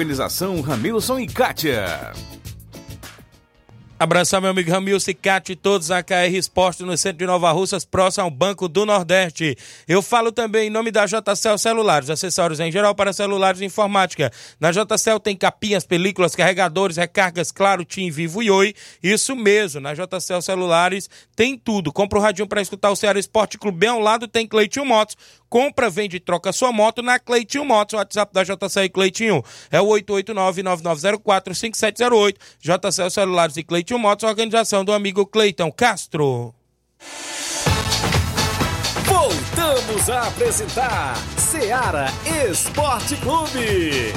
Ramilson 0.63 1.19
e 1.19 1.27
Kátia. 1.27 2.11
Abraçar 4.01 4.41
meu 4.41 4.49
amigo 4.49 4.71
Ramilson 4.71 5.11
Cate 5.21 5.51
e 5.51 5.55
todos 5.55 5.91
a 5.91 6.01
KR 6.01 6.33
Esporte 6.33 6.81
no 6.81 6.97
centro 6.97 7.19
de 7.19 7.27
Nova 7.27 7.51
Russas, 7.51 7.85
próximo 7.85 8.23
ao 8.23 8.31
Banco 8.31 8.67
do 8.67 8.83
Nordeste. 8.83 9.55
Eu 9.87 10.01
falo 10.01 10.31
também 10.31 10.69
em 10.69 10.69
nome 10.71 10.89
da 10.89 11.05
JCL 11.05 11.55
Celulares, 11.59 12.09
acessórios 12.09 12.59
em 12.59 12.71
geral 12.71 12.95
para 12.95 13.13
celulares 13.13 13.61
e 13.61 13.65
informática. 13.65 14.31
Na 14.59 14.71
JCL 14.71 15.19
tem 15.19 15.37
capinhas, 15.37 15.85
películas, 15.85 16.35
carregadores, 16.35 16.97
recargas, 16.97 17.51
claro, 17.51 17.85
Tim, 17.85 18.09
Vivo 18.09 18.41
e 18.41 18.49
Oi. 18.49 18.73
Isso 19.03 19.35
mesmo, 19.35 19.79
na 19.79 19.93
JCL 19.93 20.41
Celulares 20.41 21.07
tem 21.35 21.55
tudo. 21.55 21.93
Compra 21.93 22.17
o 22.17 22.21
radinho 22.23 22.47
para 22.47 22.59
escutar 22.59 22.89
o 22.89 22.95
Ceará 22.95 23.19
Esporte 23.19 23.59
Clube. 23.59 23.77
Bem 23.77 23.89
ao 23.89 23.99
lado 23.99 24.27
tem 24.27 24.47
Cleitinho 24.47 24.83
Motos. 24.83 25.15
Compra, 25.51 25.87
vende 25.89 26.15
e 26.15 26.19
troca 26.21 26.53
sua 26.53 26.71
moto 26.71 27.01
na 27.01 27.19
Cleitinho 27.19 27.65
Motos. 27.65 27.93
O 27.93 27.97
WhatsApp 27.97 28.33
da 28.33 28.41
JCL 28.41 28.89
Cleitinho 28.89 29.43
é 29.69 29.81
o 29.81 29.87
889-9904-5708. 29.87 32.37
JCL 32.61 33.09
Celulares 33.09 33.57
e 33.57 33.63
Cleitinho 33.63 33.99
Motos, 33.99 34.23
organização 34.23 34.85
do 34.85 34.93
amigo 34.93 35.25
Cleiton 35.25 35.69
Castro. 35.69 36.55
Voltamos 39.03 40.09
a 40.09 40.29
apresentar 40.29 41.17
Seara 41.37 42.05
Esporte 42.49 43.17
Clube. 43.17 44.13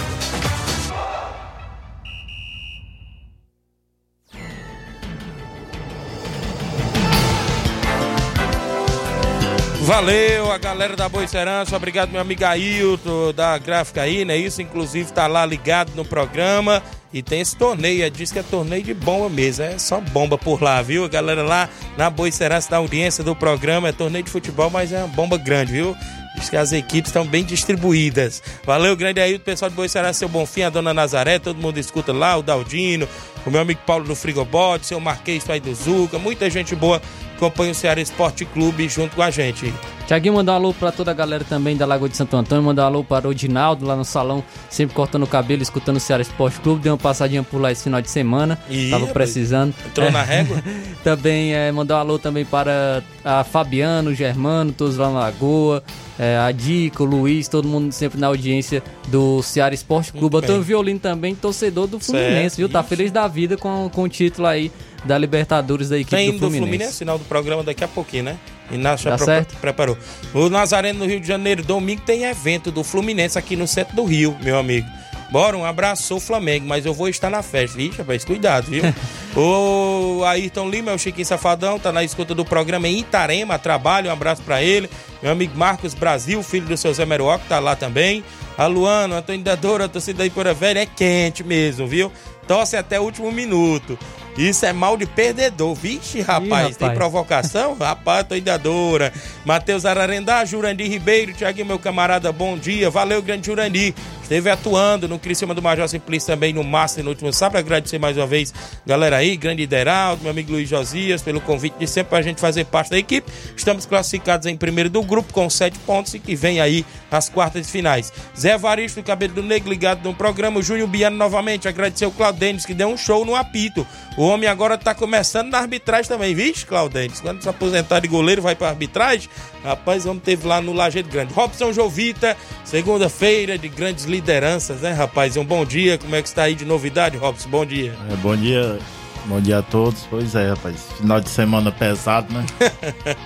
Valeu 9.85 10.51
a 10.51 10.57
galera 10.57 10.97
da 10.97 11.11
Boa 11.11 11.29
Serança, 11.29 11.77
obrigado 11.77 12.11
meu 12.11 12.19
amigo 12.19 12.43
Ailton 12.43 13.35
da 13.35 13.59
gráfica 13.59 14.01
aí, 14.01 14.25
né? 14.25 14.35
Isso 14.35 14.63
inclusive 14.63 15.13
tá 15.13 15.27
lá 15.27 15.45
ligado 15.45 15.93
no 15.95 16.07
programa 16.07 16.83
e 17.13 17.23
tem 17.23 17.43
esse 17.43 17.55
torneio, 17.55 18.11
diz 18.11 18.33
que 18.33 18.39
é 18.39 18.43
torneio 18.43 18.83
de 18.83 18.95
bomba 18.95 19.29
mesmo, 19.29 19.63
é 19.63 19.79
só 19.79 20.01
bomba 20.01 20.39
por 20.39 20.63
lá, 20.63 20.81
viu? 20.81 21.05
A 21.05 21.09
galera 21.09 21.43
lá 21.43 21.69
na 21.99 22.09
Boa 22.09 22.33
Serança 22.33 22.71
da 22.71 22.79
audiência 22.79 23.23
do 23.23 23.37
programa, 23.37 23.89
é 23.89 23.93
torneio 23.93 24.25
de 24.25 24.31
futebol, 24.31 24.71
mas 24.71 24.91
é 24.91 24.99
uma 25.01 25.09
bomba 25.09 25.37
grande, 25.37 25.73
viu? 25.73 25.95
Diz 26.35 26.49
que 26.49 26.57
as 26.57 26.73
equipes 26.73 27.11
estão 27.11 27.27
bem 27.27 27.45
distribuídas. 27.45 28.43
Valeu, 28.65 28.97
grande 28.97 29.21
o 29.35 29.39
pessoal 29.39 29.69
de 29.69 29.77
Boa 29.77 29.87
Serança, 29.87 30.21
seu 30.21 30.29
Bonfim, 30.31 30.63
a 30.63 30.71
dona 30.71 30.95
Nazaré, 30.95 31.39
todo 31.39 31.61
mundo 31.61 31.79
escuta 31.79 32.11
lá, 32.11 32.39
o 32.39 32.43
Daldino, 32.43 33.07
o 33.47 33.51
meu 33.51 33.61
amigo 33.61 33.81
Paulo 33.87 34.05
do 34.05 34.15
Frigobote, 34.17 34.87
seu 34.87 35.01
Marquês 35.01 35.45
Pai 35.45 35.61
do 35.61 35.75
Zuca, 35.75 36.19
muita 36.19 36.49
gente 36.51 36.75
boa 36.75 37.01
acompanha 37.37 37.73
o 37.73 37.75
Ceará 37.75 38.01
Esporte 38.01 38.45
Clube 38.45 38.89
junto 38.89 39.17
com 39.17 39.23
a 39.23 39.31
gente. 39.31 39.73
Tiaguinho, 40.07 40.35
mandar 40.35 40.53
um 40.53 40.57
alô 40.57 40.73
pra 40.75 40.93
toda 40.93 41.11
a 41.11 41.15
galera 41.15 41.45
também 41.45 41.77
da 41.77 41.85
Lagoa 41.87 42.09
de 42.09 42.17
Santo 42.17 42.37
Antônio, 42.37 42.63
mandar 42.63 42.83
um 42.85 42.87
alô 42.87 43.05
para 43.05 43.27
o 43.27 43.31
Odinaldo 43.31 43.85
lá 43.87 43.97
no 43.97 44.05
salão, 44.05 44.45
sempre 44.71 44.95
cortando 44.95 45.25
o 45.25 45.27
cabelo, 45.27 45.63
escutando 45.63 45.97
o 45.97 46.01
Ceará 46.01 46.23
Esporte 46.23 46.61
Clube, 46.61 46.83
deu 46.83 46.93
uma 46.93 46.99
passadinha 46.99 47.43
por 47.43 47.61
lá 47.61 47.73
esse 47.73 47.85
final 47.85 48.01
de 48.01 48.11
semana, 48.11 48.59
Ih, 48.71 48.91
tava 48.91 49.07
precisando. 49.09 49.75
Entrou 49.87 50.09
É. 50.09 50.11
na 50.11 50.23
régua? 50.23 50.63
também 51.03 51.55
é, 51.55 51.73
mandar 51.73 51.97
um 51.97 52.01
alô 52.01 52.19
também 52.19 52.45
para 52.45 53.03
a 53.25 53.43
Fabiano, 53.45 54.11
o 54.11 54.15
Germano, 54.15 54.73
todos 54.73 54.97
lá 54.99 55.11
na 55.11 55.21
Lagoa, 55.21 55.83
é, 56.19 56.37
a 56.39 56.53
Dica, 56.53 57.03
o 57.03 57.07
Luiz, 57.07 57.49
todo 57.49 57.67
mundo 57.67 57.91
sempre 57.91 58.21
na 58.21 58.27
audiência 58.29 58.83
do 59.09 59.43
Ceará 59.43 59.75
Esporte 59.75 60.13
Clube. 60.13 60.37
Antônio. 60.37 60.63
Violino 60.63 61.01
também, 61.01 61.35
torcedor 61.35 61.87
do 61.87 61.99
Fluminense, 61.99 62.57
Certo, 62.57 62.57
viu? 62.57 62.69
Tá 62.69 62.83
feliz 62.83 63.11
da 63.11 63.27
vida 63.35 63.57
com, 63.57 63.91
com 63.93 64.03
o 64.05 64.09
título 64.09 64.47
aí 64.47 64.71
da 65.05 65.19
Libertadores 65.19 65.89
da 65.89 65.99
equipe 65.99 66.17
Tem 66.17 66.27
do 66.29 66.33
do 66.35 66.39
Fluminense. 66.39 66.67
Fluminense, 66.69 66.99
final 66.99 67.19
do 67.19 67.25
programa 67.25 67.63
daqui 67.63 67.83
a 67.85 67.89
pouquinho, 67.89 68.25
né? 68.25 68.37
Inácio 68.71 69.11
já 69.11 69.19
Tá 69.19 69.25
certo. 69.25 69.57
preparou. 69.57 69.99
O 70.33 70.49
Nazareno 70.49 71.01
no 71.01 71.07
Rio 71.07 71.21
de 71.21 71.27
Janeiro, 71.27 71.63
domingo 71.63 72.03
tem 72.03 72.25
evento 72.25 72.71
do 72.71 72.83
Fluminense 72.83 73.39
aqui 73.39 73.57
no 73.57 73.67
centro 73.67 73.95
do 73.97 74.05
Rio, 74.05 74.37
meu 74.43 74.59
amigo. 74.59 74.87
Bora, 75.31 75.57
um 75.57 75.65
abraço, 75.65 76.05
sou 76.05 76.21
Flamengo, 76.21 76.65
mas 76.67 76.87
eu 76.87 76.95
vou 76.95 77.09
estar 77.09 77.29
na 77.29 77.43
festa. 77.43 77.81
Ixi, 77.83 77.99
rapaz, 77.99 78.25
cuidado, 78.25 78.71
viu? 78.71 78.85
o 79.37 80.23
Ayrton 80.25 80.69
Lima, 80.69 80.93
é 80.93 80.95
o 80.95 80.99
Chiquinho 80.99 81.27
Safadão, 81.27 81.79
tá 81.79 81.91
na 81.91 82.05
escuta 82.05 82.35
do 82.35 82.45
programa 82.45 82.87
em 82.87 83.01
Itarema, 83.01 83.59
trabalho, 83.59 84.09
um 84.09 84.13
abraço 84.13 84.43
pra 84.43 84.63
ele. 84.63 84.89
Meu 85.21 85.33
amigo 85.33 85.57
Marcos 85.59 85.93
Brasil, 85.93 86.43
filho 86.43 86.67
do 86.67 86.77
seu 86.77 86.95
Zé 86.95 87.05
Meruoc, 87.05 87.43
tá 87.49 87.59
lá 87.59 87.75
também. 87.75 88.23
A 88.57 88.67
Luana, 88.67 89.17
Antônio 89.17 89.43
Dadora, 89.43 89.87
a 89.87 89.89
torcida 89.89 90.23
aí 90.23 90.31
por 90.31 90.47
velha 90.55 90.81
é 90.81 90.87
quente 90.87 91.43
mesmo, 91.43 91.87
viu? 91.87 92.13
Torce 92.47 92.77
até 92.77 92.99
o 93.01 93.05
último 93.05 93.31
minuto. 93.33 93.99
Isso 94.37 94.67
é 94.67 94.73
mal 94.73 94.97
de 94.97 95.07
perdedor. 95.07 95.75
Vixe, 95.75 96.21
rapaz, 96.21 96.51
rapaz. 96.51 96.77
tem 96.77 96.95
provocação? 96.95 97.75
rapaz, 97.79 98.27
tô 98.27 98.35
idadora. 98.35 99.13
Matheus 99.45 99.85
Ararendá, 99.87 100.45
Jurandir 100.45 100.91
Ribeiro, 100.91 101.33
Tiaguinho, 101.33 101.67
meu 101.67 101.79
camarada, 101.79 102.33
bom 102.33 102.59
dia. 102.59 102.91
Valeu, 102.91 103.23
grande 103.23 103.47
Jurandir. 103.47 103.95
Esteve 104.25 104.49
atuando 104.49 105.07
no 105.07 105.19
Criciúma 105.19 105.53
do 105.53 105.61
Major 105.61 105.87
Simplício 105.87 106.29
também 106.29 106.51
no 106.51 106.65
Master 106.65 107.05
no 107.05 107.11
último 107.11 107.31
sábado. 107.31 107.59
Agradecer 107.59 107.99
mais 107.99 108.17
uma 108.17 108.27
vez, 108.27 108.55
galera 108.87 109.19
aí, 109.19 109.37
grande 109.37 109.63
Ideraldo, 109.65 110.23
meu 110.23 110.31
amigo 110.31 110.51
Luiz 110.51 110.67
Josias, 110.67 111.21
pelo 111.21 111.43
convite 111.43 111.77
de 111.79 111.87
sempre 111.87 112.09
pra 112.09 112.23
gente 112.23 112.41
fazer 112.41 112.65
parte 112.65 112.91
da 112.91 112.99
equipe. 112.99 113.31
Estamos 113.55 113.85
classificados 113.85 114.47
em 114.47 114.57
primeiro 114.57 114.89
do 114.89 115.03
grupo 115.03 115.31
com 115.31 115.49
sete 115.51 115.79
pontos 115.81 116.15
e 116.15 116.19
que 116.19 116.35
vem 116.35 116.59
aí 116.59 116.87
as 117.11 117.29
quartas 117.29 117.67
de 117.67 117.71
finais. 117.71 118.11
Zé 118.37 118.57
Varisto, 118.57 119.03
Cabelo 119.03 119.35
do 119.35 119.43
Negro, 119.43 119.69
ligado 119.69 120.03
no 120.03 120.15
programa. 120.15 120.59
O 120.59 120.63
Júnior 120.63 120.89
Biano 120.89 121.19
novamente. 121.19 121.69
Agradecer 121.69 122.07
o 122.07 122.11
Claudênis, 122.11 122.65
que 122.65 122.73
deu 122.73 122.89
um 122.89 122.97
show 122.97 123.27
no 123.27 123.37
apito. 123.37 123.87
O 124.17 124.23
homem 124.23 124.49
agora 124.49 124.79
tá 124.79 124.95
começando 124.95 125.51
na 125.51 125.59
arbitragem 125.59 126.09
também. 126.09 126.35
Vixe, 126.35 126.65
Claudênis, 126.65 127.21
quando 127.21 127.43
se 127.43 127.49
aposentar 127.49 128.01
de 128.01 128.09
goleiro, 128.09 128.41
vai 128.41 128.55
pra 128.55 128.71
arbitragem. 128.71 129.29
Rapaz, 129.63 130.07
homem 130.07 130.21
teve 130.21 130.47
lá 130.47 130.61
no 130.61 130.73
Lajeado 130.73 131.09
Grande. 131.09 131.33
Robson 131.35 131.73
Jovita, 131.73 132.37
segunda-feira 132.65 133.57
de 133.59 133.69
grandes 133.69 134.07
lideranças, 134.15 134.81
né, 134.81 134.93
rapaz? 134.93 135.37
Um 135.37 135.45
bom 135.45 135.65
dia. 135.65 135.99
Como 135.99 136.15
é 136.15 136.23
que 136.23 136.29
está 136.29 136.45
aí 136.45 136.55
de 136.55 136.65
novidade, 136.65 137.17
Robson? 137.17 137.49
Bom 137.49 137.67
dia. 137.67 137.93
É, 138.11 138.17
bom 138.17 138.37
dia, 138.37 138.79
bom 139.27 139.41
dia 139.41 139.59
a 139.59 139.63
todos. 139.63 140.07
Pois 140.09 140.35
é, 140.35 140.51
rapaz. 140.51 140.77
Final 140.99 141.21
de 141.21 141.29
semana 141.29 141.71
pesado, 141.73 142.33
né? 142.33 142.45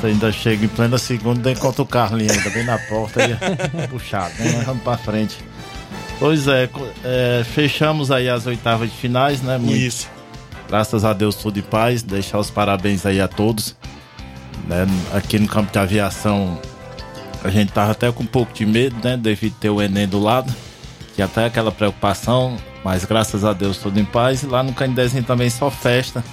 Você 0.00 0.06
ainda 0.08 0.32
chega 0.32 0.64
em 0.64 0.68
plena 0.68 0.98
segunda, 0.98 1.50
encontra 1.50 1.82
o 1.82 1.86
Carlinhos 1.86 2.36
ainda 2.36 2.50
bem 2.50 2.64
na 2.64 2.78
porta 2.78 3.22
aí, 3.24 3.36
puxado, 3.88 4.34
né? 4.38 4.52
Mas 4.56 4.66
Vamos 4.66 4.82
pra 4.82 4.96
frente. 4.98 5.36
Pois 6.18 6.46
é, 6.48 6.68
é, 7.04 7.44
fechamos 7.44 8.10
aí 8.10 8.28
as 8.28 8.46
oitavas 8.46 8.90
de 8.90 8.96
finais, 8.96 9.42
né? 9.42 9.58
Muito- 9.58 9.76
Isso. 9.76 10.08
Graças 10.68 11.04
a 11.04 11.12
Deus, 11.12 11.34
tudo 11.34 11.58
em 11.58 11.62
paz. 11.62 12.02
Deixar 12.02 12.38
os 12.38 12.50
parabéns 12.50 13.04
aí 13.04 13.20
a 13.20 13.28
todos. 13.28 13.76
né? 14.66 14.86
Aqui 15.12 15.38
no 15.38 15.46
campo 15.46 15.70
de 15.70 15.78
aviação, 15.78 16.58
a 17.44 17.50
gente 17.50 17.72
tava 17.72 17.92
até 17.92 18.10
com 18.10 18.22
um 18.22 18.26
pouco 18.26 18.52
de 18.52 18.64
medo, 18.66 18.96
né? 19.04 19.16
Devido 19.16 19.54
ter 19.60 19.70
o 19.70 19.80
Enem 19.80 20.08
do 20.08 20.18
lado. 20.18 20.52
Que 21.14 21.22
até 21.22 21.44
aquela 21.44 21.70
preocupação, 21.70 22.56
mas 22.82 23.04
graças 23.04 23.44
a 23.44 23.52
Deus 23.52 23.76
tudo 23.76 24.00
em 24.00 24.04
paz. 24.04 24.42
E 24.42 24.46
lá 24.46 24.62
no 24.64 24.72
Candezinho 24.72 25.22
também 25.22 25.48
só 25.48 25.70
festa. 25.70 26.24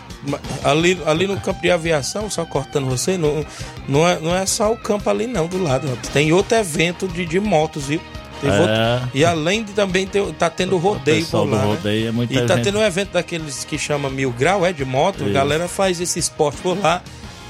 Ali, 0.64 0.99
ali 1.05 1.28
no 1.28 1.39
campo 1.39 1.62
de 1.62 1.70
aviação, 1.70 2.30
só 2.30 2.45
cortando 2.45 2.86
você, 2.88 3.18
não, 3.18 3.45
não, 3.88 4.07
é, 4.07 4.20
não 4.20 4.36
é 4.36 4.45
só 4.45 4.72
o 4.72 4.78
campo 4.78 5.09
ali 5.09 5.28
não, 5.28 5.47
do 5.47 5.62
lado. 5.62 5.88
Tem 6.14 6.32
outro 6.32 6.57
evento 6.57 7.07
de, 7.07 7.26
de 7.26 7.39
motos, 7.39 7.86
viu? 7.88 8.01
É. 8.43 8.47
outro- 8.59 9.09
E 9.14 9.24
além 9.24 9.64
de 9.64 9.72
também 9.74 10.07
ter, 10.07 10.24
tá 10.34 10.49
tendo 10.49 10.76
rodeio 10.78 11.26
por 11.28 11.43
lá. 11.47 11.59
né? 11.59 11.66
rodeio 11.66 12.07
é 12.07 12.12
muita 12.12 12.34
E 12.34 12.45
tá 12.47 12.55
gente. 12.55 12.64
tendo 12.66 12.80
um 12.80 12.84
evento 12.84 13.12
daqueles 13.12 13.64
que 13.64 13.78
chama 13.78 14.09
Mil 14.09 14.32
Grau, 14.32 14.66
é 14.66 14.74
de 14.74 14.84
moto. 14.84 15.22
A 15.22 15.26
Isso. 15.26 15.34
galera 15.34 15.68
faz 15.68 16.01
esse 16.01 16.18
esporte 16.18 16.59
por 16.62 16.76
lá. 16.80 17.03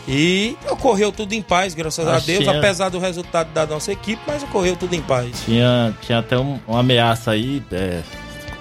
E 0.08 0.56
ocorreu 0.70 1.12
tudo 1.12 1.34
em 1.34 1.42
paz, 1.42 1.74
graças 1.74 2.08
a 2.08 2.20
Deus, 2.20 2.48
é. 2.48 2.58
apesar 2.58 2.90
do 2.90 3.00
resultado 3.00 3.52
da 3.54 3.66
nossa 3.66 3.92
equipe, 3.92 4.22
mas 4.26 4.42
ocorreu 4.44 4.76
tudo 4.76 4.94
em 4.96 5.02
paz. 5.02 5.44
Tinha, 5.46 5.94
tinha 6.02 6.20
até 6.20 6.38
um- 6.38 6.60
uma 6.68 6.80
ameaça 6.80 7.32
aí, 7.32 7.62
é, 7.72 8.02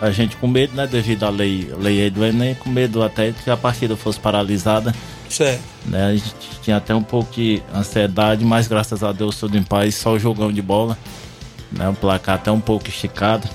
a 0.01 0.11
gente 0.11 0.37
com 0.37 0.47
medo, 0.47 0.75
né, 0.77 0.87
devido 0.87 1.25
à 1.25 1.31
lei, 1.31 1.73
lei 1.79 2.03
aí 2.03 2.11
do 2.11 2.25
Enem, 2.25 2.55
com 2.55 2.69
medo 2.69 3.03
até 3.03 3.33
que 3.33 3.51
a 3.51 3.57
partida 3.57 3.97
fosse 3.97 4.21
paralisada. 4.21 4.95
Certo. 5.29 5.63
Né, 5.87 6.05
a 6.07 6.13
gente 6.13 6.35
tinha 6.63 6.77
até 6.77 6.95
um 6.95 7.03
pouco 7.03 7.33
de 7.33 7.63
ansiedade, 7.75 8.45
mas 8.45 8.69
graças 8.69 9.03
a 9.03 9.11
Deus 9.13 9.37
tudo 9.37 9.57
em 9.57 9.63
paz, 9.63 9.95
só 9.95 10.13
o 10.13 10.19
jogão 10.19 10.53
de 10.53 10.61
bola. 10.61 10.97
Né, 11.73 11.89
o 11.89 11.95
placar 11.95 12.35
até 12.35 12.51
um 12.51 12.61
pouco 12.61 12.89
esticado. 12.89 13.49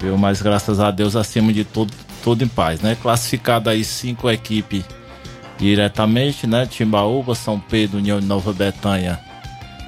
Viu? 0.00 0.18
Mas 0.18 0.42
graças 0.42 0.80
a 0.80 0.90
Deus, 0.90 1.14
acima 1.16 1.52
de 1.52 1.64
tudo, 1.64 1.94
tudo 2.24 2.42
em 2.42 2.48
paz. 2.48 2.80
Né? 2.80 2.96
Classificado 3.00 3.70
aí 3.70 3.84
cinco 3.84 4.28
equipes 4.28 4.84
diretamente, 5.58 6.46
né? 6.46 6.66
Timbaúba, 6.66 7.34
São 7.34 7.58
Pedro, 7.58 7.98
União 7.98 8.20
de 8.20 8.26
Nova 8.26 8.52
Betânia, 8.52 9.20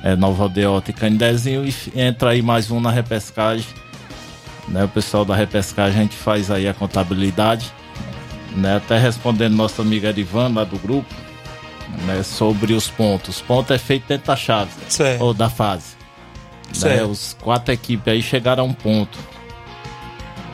é, 0.03 0.15
Nova 0.15 0.45
Aldeota 0.45 0.91
e 0.91 0.95
Candezinho. 0.95 1.67
E 1.67 1.75
entra 2.01 2.31
aí 2.31 2.43
mais 2.43 2.71
um 2.71 2.81
na 2.81 2.91
repescagem. 2.91 3.67
Né? 4.69 4.85
O 4.85 4.89
pessoal 4.89 5.25
da 5.25 5.35
repescagem, 5.35 6.01
a 6.01 6.03
gente 6.03 6.17
faz 6.17 6.51
aí 6.51 6.69
a 6.69 6.75
contabilidade. 6.75 7.73
Né? 8.57 8.77
Até 8.77 8.99
respondendo 8.99 9.55
nosso 9.55 9.83
amigo 9.83 10.07
Erivan 10.07 10.49
lá 10.55 10.65
do 10.65 10.79
grupo. 10.79 11.13
Né? 12.05 12.23
Sobre 12.23 12.73
os 12.73 12.89
pontos. 12.89 13.41
Ponto 13.41 13.73
é 13.73 13.79
feito 13.79 14.07
dentro 14.09 14.27
da 14.27 14.37
chave. 14.37 14.71
Certo. 14.89 15.23
Ou 15.23 15.35
da 15.35 15.49
fase. 15.49 15.97
Né? 16.69 16.75
Certo. 16.75 17.11
Os 17.11 17.37
quatro 17.41 17.73
equipes 17.73 18.13
aí 18.13 18.23
chegaram 18.23 18.65
a 18.65 18.67
um 18.67 18.73
ponto. 18.73 19.19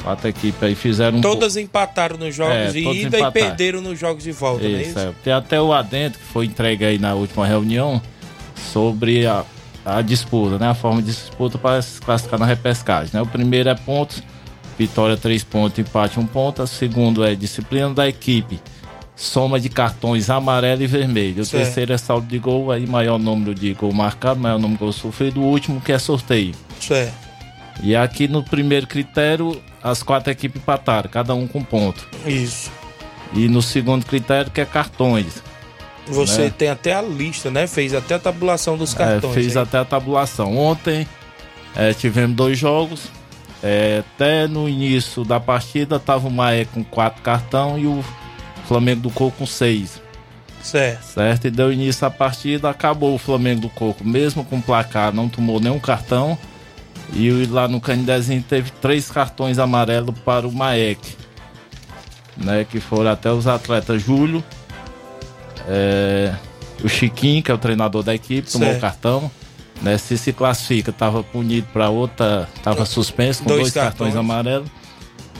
Quatro 0.02 0.28
equipes 0.28 0.60
aí 0.62 0.74
fizeram 0.74 1.18
um 1.18 1.20
Todas 1.20 1.56
empataram 1.56 2.16
nos 2.18 2.34
jogos 2.34 2.54
É, 2.54 2.70
de 2.72 2.78
ida 2.80 2.90
e 2.92 3.02
empataram. 3.04 3.32
perderam 3.32 3.80
nos 3.80 3.98
jogos 3.98 4.24
de 4.24 4.32
volta, 4.32 4.68
não 4.68 4.76
é 4.76 4.80
Isso, 4.82 4.90
isso? 4.90 4.98
é. 4.98 5.12
Tem 5.22 5.32
até 5.32 5.60
o 5.60 5.72
adendo 5.72 6.18
que 6.18 6.24
foi 6.24 6.46
entregue 6.46 6.84
aí 6.84 6.98
na 6.98 7.14
última 7.14 7.46
reunião 7.46 8.02
sobre 8.72 9.26
a, 9.26 9.44
a 9.84 10.02
disputa, 10.02 10.58
né? 10.58 10.68
A 10.68 10.74
forma 10.74 11.00
de 11.00 11.06
disputa 11.08 11.56
para 11.58 11.80
se 11.82 12.00
classificar 12.00 12.38
na 12.38 12.46
repescagem. 12.46 13.10
Né? 13.14 13.22
O 13.22 13.26
primeiro 13.26 13.68
é 13.68 13.74
pontos, 13.74 14.22
vitória 14.78 15.16
três 15.16 15.44
pontos, 15.44 15.78
empate 15.78 16.18
um 16.18 16.26
ponto. 16.26 16.62
O 16.62 16.66
segundo 16.66 17.24
é 17.24 17.34
disciplina 17.36 17.90
da 17.90 18.08
equipe, 18.08 18.60
soma 19.14 19.60
de 19.60 19.68
cartões 19.68 20.30
amarelo 20.30 20.82
e 20.82 20.86
vermelho. 20.88 21.42
O 21.42 21.44
Certo. 21.44 21.62
terceiro 21.64 21.92
é 21.92 21.98
saldo 21.98 22.26
de 22.26 22.38
gol, 22.40 22.72
aí 22.72 22.86
maior 22.88 23.18
número 23.18 23.54
de 23.54 23.72
gol 23.74 23.92
marcado, 23.92 24.40
maior 24.40 24.58
número 24.58 24.78
de 24.78 24.84
gol 24.84 24.92
sofrido. 24.92 25.40
O 25.40 25.44
último 25.44 25.80
que 25.80 25.92
é 25.92 25.98
sorteio. 25.98 26.54
Certo. 26.80 27.31
E 27.80 27.96
aqui 27.96 28.28
no 28.28 28.42
primeiro 28.42 28.86
critério, 28.86 29.60
as 29.82 30.02
quatro 30.02 30.30
equipes 30.30 30.60
empataram, 30.60 31.08
cada 31.10 31.34
um 31.34 31.46
com 31.46 31.62
ponto. 31.62 32.06
Isso. 32.26 32.70
E 33.34 33.48
no 33.48 33.62
segundo 33.62 34.04
critério, 34.04 34.50
que 34.50 34.60
é 34.60 34.64
cartões. 34.64 35.42
Você 36.06 36.42
né? 36.42 36.54
tem 36.56 36.68
até 36.68 36.94
a 36.94 37.00
lista, 37.00 37.50
né? 37.50 37.66
Fez 37.66 37.94
até 37.94 38.14
a 38.14 38.18
tabulação 38.18 38.76
dos 38.76 38.92
É, 38.94 38.98
cartões. 38.98 39.34
fez 39.34 39.56
hein? 39.56 39.62
até 39.62 39.78
a 39.78 39.84
tabulação. 39.84 40.56
Ontem 40.56 41.06
é, 41.74 41.92
tivemos 41.94 42.36
dois 42.36 42.58
jogos. 42.58 43.08
É, 43.62 44.02
até 44.14 44.48
no 44.48 44.68
início 44.68 45.24
da 45.24 45.38
partida 45.38 45.98
tava 45.98 46.26
o 46.26 46.30
Maé 46.30 46.64
com 46.64 46.82
quatro 46.82 47.22
cartão 47.22 47.78
e 47.78 47.86
o 47.86 48.04
Flamengo 48.66 49.02
do 49.02 49.10
Coco 49.10 49.38
com 49.38 49.46
seis. 49.46 50.02
Certo. 50.60 51.02
Certo? 51.04 51.46
E 51.46 51.50
deu 51.50 51.72
início 51.72 52.06
à 52.06 52.10
partida, 52.10 52.68
acabou 52.68 53.14
o 53.14 53.18
Flamengo 53.18 53.62
do 53.62 53.68
Coco, 53.68 54.04
mesmo 54.04 54.44
com 54.44 54.60
placar, 54.60 55.12
não 55.12 55.28
tomou 55.28 55.60
nenhum 55.60 55.78
cartão. 55.78 56.36
E 57.12 57.30
o- 57.30 57.52
lá 57.52 57.68
no 57.68 57.80
Canidezinho 57.80 58.42
teve 58.42 58.70
três 58.72 59.10
cartões 59.10 59.58
amarelos 59.58 60.14
para 60.24 60.46
o 60.48 60.52
Maek. 60.52 61.16
Né, 62.36 62.64
que 62.68 62.80
foram 62.80 63.10
até 63.10 63.30
os 63.30 63.46
atletas 63.46 64.02
Júlio, 64.02 64.42
é, 65.68 66.34
o 66.82 66.88
Chiquinho, 66.88 67.42
que 67.42 67.50
é 67.50 67.54
o 67.54 67.58
treinador 67.58 68.02
da 68.02 68.14
equipe, 68.14 68.50
tomou 68.50 68.68
Certo. 68.68 68.80
cartão. 68.80 69.30
Né, 69.82 69.98
se 69.98 70.16
se 70.16 70.32
classifica, 70.32 70.90
estava 70.90 71.22
punido 71.24 71.66
para 71.72 71.90
outra, 71.90 72.48
estava 72.56 72.86
suspenso 72.86 73.42
com 73.42 73.48
Dois 73.48 73.60
dois, 73.62 73.74
cartões. 73.74 74.14
cartões. 74.14 74.16
amarelos. 74.16 74.68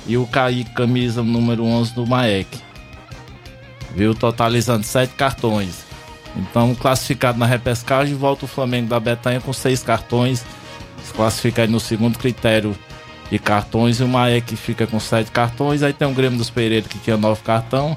E 0.07 0.17
o 0.17 0.27
Kaique, 0.27 0.71
camisa 0.75 1.23
número 1.23 1.65
11 1.65 1.95
do 1.95 2.05
Maek. 2.07 2.59
Viu? 3.95 4.15
Totalizando 4.15 4.85
sete 4.85 5.15
cartões. 5.15 5.85
Então, 6.37 6.75
classificado 6.75 7.39
na 7.39 7.47
repescagem, 7.47 8.15
volta 8.17 8.45
o 8.45 8.49
Flamengo 8.49 8.89
da 8.89 8.99
Betanha 8.99 9.41
com 9.41 9.53
seis 9.53 9.83
cartões. 9.83 10.45
Se 11.07 11.13
classifica 11.13 11.63
aí 11.63 11.69
no 11.69 11.81
segundo 11.81 12.19
critério 12.19 12.77
de 13.31 13.39
cartões. 13.39 14.01
E 14.01 14.03
o 14.05 14.09
Maek 14.09 14.55
fica 14.57 14.87
com 14.87 14.99
sete 15.01 15.31
cartões. 15.31 15.83
Aí 15.83 15.93
tem 15.93 16.07
o 16.09 16.13
Grêmio 16.13 16.39
dos 16.39 16.51
Pereira 16.51 16.87
que 16.89 16.99
tinha 16.99 17.17
nove 17.17 17.43
cartão. 17.43 17.97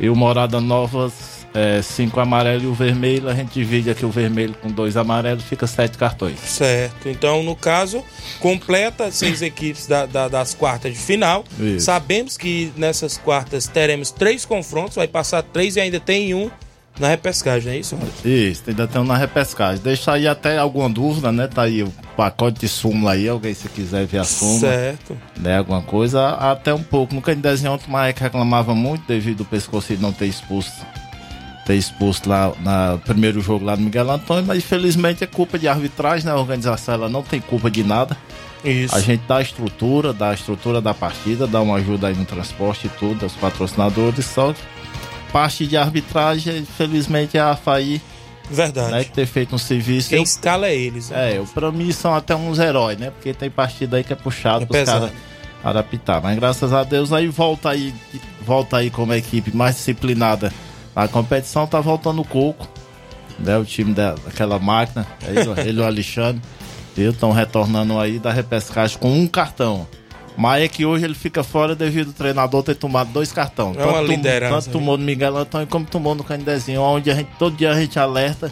E 0.00 0.08
o 0.08 0.16
Morada 0.16 0.60
Novas, 0.60 1.46
é, 1.54 1.80
cinco 1.82 2.18
amarelo 2.18 2.64
e 2.64 2.66
o 2.66 2.74
vermelho. 2.74 3.28
A 3.28 3.34
gente 3.34 3.52
divide 3.52 3.90
aqui 3.90 4.04
o 4.06 4.10
vermelho 4.10 4.54
com 4.60 4.68
dois 4.70 4.96
amarelos, 4.96 5.44
fica 5.44 5.66
sete 5.66 5.98
cartões. 5.98 6.38
Certo. 6.40 7.08
Então, 7.08 7.42
no 7.42 7.54
caso, 7.54 8.02
completa 8.40 9.10
seis 9.12 9.42
equipes 9.42 9.86
da- 9.86 10.06
da- 10.06 10.28
das 10.28 10.54
quartas 10.54 10.92
de 10.94 10.98
final. 10.98 11.44
Isso. 11.60 11.84
Sabemos 11.86 12.36
que 12.38 12.72
nessas 12.76 13.16
quartas 13.18 13.66
teremos 13.68 14.10
três 14.10 14.44
confrontos, 14.44 14.96
vai 14.96 15.06
passar 15.06 15.42
três 15.42 15.76
e 15.76 15.80
ainda 15.80 16.00
tem 16.00 16.34
um 16.34 16.50
na 16.98 17.08
repescagem, 17.08 17.72
é 17.72 17.78
isso? 17.78 17.96
Ronaldo? 17.96 18.28
Isso, 18.28 18.62
ainda 18.68 18.86
tem 18.86 19.00
um 19.00 19.04
na 19.04 19.16
repescagem. 19.16 19.82
Deixa 19.82 20.12
aí 20.12 20.28
até 20.28 20.58
alguma 20.58 20.88
dúvida, 20.88 21.32
né? 21.32 21.46
Tá 21.48 21.62
aí 21.62 21.82
o 21.82 21.92
pacote 22.16 22.60
de 22.60 22.68
súmula 22.68 23.12
aí, 23.12 23.28
alguém 23.28 23.54
se 23.54 23.68
quiser 23.68 24.06
ver 24.06 24.18
a 24.18 24.24
súmula. 24.24 24.60
Certo. 24.60 25.16
Né, 25.38 25.58
alguma 25.58 25.82
coisa, 25.82 26.28
até 26.28 26.72
um 26.72 26.82
pouco. 26.82 27.14
No 27.14 27.22
Canidezinho 27.22 27.72
ontem 27.72 27.88
o 27.88 27.90
Maek 27.90 28.20
reclamava 28.20 28.74
muito 28.74 29.06
devido 29.06 29.40
ao 29.40 29.46
pescoço 29.46 29.92
não 30.00 30.12
ter 30.12 30.26
expulso. 30.26 30.70
Ter 31.64 31.76
expulso 31.76 32.28
lá 32.28 32.52
no 32.92 32.98
primeiro 32.98 33.40
jogo 33.40 33.64
lá 33.64 33.76
no 33.76 33.84
Miguel 33.84 34.10
Antônio, 34.10 34.44
mas 34.46 34.58
infelizmente 34.58 35.24
é 35.24 35.26
culpa 35.26 35.58
de 35.58 35.68
arbitragem, 35.68 36.26
né? 36.26 36.32
A 36.32 36.36
organização 36.36 36.94
ela 36.94 37.08
não 37.08 37.22
tem 37.22 37.40
culpa 37.40 37.70
de 37.70 37.82
nada. 37.82 38.16
Isso. 38.64 38.94
A 38.94 39.00
gente 39.00 39.22
dá 39.26 39.38
a 39.38 39.42
estrutura, 39.42 40.12
dá 40.12 40.30
a 40.30 40.34
estrutura 40.34 40.80
da 40.80 40.94
partida, 40.94 41.46
dá 41.46 41.60
uma 41.60 41.76
ajuda 41.76 42.08
aí 42.08 42.14
no 42.14 42.24
transporte 42.24 42.86
e 42.86 42.90
tudo, 42.90 43.24
aos 43.24 43.32
patrocinadores, 43.32 44.24
só 44.24 44.52
que 44.52 44.60
parte 45.32 45.66
de 45.66 45.76
arbitragem, 45.76 46.58
infelizmente, 46.58 47.36
é 47.36 47.40
a 47.40 47.50
AFAI 47.52 48.00
Verdade. 48.50 48.92
né, 48.92 49.04
que 49.04 49.12
ter 49.12 49.26
feito 49.26 49.54
um 49.54 49.58
serviço. 49.58 50.10
Quem 50.10 50.18
Eu- 50.18 50.24
escala 50.24 50.66
é 50.68 50.74
eles. 50.76 51.10
né? 51.10 51.32
é, 51.32 51.38
eu, 51.38 51.44
pra 51.46 51.70
mim 51.72 51.90
são 51.92 52.14
até 52.14 52.34
uns 52.36 52.58
heróis, 52.58 52.98
né? 52.98 53.10
Porque 53.10 53.32
tem 53.32 53.50
partida 53.50 53.96
aí 53.96 54.04
que 54.04 54.12
é 54.12 54.16
puxado 54.16 54.64
É 54.64 54.66
pros 54.66 54.82
caras 54.84 55.10
arapitar. 55.64 56.20
Mas 56.22 56.36
graças 56.38 56.72
a 56.72 56.84
Deus 56.84 57.12
aí 57.12 57.28
volta 57.28 57.70
aí, 57.70 57.94
volta 58.44 58.76
aí 58.78 58.90
como 58.90 59.14
equipe 59.14 59.56
mais 59.56 59.76
disciplinada 59.76 60.52
na 60.94 61.08
competição, 61.08 61.66
tá 61.66 61.80
voltando 61.80 62.20
o 62.20 62.24
Coco, 62.24 62.68
né? 63.38 63.56
O 63.56 63.64
time 63.64 63.94
da, 63.94 64.14
daquela 64.14 64.58
máquina, 64.58 65.06
ele, 65.26 65.40
ele 65.68 65.78
e 65.78 65.82
o 65.82 65.86
Alexandre, 65.86 66.42
estão 66.96 67.32
retornando 67.32 67.98
aí 67.98 68.18
da 68.18 68.30
repescagem 68.32 68.98
com 68.98 69.10
um 69.10 69.26
cartão. 69.26 69.86
Mas 70.36 70.62
é 70.64 70.68
que 70.68 70.86
hoje 70.86 71.04
ele 71.04 71.14
fica 71.14 71.42
fora 71.44 71.74
devido 71.76 72.08
ao 72.08 72.12
treinador 72.14 72.62
ter 72.62 72.74
tomado 72.74 73.12
dois 73.12 73.30
cartões. 73.32 73.76
É 73.76 73.84
uma 73.84 73.98
Tanto- 74.00 74.10
liderança, 74.10 74.54
Tanto 74.54 74.66
né? 74.66 74.72
tomou 74.72 74.96
no 74.98 75.04
Miguel 75.04 75.36
Antônio 75.36 75.66
como 75.66 75.84
tomou 75.84 76.14
no 76.14 76.24
Canidezinho, 76.24 76.80
onde 76.80 77.10
a 77.10 77.14
gente, 77.14 77.28
todo 77.38 77.56
dia 77.56 77.70
a 77.70 77.74
gente 77.78 77.98
alerta 77.98 78.50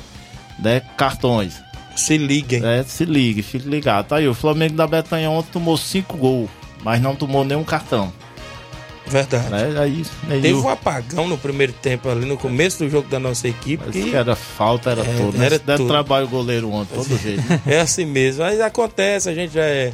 né, 0.59 0.81
cartões. 0.97 1.55
Se 1.97 2.17
liguem. 2.19 2.65
É, 2.65 2.83
se 2.85 3.05
ligue, 3.05 3.43
fique 3.43 3.69
ligado. 3.69 4.07
Tá 4.09 4.17
aí, 4.17 4.29
o 4.29 4.35
Flamengo 4.35 4.75
da 4.75 4.87
Betanha 4.87 5.31
ontem 5.31 5.49
tomou 5.53 5.77
cinco 5.77 6.17
gols, 6.17 6.49
mas 6.85 7.01
não 7.01 7.17
tomou 7.17 7.45
nenhum 7.45 7.65
cartão. 7.65 8.13
Verdade. 9.07 9.49
Né? 9.51 9.81
Aí, 9.81 10.05
aí 10.31 10.41
Teve 10.41 10.53
o- 10.55 10.63
um 10.65 10.69
apagão 10.69 11.27
no 11.27 11.37
primeiro 11.37 11.73
tempo 11.73 12.09
ali, 12.09 12.25
no 12.27 12.37
começo 12.37 12.79
do 12.85 12.89
jogo 12.91 13.09
da 13.09 13.19
nossa 13.19 13.49
equipe. 13.49 13.83
Parece 13.85 14.03
Que 14.11 14.15
era 14.15 14.37
falta, 14.37 14.91
era 14.91 15.01
É, 15.01 15.17
tudo. 15.17 15.37
Né? 15.39 15.47
era 15.47 15.59
tudo. 15.59 15.89
trabalho 15.89 16.27
o 16.27 16.29
goleiro 16.29 16.71
ontem, 16.71 16.95
todo 16.95 17.19
jeito. 17.19 17.43
É 17.67 17.81
assim 17.81 18.05
mesmo, 18.05 18.45
mas 18.45 18.61
acontece, 18.61 19.29
a 19.29 19.35
gente 19.35 19.55
já 19.55 19.65
é. 19.65 19.93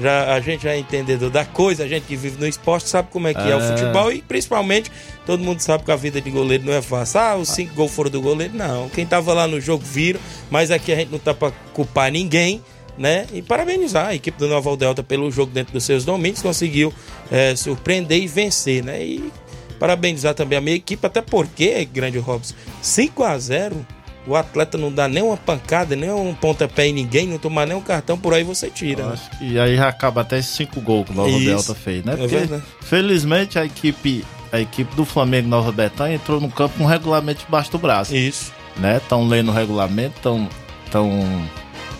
Já, 0.00 0.32
a 0.34 0.40
gente 0.40 0.62
já 0.62 0.70
é 0.72 0.78
entendedor 0.78 1.28
da 1.28 1.44
coisa, 1.44 1.82
a 1.82 1.88
gente 1.88 2.04
que 2.06 2.14
vive 2.14 2.38
no 2.38 2.46
esporte 2.46 2.88
sabe 2.88 3.08
como 3.10 3.26
é 3.26 3.34
que 3.34 3.40
é, 3.40 3.56
o 3.56 3.58
É. 3.60 3.68
futebol 3.76 4.12
e 4.12 4.22
principalmente 4.22 4.92
todo 5.26 5.42
mundo 5.42 5.58
sabe 5.60 5.82
que 5.84 5.90
a 5.90 5.96
vida 5.96 6.20
de 6.20 6.30
goleiro 6.30 6.64
não 6.64 6.72
é 6.72 6.80
fácil. 6.80 7.18
Ah, 7.18 7.36
os 7.36 7.48
cinco 7.48 7.74
gols 7.74 7.90
foram 7.90 8.08
do 8.10 8.20
goleiro, 8.20 8.54
não. 8.54 8.88
Quem 8.88 9.04
tava 9.04 9.32
lá 9.34 9.48
no 9.48 9.60
jogo 9.60 9.84
viram, 9.84 10.20
mas 10.50 10.70
aqui 10.70 10.92
a 10.92 10.96
gente 10.96 11.10
não 11.10 11.18
tá 11.18 11.34
pra 11.34 11.50
culpar 11.72 12.12
ninguém, 12.12 12.62
né? 12.96 13.26
E 13.32 13.42
parabenizar 13.42 14.06
a 14.08 14.14
equipe 14.14 14.38
do 14.38 14.46
Nova 14.46 14.76
Delta 14.76 15.02
pelo 15.02 15.30
jogo 15.32 15.50
dentro 15.52 15.72
dos 15.72 15.82
seus 15.84 16.04
domínios, 16.04 16.40
conseguiu 16.42 16.94
é, 17.30 17.56
surpreender 17.56 18.22
e 18.22 18.28
vencer, 18.28 18.84
né? 18.84 19.02
E 19.04 19.32
parabenizar 19.80 20.34
também 20.34 20.58
a 20.58 20.60
minha 20.60 20.76
equipe, 20.76 21.04
até 21.06 21.20
porque, 21.20 21.84
grande 21.84 22.18
Robson, 22.18 22.54
5 22.82 23.22
a 23.24 23.36
0 23.38 23.86
o 24.28 24.36
atleta 24.36 24.76
não 24.76 24.92
dá 24.92 25.08
nem 25.08 25.22
uma 25.22 25.36
pancada, 25.36 25.96
nem 25.96 26.10
um 26.10 26.34
pontapé 26.34 26.86
em 26.86 26.92
ninguém, 26.92 27.26
não 27.26 27.38
tomar 27.38 27.66
nem 27.66 27.74
um 27.76 27.80
cartão, 27.80 28.18
por 28.18 28.34
aí 28.34 28.44
você 28.44 28.68
tira. 28.68 29.06
né? 29.06 29.18
E 29.40 29.58
aí 29.58 29.78
acaba 29.78 30.20
até 30.20 30.38
esses 30.38 30.54
cinco 30.54 30.80
gols 30.82 31.06
que 31.06 31.12
o 31.12 31.14
Nova 31.14 31.30
Isso. 31.30 31.44
Delta 31.46 31.74
fez, 31.74 32.04
né? 32.04 32.12
É 32.12 32.16
Porque, 32.16 32.36
verdade. 32.36 32.62
felizmente, 32.82 33.58
a 33.58 33.64
equipe, 33.64 34.24
a 34.52 34.60
equipe 34.60 34.94
do 34.94 35.04
Flamengo 35.04 35.48
Nova 35.48 35.72
Betanha 35.72 36.16
entrou 36.16 36.40
no 36.40 36.50
campo 36.50 36.76
com 36.76 36.84
um 36.84 36.86
regulamento 36.86 37.44
debaixo 37.44 37.70
do 37.72 37.78
braço. 37.78 38.14
Isso. 38.14 38.52
Né? 38.76 38.98
Estão 38.98 39.26
lendo 39.26 39.50
o 39.50 39.54
regulamento, 39.54 40.16
estão 40.16 40.46
tão 40.90 41.10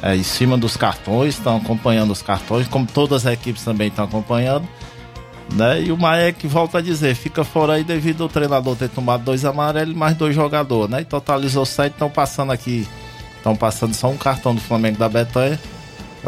é, 0.03 0.15
em 0.15 0.23
cima 0.23 0.57
dos 0.59 0.77
cartões, 0.77 1.35
estão 1.35 1.57
acompanhando 1.57 2.11
os 2.11 2.23
cartões, 2.23 2.69
como 2.69 2.87
todas 2.87 3.27
as 3.27 3.33
equipes 3.33 3.65
também 3.65 3.89
estão 3.89 4.05
acompanhando. 4.05 4.69
Né? 5.55 5.83
E 5.85 5.93
o 5.93 5.97
Maek 5.97 6.47
volta 6.47 6.79
a 6.79 6.81
dizer, 6.81 7.15
fica 7.15 7.43
fora 7.43 7.75
aí 7.75 7.85
devido 7.85 8.23
ao 8.23 8.29
treinador 8.29 8.77
ter 8.77 8.89
tomado 8.89 9.25
dois 9.25 9.45
amarelos 9.45 9.95
e 9.95 9.99
mais 9.99 10.15
dois 10.15 10.35
jogadores, 10.35 10.91
né? 10.91 11.01
E 11.01 11.05
totalizou 11.05 11.65
sete, 11.65 11.95
estão 11.95 12.11
passando 12.11 12.53
aqui, 12.53 12.87
estão 13.37 13.57
passando 13.57 13.95
só 13.95 14.09
um 14.11 14.17
cartão 14.17 14.55
do 14.55 14.61
Flamengo 14.61 14.99
da 14.99 15.09
Betanha. 15.09 15.59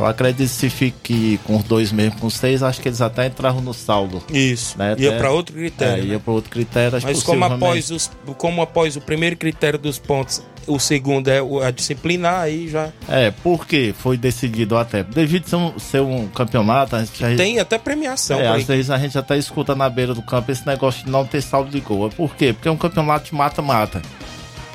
Eu 0.00 0.06
acredito 0.06 0.48
que 0.48 0.54
se 0.54 0.70
fique 0.70 1.38
com 1.44 1.56
os 1.56 1.62
dois 1.64 1.92
mesmo, 1.92 2.18
com 2.18 2.30
seis, 2.30 2.62
acho 2.62 2.80
que 2.80 2.88
eles 2.88 3.00
até 3.00 3.26
entraram 3.26 3.60
no 3.60 3.74
saldo. 3.74 4.22
Isso. 4.32 4.78
Né? 4.78 4.96
Ia 4.98 5.18
para 5.18 5.30
outro 5.30 5.54
critério. 5.54 6.02
É, 6.02 6.06
ia 6.06 6.12
né? 6.14 6.20
para 6.24 6.32
outro 6.32 6.50
critério. 6.50 6.96
acho 6.96 7.06
Mas 7.06 7.22
como 7.22 7.40
possivelmente- 7.40 7.64
após, 7.64 7.90
os, 7.90 8.10
como 8.36 8.62
após 8.62 8.96
o 8.96 9.00
primeiro 9.00 9.36
critério 9.36 9.78
dos 9.78 9.98
pontos, 9.98 10.42
o 10.66 10.78
segundo 10.78 11.28
é 11.28 11.38
a 11.66 11.70
disciplinar, 11.70 12.40
aí 12.40 12.68
já 12.68 12.90
É, 13.08 13.30
porque 13.42 13.94
foi 13.98 14.16
decidido 14.16 14.76
até. 14.76 15.02
Devido 15.02 15.48
ser 15.48 15.56
um, 15.56 15.78
ser 15.78 16.00
um 16.00 16.28
campeonato, 16.28 16.96
a 16.96 17.04
gente, 17.04 17.36
tem 17.36 17.58
até 17.58 17.78
premiação. 17.78 18.40
É, 18.40 18.48
às 18.48 18.64
vezes 18.64 18.90
a 18.90 18.98
gente 18.98 19.18
até 19.18 19.36
escuta 19.36 19.74
na 19.74 19.88
beira 19.90 20.14
do 20.14 20.22
campo 20.22 20.50
esse 20.50 20.66
negócio 20.66 21.04
de 21.04 21.10
não 21.10 21.26
ter 21.26 21.42
saldo 21.42 21.70
de 21.70 21.80
gol. 21.80 22.08
Por 22.10 22.34
quê? 22.36 22.52
Porque 22.52 22.68
é 22.68 22.70
um 22.70 22.76
campeonato 22.76 23.26
de 23.26 23.34
mata-mata. 23.34 24.00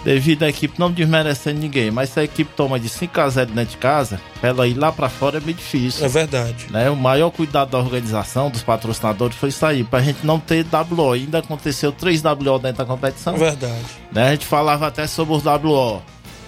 Devido 0.05 0.43
à 0.43 0.49
equipe 0.49 0.79
não 0.79 0.91
desmerecendo 0.91 1.59
ninguém, 1.59 1.89
mas 1.89 2.11
se 2.11 2.19
a 2.19 2.23
equipe 2.23 2.53
toma 2.55 2.79
de 2.79 2.87
5 2.87 3.19
a 3.19 3.27
0 3.27 3.51
dentro 3.51 3.71
de 3.71 3.77
casa, 3.77 4.21
pra 4.39 4.49
ela 4.49 4.67
ir 4.67 4.75
lá 4.75 4.91
pra 4.91 5.09
fora 5.09 5.39
é 5.39 5.41
meio 5.41 5.57
difícil. 5.57 6.05
É 6.05 6.07
verdade. 6.07 6.67
Né? 6.69 6.91
O 6.91 6.95
maior 6.95 7.31
cuidado 7.31 7.71
da 7.71 7.79
organização, 7.79 8.51
dos 8.51 8.61
patrocinadores, 8.61 9.35
foi 9.35 9.49
sair 9.49 9.83
pra 9.83 10.03
gente 10.03 10.23
não 10.23 10.39
ter 10.39 10.63
WO. 10.71 11.13
Ainda 11.13 11.39
aconteceu 11.39 11.91
3 11.91 12.21
WO 12.21 12.59
dentro 12.59 12.77
da 12.77 12.85
competição. 12.85 13.33
É 13.33 13.39
verdade. 13.39 13.85
Né? 14.11 14.27
A 14.27 14.31
gente 14.33 14.45
falava 14.45 14.85
até 14.85 15.07
sobre 15.07 15.33
os 15.33 15.43
WO. 15.43 16.03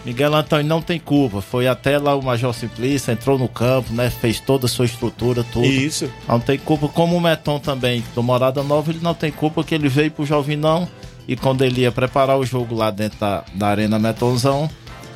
Miguel 0.05 0.36
Antônio 0.36 0.68
não 0.68 0.80
tem 0.80 0.99
culpa. 0.99 1.41
Foi 1.41 1.68
até 1.68 1.97
lá 1.97 2.16
o 2.16 2.24
Major 2.24 2.53
Simplício, 2.53 3.12
entrou 3.12 3.39
no 3.39 3.49
campo, 3.49 3.91
né? 3.91 4.12
Fez 4.12 4.39
toda 4.39 4.68
a 4.68 4.70
sua 4.70 4.86
estrutura, 4.86 5.43
tudo. 5.43 5.66
Isso. 5.66 6.08
Não 6.28 6.39
tem 6.39 6.60
culpa. 6.60 6.88
Como 6.88 7.18
o 7.18 7.20
Meton 7.20 7.60
também, 7.60 8.03
do 8.14 8.22
Morada 8.22 8.62
Nova, 8.62 8.91
ele 8.91 8.99
não 9.01 9.16
tem 9.16 9.32
culpa 9.32 9.64
que 9.64 9.74
ele 9.74 9.89
veio 9.89 10.12
pro 10.12 10.26
Jovinão 10.26 10.88
e 11.28 11.36
quando 11.36 11.63
ele 11.63 11.82
ia 11.82 11.91
preparar 11.91 12.38
o 12.38 12.45
jogo 12.45 12.73
lá 12.75 12.89
dentro 12.89 13.19
da, 13.19 13.43
da 13.53 13.67
Arena 13.67 13.99
Metonzão, 13.99 14.69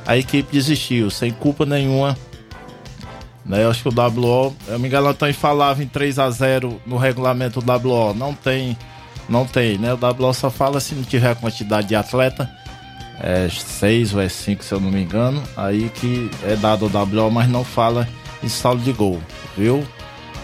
a 0.05 0.17
equipe 0.17 0.51
desistiu, 0.51 1.09
sem 1.09 1.31
culpa 1.31 1.65
nenhuma. 1.65 2.17
Né? 3.45 3.63
Eu 3.63 3.71
acho 3.71 3.81
que 3.83 3.89
o 3.89 3.93
WO, 3.93 4.55
o 4.67 4.79
Miguel 4.79 5.07
Antônio 5.07 5.33
falava 5.33 5.81
em 5.81 5.87
3 5.87 6.19
a 6.19 6.29
0 6.29 6.81
no 6.85 6.97
regulamento 6.97 7.61
do 7.61 7.71
WO. 7.89 8.13
Não 8.13 8.33
tem, 8.33 8.77
não 9.29 9.45
tem, 9.45 9.77
né? 9.77 9.93
O 9.93 9.97
WO 9.97 10.33
só 10.33 10.49
fala 10.49 10.79
se 10.79 10.93
não 10.95 11.03
tiver 11.03 11.35
quantidade 11.35 11.87
de 11.87 11.95
atleta. 11.95 12.49
É 13.19 13.47
6 13.49 14.15
ou 14.15 14.21
é 14.21 14.27
5, 14.27 14.63
se 14.63 14.73
eu 14.73 14.79
não 14.79 14.91
me 14.91 15.01
engano. 15.01 15.41
Aí 15.55 15.89
que 15.89 16.29
é 16.43 16.55
dado 16.55 16.85
o 16.85 17.23
WO, 17.23 17.31
mas 17.31 17.47
não 17.47 17.63
fala 17.63 18.07
em 18.43 18.49
saldo 18.49 18.83
de 18.83 18.91
gol, 18.91 19.21
viu? 19.57 19.85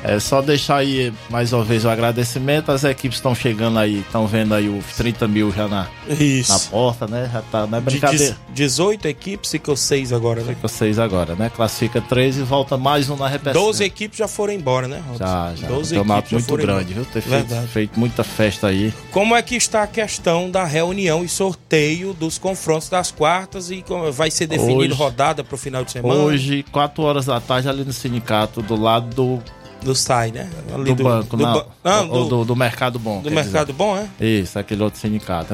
É 0.07 0.19
só 0.19 0.41
deixar 0.41 0.77
aí 0.77 1.13
mais 1.29 1.51
uma 1.51 1.63
vez 1.63 1.83
o 1.83 1.89
agradecimento. 1.89 2.71
As 2.71 2.83
equipes 2.85 3.17
estão 3.17 3.35
chegando 3.35 3.77
aí, 3.77 3.99
estão 3.99 4.25
vendo 4.25 4.53
aí 4.53 4.69
os 4.69 4.85
30 4.95 5.27
mil 5.27 5.51
já 5.51 5.67
na, 5.67 5.87
Isso. 6.07 6.51
na 6.53 6.59
porta, 6.71 7.05
né? 7.07 7.29
Já 7.31 7.41
tá, 7.41 7.67
não 7.67 7.77
é 7.77 7.81
De 7.81 7.85
brincadeira. 7.87 8.37
18 8.53 9.05
equipes, 9.07 9.51
ficou 9.51 9.75
6 9.75 10.13
agora, 10.13 10.41
né? 10.41 10.55
Fica 10.55 10.67
seis 10.69 10.97
agora, 10.97 11.35
né? 11.35 11.51
Classifica 11.53 11.99
três 12.01 12.37
e 12.37 12.41
volta 12.43 12.77
mais 12.77 13.09
um 13.09 13.17
na 13.17 13.27
repetição. 13.27 13.61
12 13.65 13.83
equipes 13.83 14.17
já 14.17 14.27
foram 14.27 14.53
embora, 14.53 14.87
né? 14.87 15.03
Robson? 15.05 15.25
Já, 15.25 15.53
já. 15.55 15.67
12 15.67 15.95
um 15.95 15.99
campeonato 15.99 16.33
muito 16.33 16.55
grande, 16.55 16.91
embora. 16.91 16.93
viu? 16.93 17.05
Ter 17.05 17.21
feito, 17.21 17.67
feito 17.67 17.99
muita 17.99 18.23
festa 18.23 18.67
aí. 18.67 18.93
Como 19.11 19.35
é 19.35 19.41
que 19.41 19.55
está 19.55 19.83
a 19.83 19.87
questão 19.87 20.49
da 20.49 20.63
reunião 20.63 21.23
e 21.23 21.27
sorteio 21.29 22.13
dos 22.13 22.37
confrontos 22.37 22.87
das 22.87 23.11
quartas 23.11 23.69
e 23.69 23.83
vai 24.13 24.31
ser 24.31 24.47
definido 24.47 24.79
Hoje- 24.79 24.93
rodada 24.93 25.43
para 25.43 25.55
o 25.55 25.57
final 25.57 25.83
de 25.83 25.91
semana? 25.91 26.15
Hoje, 26.21 26.63
4 26.71 27.03
horas 27.03 27.25
da 27.25 27.39
tarde, 27.41 27.67
ali 27.67 27.83
no 27.83 27.91
sindicato, 27.93 28.61
do 28.61 28.75
lado 28.79 29.13
do. 29.13 29.43
Do 29.81 29.93
SAI, 29.95 30.31
né? 30.31 30.49
Ali 30.73 30.93
do, 30.93 31.03
banco, 31.03 31.37
do 31.37 31.43
não. 31.43 31.53
ba- 31.53 32.01
do- 32.03 32.25
do, 32.25 32.45
do 32.45 32.55
Mercado 32.55 32.97
Bom. 32.99 33.21
do 33.21 33.31
Mercado 33.31 33.71
Bom, 33.73 33.95
é? 33.95 34.07
dizer. 34.19 34.41
Isso, 34.43 34.59
aquele 34.59 34.83
outro 34.83 34.99
sindicato. 34.99 35.53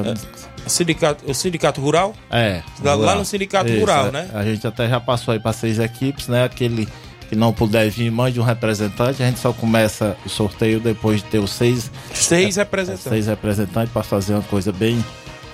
O 0.65 0.69
sindicato, 0.69 1.29
o 1.29 1.33
sindicato 1.33 1.81
rural? 1.81 2.13
É. 2.31 2.61
Lá- 2.81 2.95
lá 2.95 3.15
no 3.15 3.25
sindicato 3.25 3.71
rural, 3.79 4.05
a- 4.07 4.11
né? 4.11 4.29
A 4.33 4.43
gente 4.43 4.65
até 4.65 4.87
já 4.87 4.99
passou 4.99 5.33
aí 5.33 5.39
para 5.39 5.51
seis 5.53 5.77
equipes, 5.77 6.27
né? 6.27 6.45
Aquele 6.45 6.87
que 7.29 7.35
não 7.35 7.51
puder 7.53 7.89
vir, 7.89 8.09
mande 8.11 8.39
um 8.39 8.43
representante. 8.43 9.21
A 9.21 9.25
gente 9.27 9.39
só 9.39 9.51
começa 9.53 10.15
o 10.25 10.29
sorteio 10.29 10.79
depois 10.79 11.17
de 11.21 11.25
ter 11.29 11.39
os 11.39 11.51
seis. 11.51 11.91
Seis 12.13 12.57
é, 12.57 12.61
representantes. 12.61 13.03
Seis 13.03 13.27
representantes 13.27 13.91
para 13.91 14.03
fazer 14.03 14.33
uma 14.33 14.43
coisa 14.43 14.71
bem 14.71 15.03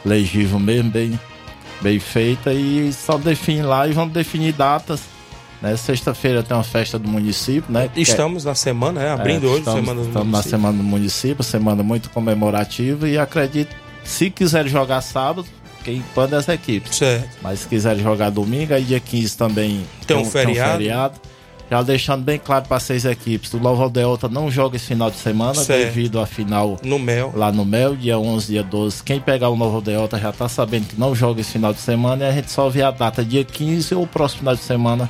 legível 0.06 0.60
mesmo, 0.60 0.92
bem, 0.92 1.20
bem 1.82 2.00
feita. 2.00 2.54
E 2.54 2.94
só 2.94 3.18
define 3.18 3.64
lá 3.64 3.88
e 3.88 3.94
vamos 3.94 4.14
definir 4.14 4.54
datas. 4.54 5.02
Né? 5.62 5.76
Sexta-feira 5.76 6.42
tem 6.42 6.56
uma 6.56 6.64
festa 6.64 6.98
do 6.98 7.08
município, 7.10 7.72
né? 7.72 7.90
é- 7.96 8.00
Estamos 8.00 8.46
na 8.46 8.56
semana, 8.56 9.02
né? 9.02 9.12
Abrindo 9.12 9.46
é, 9.46 9.50
hoje, 9.50 9.60
estamos, 9.60 9.80
Semana 9.82 10.02
do 10.02 10.08
estamos 10.08 10.16
na 10.16 10.32
Município. 10.32 10.50
semana 10.50 10.78
do 10.78 10.84
município, 10.84 11.44
semana 11.44 11.84
muito 11.84 12.10
comemorativa 12.12 13.10
e 13.10 13.18
acredito, 13.18 13.76
se 14.04 14.30
quiser 14.30 14.68
jogar 14.68 15.02
sábado, 15.02 15.46
quem 15.84 16.02
pode 16.16 16.34
é 16.34 16.38
as 16.38 16.48
equipes. 16.48 16.96
Certo. 16.96 17.28
Mas 17.42 17.60
se 17.60 17.68
quiser 17.68 17.98
jogar 17.98 18.30
domingo, 18.30 18.74
aí 18.74 18.84
dia 18.84 19.00
15 19.00 19.36
também 19.38 19.86
Tem 20.08 20.16
um 20.18 20.26
feriado. 20.26 21.20
Já 21.72 21.84
deixando 21.84 22.24
bem 22.24 22.40
claro 22.40 22.66
para 22.68 22.80
seis 22.80 23.06
equipes, 23.06 23.54
o 23.54 23.60
Nova 23.60 23.88
Delta 23.92 24.28
não 24.28 24.50
joga 24.50 24.76
esse 24.76 24.88
final 24.88 25.12
de 25.12 25.18
semana 25.18 25.54
Certo. 25.54 25.86
devido 25.86 26.20
à 26.20 26.26
final 26.26 26.78
No 26.84 26.98
Mel. 26.98 27.32
lá 27.36 27.52
no 27.52 27.64
Mel, 27.64 27.96
dia 27.96 28.18
11, 28.18 28.48
dia 28.48 28.64
12. 28.64 29.04
Quem 29.04 29.20
pegar 29.20 29.50
o 29.50 29.56
Nova 29.56 29.80
Delta 29.80 30.18
já 30.18 30.32
tá 30.32 30.50
sabendo 30.50 30.88
que 30.88 31.00
não 31.00 31.14
joga 31.14 31.42
esse 31.42 31.52
final 31.52 31.72
de 31.72 31.80
semana 31.80 32.26
e 32.26 32.28
a 32.28 32.32
gente 32.32 32.50
só 32.52 32.70
vê 32.70 32.82
a 32.82 32.90
data 32.90 33.24
dia 33.24 33.44
15 33.44 33.94
ou 33.94 34.04
o 34.04 34.08
próximo 34.08 34.40
final 34.40 34.56
de 34.56 34.64
semana, 34.64 35.08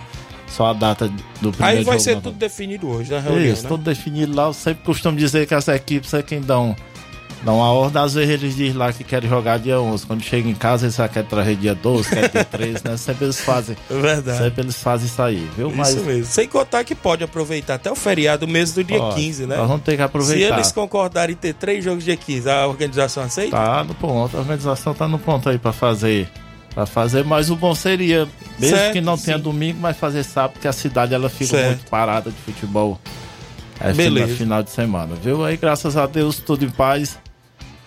só 0.49 0.67
a 0.67 0.73
data 0.73 1.07
do 1.41 1.51
primeiro 1.51 1.79
Aí 1.79 1.83
vai 1.83 1.99
jogo 1.99 1.99
ser 1.99 2.21
tudo 2.21 2.37
definido 2.37 2.89
hoje 2.89 3.11
na 3.11 3.19
reunião, 3.19 3.53
isso, 3.53 3.63
né? 3.63 3.69
tudo 3.69 3.83
definido 3.83 4.35
lá. 4.35 4.45
Eu 4.45 4.53
sempre 4.53 4.83
costumo 4.83 5.17
dizer 5.17 5.47
que 5.47 5.53
as 5.53 5.67
equipes 5.67 6.13
é 6.13 6.21
quem 6.21 6.41
dão, 6.41 6.75
dão 7.43 7.63
a 7.63 7.71
ordem. 7.71 8.01
Às 8.01 8.13
vezes 8.15 8.29
eles 8.29 8.55
dizem 8.55 8.73
lá 8.73 8.91
que 8.91 9.03
querem 9.03 9.29
jogar 9.29 9.59
dia 9.59 9.79
11. 9.79 10.05
Quando 10.05 10.21
chega 10.23 10.49
em 10.49 10.55
casa, 10.55 10.85
eles 10.85 10.95
já 10.95 11.07
querem 11.07 11.29
trazer 11.29 11.55
dia 11.55 11.75
12, 11.75 12.09
querem 12.09 12.29
dia 12.29 12.43
13, 12.45 12.81
né? 12.83 12.97
Sempre 12.97 13.25
eles 13.25 13.39
fazem. 13.39 13.77
É 13.89 13.93
verdade. 13.93 14.37
Sempre 14.37 14.61
eles 14.63 14.81
fazem 14.81 15.07
isso 15.07 15.21
aí, 15.21 15.49
viu? 15.55 15.69
Isso 15.69 15.99
mesmo. 16.01 16.25
Sem 16.25 16.47
contar 16.47 16.83
que 16.83 16.95
pode 16.95 17.23
aproveitar 17.23 17.75
até 17.75 17.91
o 17.91 17.95
feriado 17.95 18.47
mesmo 18.47 18.75
do 18.75 18.83
dia 18.83 18.99
Pode. 18.99 19.15
15, 19.15 19.45
né? 19.45 19.57
Nós 19.57 19.67
vamos 19.67 19.83
ter 19.83 19.95
que 19.95 20.01
aproveitar. 20.01 20.47
Se 20.47 20.53
eles 20.53 20.71
concordarem 20.71 21.33
em 21.33 21.37
ter 21.37 21.53
três 21.53 21.83
jogos 21.83 22.03
dia 22.03 22.17
15, 22.17 22.49
a 22.49 22.67
organização 22.67 23.23
aceita? 23.23 23.55
Tá 23.55 23.83
no 23.83 23.93
ponto, 23.93 24.35
a 24.35 24.39
organização 24.39 24.93
tá 24.93 25.07
no 25.07 25.19
ponto 25.19 25.47
aí 25.47 25.57
pra 25.57 25.71
fazer. 25.71 26.29
Pra 26.79 26.85
fazer, 26.85 27.25
mas 27.25 27.49
o 27.49 27.57
bom 27.57 27.75
seria, 27.75 28.25
mesmo 28.57 28.77
Certo, 28.77 28.93
que 28.93 29.01
não 29.01 29.17
tenha 29.17 29.35
sim. 29.35 29.43
domingo, 29.43 29.79
mas 29.81 29.97
fazer 29.97 30.23
sábado, 30.23 30.53
porque 30.53 30.67
a 30.67 30.71
cidade 30.71 31.13
ela 31.13 31.27
fica 31.29 31.57
Certo. 31.57 31.67
muito 31.67 31.89
parada 31.89 32.31
de 32.31 32.37
futebol. 32.37 32.97
É 33.81 33.91
Beleza. 33.91 34.33
final, 34.35 34.63
de 34.63 34.69
semana, 34.71 35.13
viu? 35.21 35.43
Aí, 35.43 35.57
graças 35.57 35.97
a 35.97 36.05
Deus, 36.05 36.37
tudo 36.39 36.63
em 36.63 36.69
paz. 36.69 37.19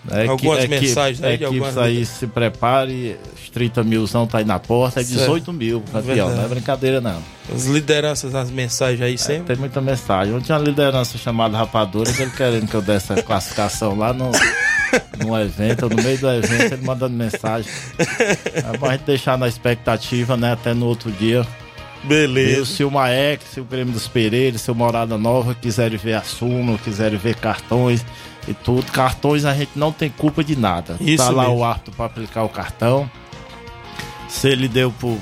Né? 0.05 0.27
Algumas 0.27 0.65
Equi- 0.65 0.79
mensagens 0.79 1.23
aí 1.23 1.37
de 1.39 1.45
algumas- 1.45 1.75
aí 1.75 2.05
se 2.05 2.27
prepare, 2.27 3.17
os 3.41 3.49
30 3.49 3.83
milzão 3.83 4.27
tá 4.27 4.37
aí 4.37 4.45
na 4.45 4.59
porta, 4.59 4.99
é 4.99 5.03
Certo. 5.03 5.17
18 5.21 5.51
mil, 5.51 5.81
campeão, 5.91 6.03
Verdade. 6.27 6.35
não 6.37 6.43
é 6.45 6.47
brincadeira 6.47 7.01
não. 7.01 7.19
As 7.51 7.65
lideranças, 7.65 8.35
as 8.35 8.51
mensagens 8.51 9.01
aí 9.01 9.17
sempre. 9.17 9.45
Tem 9.45 9.55
muita 9.55 9.81
mensagem. 9.81 10.35
Ontem 10.35 10.45
tinha 10.45 10.57
uma 10.59 10.63
liderança 10.63 11.17
chamada 11.17 11.57
Rapadura, 11.57 12.13
que 12.13 12.21
ele 12.21 12.29
querendo 12.31 12.67
que 12.67 12.75
eu 12.75 12.81
desse 12.81 13.11
a 13.11 13.23
classificação 13.23 13.97
lá 13.97 14.13
no, 14.13 14.29
no 15.25 15.39
evento, 15.39 15.89
no 15.89 16.01
meio 16.01 16.17
do 16.17 16.29
evento, 16.29 16.73
ele 16.73 16.85
mandando 16.85 17.15
mensagem. 17.15 17.71
É 17.97 18.77
bom 18.77 18.87
a 18.87 18.91
gente 18.91 19.05
deixar 19.05 19.37
na 19.37 19.47
expectativa, 19.47 20.37
né? 20.37 20.53
Até 20.53 20.73
no 20.73 20.85
outro 20.85 21.11
dia. 21.11 21.45
Beleza. 22.03 22.65
Se 22.65 22.83
o 22.83 22.91
Maek, 22.91 23.43
se 23.45 23.59
o 23.59 23.63
Grêmio 23.63 23.93
dos 23.93 24.07
Pereiros, 24.07 24.61
se 24.61 24.69
o 24.69 24.75
Morada 24.75 25.17
Nova 25.17 25.55
quiserem 25.55 25.97
ver 25.97 26.13
a 26.13 26.21
súmula, 26.21 26.77
quiserem 26.77 27.17
ver 27.17 27.35
cartões 27.35 28.05
e 28.47 28.53
tudo. 28.53 28.91
Cartões 28.91 29.45
a 29.45 29.53
gente 29.53 29.71
não 29.75 29.91
tem 29.91 30.09
culpa 30.09 30.43
de 30.43 30.55
nada. 30.55 30.97
Isso 30.99 31.23
tá 31.23 31.29
lá 31.29 31.43
mesmo. 31.43 31.59
o 31.59 31.63
árbitro 31.63 31.93
para 31.93 32.05
aplicar 32.05 32.43
o 32.43 32.49
cartão. 32.49 33.09
Se 34.27 34.49
ele 34.49 34.67
deu 34.67 34.91
por, 34.91 35.17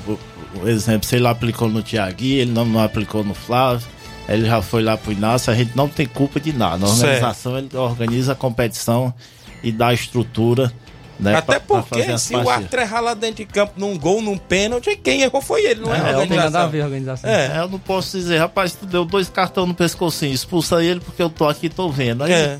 por 0.54 0.68
exemplo, 0.68 1.06
se 1.06 1.16
ele 1.16 1.26
aplicou 1.26 1.68
no 1.68 1.82
Tiaguinho, 1.82 2.40
ele 2.40 2.50
não, 2.50 2.64
não 2.64 2.82
aplicou 2.82 3.22
no 3.22 3.34
Flávio, 3.34 3.86
ele 4.28 4.46
já 4.46 4.60
foi 4.62 4.82
lá 4.82 4.96
pro 4.96 5.12
Inácio, 5.12 5.52
a 5.52 5.56
gente 5.56 5.76
não 5.76 5.88
tem 5.88 6.06
culpa 6.06 6.40
de 6.40 6.52
nada. 6.52 6.86
A 6.86 6.88
organização 6.88 7.58
ele 7.58 7.68
organiza 7.76 8.32
a 8.32 8.34
competição 8.34 9.14
e 9.62 9.74
a 9.80 9.92
estrutura. 9.92 10.72
Né, 11.20 11.36
Até 11.36 11.60
pra- 11.60 11.60
pra 11.60 11.82
porque 11.82 12.02
as 12.10 12.22
se 12.22 12.34
o 12.34 12.50
árbitro 12.50 12.80
errar 12.80 13.00
lá 13.00 13.14
dentro 13.14 13.36
de 13.36 13.46
campo 13.46 13.74
num 13.76 13.96
gol, 13.96 14.20
num 14.20 14.36
pênalti, 14.36 14.96
quem 14.96 15.20
errou 15.22 15.40
foi 15.40 15.62
ele, 15.64 15.80
não 15.80 15.94
é, 15.94 15.98
É, 15.98 16.14
a 16.14 16.18
organização. 16.18 16.70
ver 16.70 16.82
organização. 16.82 17.30
É. 17.30 17.46
É, 17.46 17.58
eu 17.60 17.68
não 17.68 17.78
posso 17.78 18.16
dizer, 18.16 18.38
rapaz, 18.38 18.72
tu 18.72 18.86
deu 18.86 19.04
dois 19.04 19.28
cartões 19.28 19.68
no 19.68 19.74
pescocinho, 19.74 20.32
expulsa 20.32 20.82
ele 20.82 20.98
porque 20.98 21.22
eu 21.22 21.30
tô 21.30 21.46
aqui 21.46 21.66
e 21.66 21.68
tô 21.68 21.88
vendo. 21.90 22.24
Aí, 22.24 22.32
É. 22.32 22.58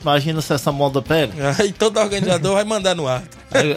imagina 0.00 0.40
se 0.40 0.52
essa 0.52 0.70
moda 0.70 1.00
pega. 1.00 1.56
Aí 1.58 1.72
todo 1.72 1.98
organizador 1.98 2.54
vai 2.54 2.64
mandar 2.64 2.94
no. 2.94 3.06
Aí, 3.08 3.22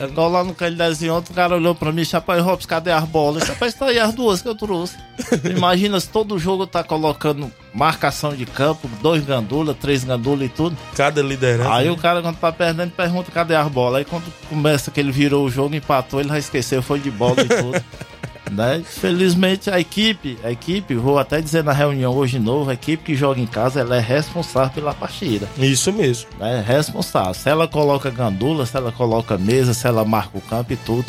igual 0.04 0.30
lá 0.30 0.44
no 0.44 0.54
Canidezinho 0.54 1.16
ontem, 1.16 1.32
o 1.32 1.36
cara 1.36 1.56
olhou 1.56 1.76
pra 1.76 1.92
mim, 1.92 2.04
rapaz, 2.04 2.44
Robson, 2.44 2.68
cadê 2.68 2.92
as 2.92 3.04
bolas? 3.06 3.36
Eu 3.36 3.40
disse, 3.40 3.52
Rapaz, 3.52 3.74
tá 3.74 3.86
aí 3.88 4.00
as 4.00 4.14
duas 4.14 4.42
que 4.42 4.48
eu 4.48 4.56
trouxe. 4.56 4.96
Imagina 5.44 6.00
se 6.00 6.10
todo 6.10 6.38
jogo 6.40 6.66
tá 6.68 6.84
colocando 6.84 7.52
marcação 7.74 8.34
de 8.34 8.46
campo, 8.46 8.90
dois 9.02 9.26
gandula, 9.26 9.74
três 9.74 10.04
gandula 10.04 10.46
e 10.46 10.50
tudo. 10.50 10.78
Cada 10.96 11.22
liderança. 11.22 11.74
Aí 11.74 11.86
né? 11.86 11.92
o 11.92 11.98
cara, 11.98 12.22
quando 12.22 12.38
tá 12.38 12.52
perdendo, 12.52 12.92
pergunta 12.92 13.32
cadê 13.32 13.56
as 13.56 13.68
bolas. 13.68 14.00
Aí 14.00 14.06
quando 14.06 14.32
começa 14.50 14.92
que 14.92 15.00
ele 15.00 15.12
virou 15.12 15.46
o 15.46 15.50
jogo, 15.50 15.76
empatou, 15.76 16.20
ele 16.20 16.30
já 16.30 16.40
esqueceu, 16.40 16.82
foi 16.82 17.00
de 17.00 17.12
bola 17.12 17.42
e 17.42 17.48
tudo. 17.48 17.84
Né? 18.52 18.84
Felizmente 18.86 19.70
a 19.70 19.80
equipe, 19.80 20.38
a 20.44 20.52
equipe, 20.52 20.94
vou 20.96 21.18
até 21.18 21.42
dizer 21.42 21.64
na 21.64 21.74
reunião 21.74 22.14
hoje 22.14 22.38
de 22.38 22.46
novo, 22.46 22.70
a 22.70 22.74
equipe 22.74 23.04
que 23.04 23.16
joga 23.16 23.40
em 23.40 23.46
casa, 23.48 23.82
ela 23.82 23.96
é 23.96 24.00
responsável 24.00 24.72
pela 24.72 24.94
partida. 24.94 25.48
Isso 25.58 25.92
mesmo. 25.92 26.30
É 26.40 26.62
responsável. 26.62 27.34
Se 27.34 27.50
ela 27.50 27.68
coloca 27.68 28.10
gandula, 28.10 28.66
se 28.66 28.78
ela 28.78 28.92
coloca 28.92 29.38
mesa, 29.38 29.74
se 29.74 29.88
ela 29.88 30.06
marca 30.06 30.38
o 30.38 30.42
campo 30.42 30.74
e 30.74 30.78
tudo, 30.78 31.06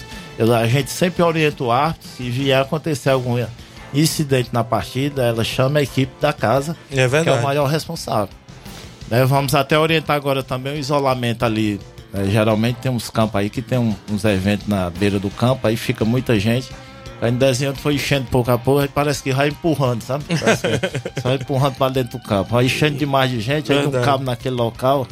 a 0.55 0.67
gente 0.67 0.91
sempre 0.91 1.23
orienta 1.23 1.65
o 1.65 1.71
árbitro, 1.71 2.09
se 2.09 2.31
vier 2.31 2.61
acontecer 2.61 3.11
algum 3.11 3.45
incidente 3.93 4.51
na 4.53 4.65
partida, 4.65 5.23
ela 5.23 5.45
chama 5.45 5.79
a 5.79 5.83
equipe 5.83 6.13
da 6.21 6.33
casa, 6.33 6.77
é 6.91 7.09
que 7.09 7.29
é 7.29 7.33
o 7.33 7.43
maior 7.43 7.67
responsável. 7.67 8.35
Né? 9.11 9.25
Vamos 9.25 9.55
até 9.55 9.79
orientar 9.79 10.17
agora 10.17 10.43
também 10.43 10.75
o 10.75 10.77
isolamento 10.77 11.45
ali. 11.45 11.81
Né? 12.13 12.29
Geralmente 12.31 12.77
tem 12.77 12.91
uns 12.91 13.11
campos 13.11 13.37
aí 13.37 13.49
que 13.49 13.63
tem 13.63 13.79
um, 13.79 13.95
uns 14.11 14.25
eventos 14.25 14.67
na 14.67 14.91
beira 14.91 15.19
do 15.19 15.31
campo, 15.31 15.67
aí 15.67 15.77
fica 15.77 16.05
muita 16.05 16.39
gente. 16.39 16.69
Aí 17.21 17.31
no 17.31 17.39
desenho 17.39 17.75
foi 17.75 17.95
enchendo 17.95 18.27
pouco 18.31 18.51
a 18.51 18.59
pouco, 18.59 18.81
aí 18.81 18.89
parece 18.89 19.23
que 19.23 19.33
vai 19.33 19.49
empurrando, 19.49 20.03
sabe? 20.03 20.25
só 21.23 21.35
empurrando 21.35 21.75
para 21.77 21.93
dentro 21.93 22.19
do 22.19 22.25
campo. 22.25 22.51
Vai 22.53 22.67
enchendo 22.67 22.99
demais 22.99 23.31
de 23.31 23.41
gente, 23.41 23.73
aí 23.73 23.83
não 23.83 23.91
cabe 24.03 24.25
naquele 24.25 24.55
local. 24.55 25.07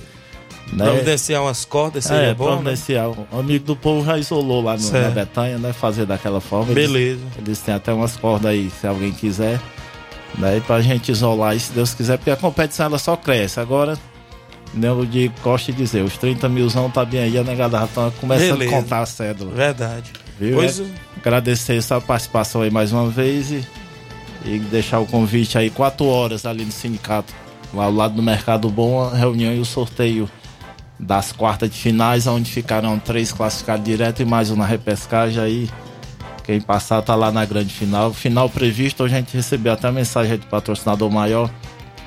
Né? 0.73 0.85
Providenciar 0.85 1.43
umas 1.43 1.65
cordas 1.65 2.05
seria 2.05 2.29
é, 2.29 2.35
bom, 2.35 2.47
providenciar. 2.47 3.09
Né? 3.09 3.17
O 3.31 3.39
amigo 3.39 3.65
do 3.65 3.77
povo 3.77 4.05
já 4.05 4.19
isolou 4.19 4.63
lá 4.63 4.77
no, 4.77 4.91
na 4.91 5.11
Betanha, 5.11 5.59
né? 5.59 5.73
Fazer 5.73 6.07
daquela 6.07 6.41
forma. 6.41 6.73
Beleza. 6.73 7.21
Eles, 7.21 7.39
eles 7.39 7.59
têm 7.61 7.75
até 7.75 7.93
umas 7.93 8.17
cordas 8.17 8.51
aí, 8.51 8.71
se 8.71 8.87
alguém 8.87 9.13
quiser. 9.13 9.61
Né? 10.39 10.61
Pra 10.67 10.81
gente 10.81 11.13
isolar, 11.13 11.55
e 11.55 11.61
se 11.61 11.73
Deus 11.73 11.95
quiser, 11.95 12.19
porque 12.19 12.31
a 12.31 12.37
competição 12.37 12.87
ela 12.87 12.99
só 12.99 13.17
cresce. 13.17 13.61
Agora, 13.61 13.97
eu 14.83 15.07
digo, 15.07 15.35
gosto 15.43 15.67
de 15.67 15.79
dizer, 15.79 16.03
os 16.03 16.17
30 16.19 16.49
milzão 16.49 16.91
tá 16.91 17.05
bem 17.05 17.21
aí, 17.21 17.39
a 17.39 17.45
negada 17.45 17.79
já 17.79 17.87
tá 17.87 18.11
começando 18.21 18.59
Beleza. 18.59 18.77
a 18.77 18.81
contar 18.81 19.01
a 19.01 19.07
cédula. 19.07 19.55
Verdade. 19.55 20.24
Viu? 20.39 20.57
Pois... 20.57 20.81
É, 20.81 20.85
agradecer 21.17 21.77
essa 21.77 22.01
participação 22.01 22.63
aí 22.63 22.71
mais 22.71 22.93
uma 22.93 23.09
vez 23.09 23.51
e, 23.51 23.67
e 24.45 24.59
deixar 24.59 25.01
o 25.01 25.07
convite 25.07 25.57
aí, 25.57 25.71
quatro 25.71 26.07
horas 26.07 26.45
ali 26.45 26.65
no 26.65 26.73
sindicato, 26.73 27.33
lá 27.73 27.85
ao 27.85 27.93
lado 27.93 28.15
do 28.15 28.23
Mercado 28.23 28.69
Bom, 28.69 29.03
a 29.03 29.15
reunião 29.15 29.53
e 29.53 29.59
o 29.59 29.65
sorteio 29.65 30.29
das 30.99 31.33
quartas 31.33 31.71
de 31.71 31.77
finais, 31.77 32.27
onde 32.27 32.51
ficarão 32.51 32.99
três 32.99 33.33
classificados 33.33 33.85
direto 33.85 34.23
e 34.23 34.25
mais 34.25 34.51
um 34.51 34.57
na 34.57 34.65
repescagem 34.65 35.43
aí. 35.43 35.71
Quem 36.45 36.61
passar 36.61 37.01
tá 37.03 37.15
lá 37.15 37.33
na 37.33 37.45
grande 37.45 37.73
final. 37.73 38.13
Final 38.13 38.51
previsto, 38.51 39.03
hoje 39.03 39.15
a 39.15 39.19
gente 39.19 39.35
recebeu 39.35 39.73
até 39.73 39.89
a 39.89 39.93
mensagem 39.93 40.37
do 40.37 40.47
patrocinador 40.47 41.11
maior 41.11 41.51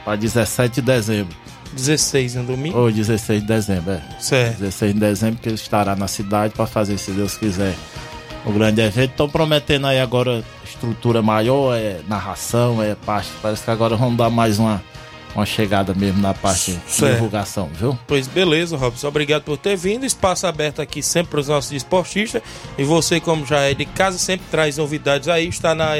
para 0.05 0.15
17 0.15 0.75
de 0.75 0.81
dezembro. 0.81 1.35
16 1.73 2.35
no 2.35 2.43
domingo? 2.43 2.77
Ou 2.77 2.91
16 2.91 3.41
de 3.41 3.47
dezembro, 3.47 3.91
é. 3.93 4.01
Certo. 4.19 4.59
16 4.59 4.93
de 4.93 4.99
dezembro 4.99 5.39
que 5.41 5.49
ele 5.49 5.55
estará 5.55 5.95
na 5.95 6.07
cidade 6.07 6.53
para 6.53 6.67
fazer, 6.67 6.97
se 6.97 7.11
Deus 7.11 7.35
quiser, 7.35 7.75
o 8.47 8.51
grande 8.53 8.81
evento. 8.81 9.11
Estão 9.11 9.29
prometendo 9.29 9.87
aí 9.87 9.99
agora 9.99 10.43
estrutura 10.63 11.21
maior, 11.21 11.75
é 11.75 11.99
narração, 12.07 12.81
é 12.81 12.95
parte. 12.95 13.29
Parece 13.41 13.63
que 13.63 13.71
agora 13.71 13.95
vamos 13.95 14.17
dar 14.17 14.29
mais 14.29 14.57
uma 14.59 14.81
uma 15.35 15.45
chegada 15.45 15.93
mesmo 15.93 16.19
na 16.19 16.33
parte 16.33 16.71
certo. 16.87 17.05
de 17.05 17.13
divulgação, 17.13 17.69
viu? 17.71 17.97
Pois 18.07 18.27
beleza, 18.27 18.75
Robson. 18.75 19.07
Obrigado 19.07 19.43
por 19.43 19.55
ter 19.55 19.77
vindo. 19.77 20.03
Espaço 20.03 20.47
aberto 20.47 20.81
aqui 20.81 21.03
sempre 21.03 21.31
para 21.31 21.39
os 21.39 21.47
nossos 21.47 21.71
esportistas. 21.71 22.41
E 22.75 22.83
você, 22.83 23.19
como 23.19 23.45
já 23.45 23.59
é 23.59 23.75
de 23.75 23.85
casa, 23.85 24.17
sempre 24.17 24.47
traz 24.49 24.77
novidades 24.77 25.27
aí. 25.27 25.47
Está 25.47 25.75
na, 25.75 25.91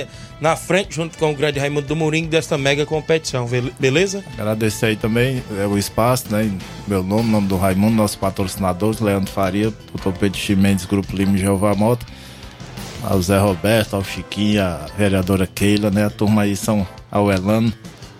na 0.42 0.56
frente, 0.56 0.96
junto 0.96 1.20
com 1.20 1.32
o 1.32 1.36
grande 1.36 1.60
Raimundo 1.60 1.86
do 1.86 1.96
Mourinho, 1.96 2.28
desta 2.28 2.58
mega 2.58 2.84
competição, 2.84 3.48
beleza? 3.80 4.24
Agradecer 4.34 4.88
aí 4.88 4.96
também 4.96 5.44
é, 5.60 5.68
o 5.68 5.78
espaço, 5.78 6.32
né? 6.32 6.52
Meu 6.88 7.04
nome, 7.04 7.30
nome 7.30 7.48
do 7.48 7.58
Raimundo, 7.58 7.96
nosso 7.96 8.18
patrocinador, 8.18 8.96
Leandro 9.00 9.32
Faria, 9.32 9.72
doutor 9.94 10.14
Pedro 10.14 10.40
Chimendes, 10.40 10.86
Grupo 10.86 11.16
Lima 11.16 11.38
Jeová 11.38 11.76
Mota 11.76 12.06
ao 13.04 13.22
Zé 13.22 13.38
Roberto, 13.38 13.96
ao 13.96 14.04
Chiquinho, 14.04 14.64
a 14.64 14.88
vereadora 14.98 15.48
Keila, 15.48 15.90
né? 15.90 16.06
A 16.06 16.10
turma 16.10 16.44
aí 16.44 16.56
são 16.56 16.88
ao 17.12 17.32
Elano 17.32 17.74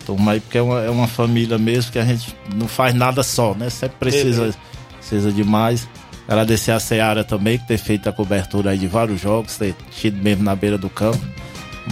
turma 0.08 0.32
aí, 0.32 0.40
porque 0.40 0.56
é 0.56 0.62
uma, 0.62 0.80
é 0.80 0.88
uma 0.88 1.06
família 1.06 1.58
mesmo 1.58 1.92
que 1.92 1.98
a 1.98 2.04
gente 2.04 2.34
não 2.54 2.66
faz 2.66 2.94
nada 2.94 3.22
só, 3.22 3.54
né? 3.54 3.68
Sempre 3.68 3.96
precisa, 3.98 4.54
precisa 4.96 5.30
de 5.30 5.44
mais. 5.44 5.86
Agradecer 6.26 6.72
a 6.72 6.80
Seara 6.80 7.22
também, 7.22 7.58
que 7.58 7.66
ter 7.66 7.76
feito 7.76 8.08
a 8.08 8.12
cobertura 8.12 8.70
aí 8.70 8.78
de 8.78 8.86
vários 8.86 9.20
jogos, 9.20 9.58
ter 9.58 9.74
tido 9.90 10.16
mesmo 10.22 10.42
na 10.42 10.56
beira 10.56 10.78
do 10.78 10.88
campo. 10.88 11.20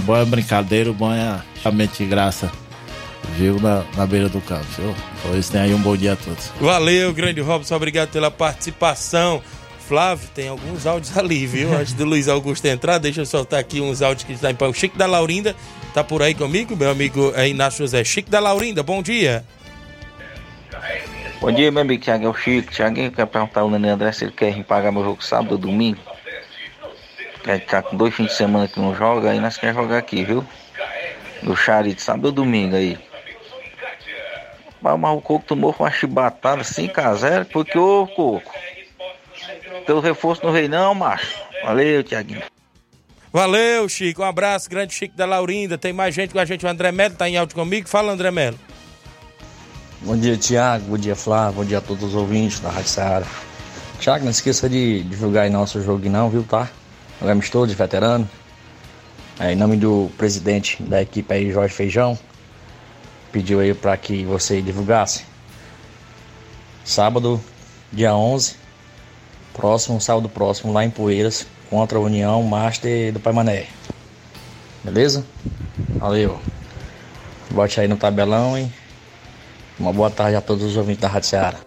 Boa 0.05 0.25
brincadeira, 0.25 0.91
bom 0.95 1.13
é 1.13 1.39
realmente 1.63 2.03
de 2.03 2.09
graça, 2.09 2.51
viu, 3.37 3.61
na, 3.61 3.85
na 3.95 4.07
beira 4.07 4.31
do 4.31 4.41
campo, 4.41 4.67
viu? 4.79 4.95
Pois 5.23 5.51
tem 5.51 5.61
aí 5.61 5.75
um 5.75 5.81
bom 5.81 5.97
dia 5.97 6.15
a 6.15 6.17
todos. 6.17 6.51
Valeu, 6.59 7.13
grande 7.13 7.43
Robson, 7.43 7.77
obrigado 7.77 8.09
pela 8.09 8.31
participação. 8.31 9.43
Flávio, 9.87 10.29
tem 10.35 10.49
alguns 10.49 10.85
áudios 10.85 11.17
ali, 11.17 11.47
viu? 11.47 11.73
Antes 11.73 11.93
do 11.93 12.05
Luiz 12.05 12.29
Augusto 12.29 12.67
entrar, 12.67 12.99
deixa 12.99 13.21
eu 13.21 13.27
soltar 13.27 13.61
aqui 13.61 13.81
uns 13.81 14.03
áudios 14.03 14.25
que 14.25 14.33
está 14.33 14.51
em 14.51 14.55
pão. 14.55 14.73
Chico 14.73 14.99
da 14.99 15.07
Laurinda 15.07 15.55
tá 15.95 16.03
por 16.03 16.23
aí 16.23 16.35
comigo, 16.35 16.77
meu 16.77 16.91
amigo 16.91 17.33
é 17.37 17.49
Inácio 17.49 17.79
José. 17.79 18.03
Chico 18.03 18.29
da 18.29 18.41
Laurinda, 18.41 18.83
bom 18.83 19.01
dia. 19.01 19.45
Bom 21.41 21.53
dia, 21.53 21.71
meu 21.71 21.83
amigo 21.83 22.03
Thiago, 22.03 22.27
é 22.27 22.29
o 22.29 22.35
Chico. 22.35 22.73
Thiago, 22.73 22.99
eu 22.99 23.13
quero 23.13 23.29
perguntar 23.29 23.61
ao 23.61 23.71
Nenê 23.71 23.91
André 23.91 24.11
se 24.11 24.25
ele 24.25 24.33
quer 24.33 24.65
pagar 24.65 24.91
meu 24.91 25.05
jogo 25.05 25.23
sábado 25.23 25.53
ou 25.53 25.59
domingo. 25.59 26.01
Que 27.45 27.51
a 27.51 27.55
gente 27.55 27.67
tá 27.67 27.81
com 27.81 27.97
dois 27.97 28.13
fins 28.13 28.27
de 28.27 28.35
semana 28.35 28.67
que 28.67 28.81
não 28.81 28.95
joga, 28.95 29.31
aí 29.31 29.39
nós 29.39 29.57
queremos 29.57 29.83
jogar 29.83 29.99
aqui, 29.99 30.25
viu? 30.25 30.45
No 31.43 31.57
Charito, 31.57 32.03
sábado 32.03 32.27
ou 32.27 32.33
domingo 32.33 32.75
aí. 32.75 32.99
Mas 34.81 34.95
o 34.95 35.21
Coco 35.21 35.45
tomou 35.47 35.73
com 35.73 35.85
uma 35.85 35.91
chibatada 35.91 36.63
5x0, 36.63 37.47
porque 37.53 37.79
ô 37.79 38.07
Coco. 38.09 38.53
Teu 39.87 40.01
reforço 40.01 40.45
no 40.45 40.53
rei 40.53 40.69
não, 40.69 40.95
macho. 40.95 41.37
Valeu, 41.63 42.03
Tiaguinho. 42.03 42.43
Valeu, 43.33 43.89
Chico. 43.89 44.23
Um 44.23 44.25
abraço, 44.25 44.69
grande 44.69 44.95
Chico 44.95 45.17
da 45.17 45.27
Laurinda. 45.27 45.79
Tem 45.79 45.93
mais 45.93 46.15
gente 46.15 46.33
com 46.33 46.39
a 46.39 46.45
gente. 46.45 46.67
O 46.67 46.69
André 46.69 46.91
Melo 46.91 47.15
tá 47.15 47.29
em 47.29 47.37
áudio 47.37 47.55
comigo. 47.55 47.89
Fala, 47.89 48.13
André 48.13 48.31
Melo. 48.31 48.59
Bom 50.01 50.17
dia, 50.17 50.37
Tiago. 50.37 50.87
Bom 50.87 50.99
dia, 50.99 51.15
Flávio. 51.15 51.61
Bom 51.61 51.65
dia 51.65 51.79
a 51.79 51.81
todos 51.81 52.03
os 52.03 52.15
ouvintes 52.15 52.61
da 52.61 52.71
Rádio 52.71 52.89
Seara. 52.89 53.27
Tiago, 54.01 54.25
não 54.25 54.31
esqueça 54.31 54.69
de 54.69 55.03
divulgar 55.05 55.45
aí 55.45 55.51
nosso 55.51 55.83
jogo 55.83 56.09
não, 56.09 56.29
viu, 56.29 56.43
tá? 56.43 56.69
Jogamos 57.21 57.49
todos, 57.49 57.75
veterano. 57.75 58.29
É, 59.39 59.53
em 59.53 59.57
nome 59.57 59.77
do 59.77 60.11
presidente 60.17 60.83
da 60.83 61.03
equipe 61.03 61.33
aí, 61.33 61.51
Jorge 61.51 61.75
Feijão, 61.75 62.19
pediu 63.31 63.61
aí 63.61 63.75
para 63.75 63.97
que 63.97 64.25
você 64.25 64.63
divulgasse. 64.63 65.25
Sábado, 66.85 67.41
dia 67.93 68.15
11, 68.15 68.57
próximo, 69.57 70.01
sábado 70.01 70.29
próximo, 70.29 70.73
lá 70.73 70.85
em 70.85 70.91
Poeiras, 70.91 71.47
contra 71.71 71.99
a 71.99 72.01
União 72.01 72.43
Master 72.43 73.13
do 73.13 73.19
Paimané. 73.19 73.67
Beleza? 74.85 75.25
Valeu. 75.97 76.39
Bote 77.51 77.81
aí 77.81 77.89
no 77.89 77.97
tabelão 77.97 78.59
e 78.59 78.71
uma 79.79 79.93
boa 79.93 80.11
tarde 80.11 80.37
a 80.37 80.41
todos 80.41 80.63
os 80.63 80.77
ouvintes 80.77 81.01
da 81.01 81.09
Rádio. 81.09 81.67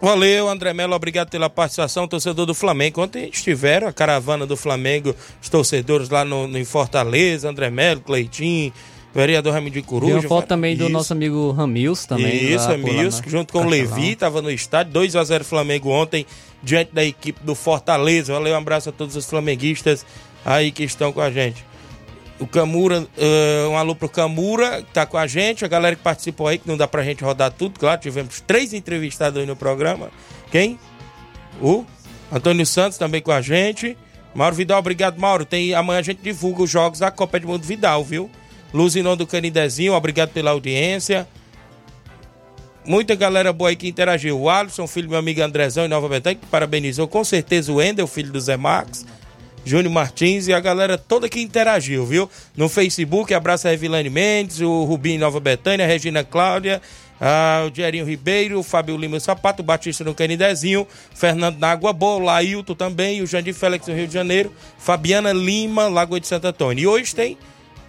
Valeu, 0.00 0.48
André 0.48 0.72
Melo, 0.72 0.94
obrigado 0.94 1.28
pela 1.28 1.50
participação, 1.50 2.06
torcedor 2.06 2.46
do 2.46 2.54
Flamengo. 2.54 3.02
Ontem 3.02 3.30
estiveram 3.32 3.88
a 3.88 3.92
caravana 3.92 4.46
do 4.46 4.56
Flamengo, 4.56 5.14
os 5.42 5.48
torcedores 5.48 6.08
lá 6.08 6.24
no, 6.24 6.46
no 6.46 6.56
em 6.58 6.64
Fortaleza, 6.64 7.48
André 7.48 7.68
Melo, 7.68 8.00
Cleitinho, 8.00 8.72
vereador 9.14 9.52
Rami 9.52 9.70
de 9.70 9.82
Coruja. 9.82 10.12
Tem 10.12 10.22
uma 10.22 10.28
foto 10.28 10.46
também 10.46 10.76
do 10.76 10.88
nosso 10.88 11.12
amigo 11.12 11.50
Ramils 11.52 12.06
também. 12.06 12.52
Isso, 12.52 12.66
Ramils, 12.66 13.22
junto 13.26 13.52
com 13.52 13.60
o 13.60 13.68
Levi, 13.68 14.12
estava 14.12 14.42
no 14.42 14.50
estádio, 14.50 14.92
2 14.92 15.16
a 15.16 15.24
0 15.24 15.44
Flamengo 15.44 15.90
ontem, 15.90 16.26
diante 16.62 16.92
da 16.92 17.04
equipe 17.04 17.40
do 17.42 17.54
Fortaleza. 17.54 18.32
Valeu, 18.32 18.54
um 18.54 18.58
abraço 18.58 18.88
a 18.88 18.92
todos 18.92 19.16
os 19.16 19.26
flamenguistas 19.26 20.04
aí 20.44 20.70
que 20.70 20.84
estão 20.84 21.12
com 21.12 21.20
a 21.20 21.30
gente. 21.30 21.64
O 22.38 22.46
Camura, 22.46 23.00
uh, 23.00 23.68
um 23.70 23.76
alô 23.76 23.96
pro 23.96 24.08
Camura, 24.08 24.82
que 24.82 24.92
tá 24.92 25.04
com 25.04 25.18
a 25.18 25.26
gente, 25.26 25.64
a 25.64 25.68
galera 25.68 25.96
que 25.96 26.02
participou 26.02 26.46
aí, 26.46 26.58
que 26.58 26.68
não 26.68 26.76
dá 26.76 26.86
pra 26.86 27.02
gente 27.02 27.24
rodar 27.24 27.50
tudo, 27.50 27.80
claro, 27.80 28.00
tivemos 28.00 28.40
três 28.40 28.72
entrevistados 28.72 29.40
aí 29.40 29.46
no 29.46 29.56
programa. 29.56 30.08
Quem? 30.52 30.78
O 31.60 31.84
Antônio 32.30 32.64
Santos 32.64 32.96
também 32.96 33.20
com 33.20 33.32
a 33.32 33.40
gente. 33.40 33.96
Mauro 34.34 34.54
Vidal, 34.54 34.78
obrigado, 34.78 35.18
Mauro. 35.18 35.44
Tem, 35.44 35.74
amanhã 35.74 35.98
a 35.98 36.02
gente 36.02 36.22
divulga 36.22 36.62
os 36.62 36.70
jogos 36.70 37.00
da 37.00 37.10
Copa 37.10 37.38
Edmundo 37.38 37.66
Vidal, 37.66 38.04
viu? 38.04 38.30
Luzinão 38.72 39.16
do 39.16 39.26
Canidezinho, 39.26 39.94
obrigado 39.94 40.30
pela 40.30 40.50
audiência. 40.50 41.26
Muita 42.84 43.14
galera 43.14 43.52
boa 43.52 43.70
aí 43.70 43.76
que 43.76 43.86
interagiu. 43.86 44.40
O 44.40 44.48
Alisson, 44.48 44.86
filho 44.86 45.08
do 45.08 45.10
meu 45.10 45.18
amigo 45.18 45.42
Andrezão 45.42 45.84
em 45.84 45.88
Nova 45.88 46.08
Betânia, 46.08 46.38
que 46.38 46.46
parabenizou 46.46 47.06
com 47.06 47.22
certeza 47.22 47.70
o 47.72 47.82
Ender, 47.82 48.04
o 48.04 48.08
filho 48.08 48.32
do 48.32 48.40
Zé 48.40 48.56
Max. 48.56 49.04
Júnior 49.64 49.92
Martins 49.92 50.48
e 50.48 50.54
a 50.54 50.60
galera 50.60 50.96
toda 50.96 51.28
que 51.28 51.40
interagiu, 51.40 52.06
viu? 52.06 52.30
No 52.56 52.68
Facebook, 52.68 53.34
abraço 53.34 53.68
a 53.68 53.72
Evilane 53.74 54.08
Mendes, 54.08 54.60
o 54.60 54.84
Rubinho 54.84 55.20
Nova 55.20 55.38
Betânia, 55.38 55.84
a 55.84 55.88
Regina 55.88 56.24
Cláudia, 56.24 56.80
a, 57.20 57.64
o 57.66 57.70
Dierinho 57.70 58.06
Ribeiro, 58.06 58.58
o 58.58 58.62
Fábio 58.62 58.96
Lima 58.96 59.20
Sapato, 59.20 59.60
o 59.60 59.64
Batista 59.64 60.02
no 60.04 60.14
Canidezinho, 60.14 60.86
Fernando 61.14 61.58
na 61.58 61.72
Água 61.72 61.92
Boa, 61.92 62.16
o 62.16 62.24
Lailton 62.24 62.74
também, 62.74 63.20
o 63.20 63.26
Jandir 63.26 63.52
Félix 63.52 63.86
no 63.86 63.94
Rio 63.94 64.06
de 64.06 64.14
Janeiro, 64.14 64.50
Fabiana 64.78 65.32
Lima, 65.32 65.88
Lagoa 65.88 66.20
de 66.20 66.26
Santo 66.26 66.46
Antônio. 66.46 66.82
E 66.82 66.86
hoje 66.86 67.14
tem 67.14 67.36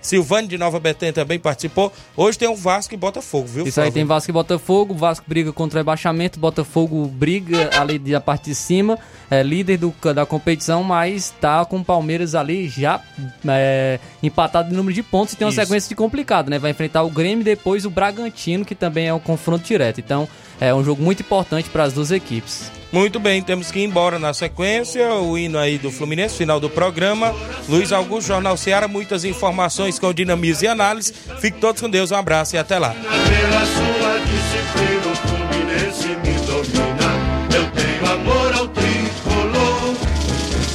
Silvane 0.01 0.47
de 0.47 0.57
Nova 0.57 0.79
Betânia 0.79 1.13
também 1.13 1.39
participou. 1.39 1.91
Hoje 2.15 2.37
tem 2.37 2.47
o 2.47 2.55
Vasco 2.55 2.93
e 2.93 2.97
Botafogo, 2.97 3.47
viu? 3.47 3.67
Isso 3.67 3.79
aí 3.81 3.91
tem 3.91 4.05
Vasco 4.05 4.31
e 4.31 4.33
Botafogo. 4.33 4.93
Vasco 4.93 5.25
briga 5.27 5.51
contra 5.51 5.77
o 5.77 5.79
rebaixamento, 5.79 6.39
Botafogo 6.39 7.05
briga 7.07 7.69
ali 7.79 7.99
da 7.99 8.21
parte 8.21 8.45
de 8.45 8.55
cima, 8.55 8.97
é 9.29 9.43
líder 9.43 9.77
do, 9.77 9.93
da 10.13 10.25
competição, 10.25 10.83
mas 10.83 11.33
tá 11.39 11.65
com 11.65 11.77
o 11.77 11.85
Palmeiras 11.85 12.35
ali 12.35 12.67
já 12.67 13.01
é, 13.47 13.99
empatado 14.23 14.73
em 14.73 14.77
número 14.77 14.93
de 14.93 15.03
pontos 15.03 15.33
e 15.33 15.37
tem 15.37 15.45
uma 15.45 15.51
Isso. 15.51 15.61
sequência 15.61 15.89
de 15.89 15.95
complicado, 15.95 16.49
né? 16.49 16.59
Vai 16.59 16.71
enfrentar 16.71 17.03
o 17.03 17.09
Grêmio 17.09 17.41
e 17.41 17.43
depois 17.43 17.85
o 17.85 17.89
Bragantino, 17.89 18.65
que 18.65 18.75
também 18.75 19.07
é 19.07 19.13
um 19.13 19.19
confronto 19.19 19.65
direto. 19.65 19.99
Então 19.99 20.27
é 20.59 20.73
um 20.73 20.83
jogo 20.83 21.01
muito 21.01 21.21
importante 21.21 21.69
para 21.69 21.83
as 21.83 21.93
duas 21.93 22.11
equipes. 22.11 22.71
Muito 22.91 23.19
bem, 23.19 23.41
temos 23.41 23.71
que 23.71 23.79
ir 23.79 23.83
embora 23.83 24.17
na 24.17 24.33
sequência. 24.33 25.13
O 25.13 25.37
hino 25.37 25.59
aí 25.59 25.77
do 25.77 25.91
Fluminense, 25.91 26.35
final 26.35 26.59
do 26.59 26.69
programa. 26.69 27.35
Luiz 27.67 27.91
Augusto, 27.91 28.29
Jornal 28.29 28.57
Ceará, 28.57 28.87
muitas 28.87 29.23
informações 29.23 29.99
com 29.99 30.11
dinamismo 30.11 30.65
e 30.65 30.67
análise. 30.67 31.13
Fique 31.39 31.59
todos 31.59 31.81
com 31.81 31.89
Deus, 31.89 32.11
um 32.11 32.15
abraço 32.15 32.55
e 32.55 32.57
até 32.57 32.79
lá. 32.79 32.89
Pela 32.89 33.65
sua 33.65 34.19
disciplina, 34.25 35.05
o 35.05 35.15
Fluminense 35.27 36.07
me 36.07 36.33
domina. 36.47 37.09
Eu 37.55 37.69
tenho 37.71 38.11
amor 38.11 38.53
ao 38.55 38.67
tricolor. 38.69 39.95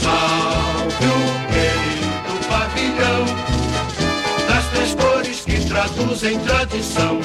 Salve 0.01 1.07
o 1.07 1.19
querido 1.53 2.49
pavilhão. 2.49 3.25
Das 4.47 4.67
três 4.71 4.95
cores 4.95 5.41
que 5.41 5.67
traduzem 5.67 6.39
tradição. 6.39 7.21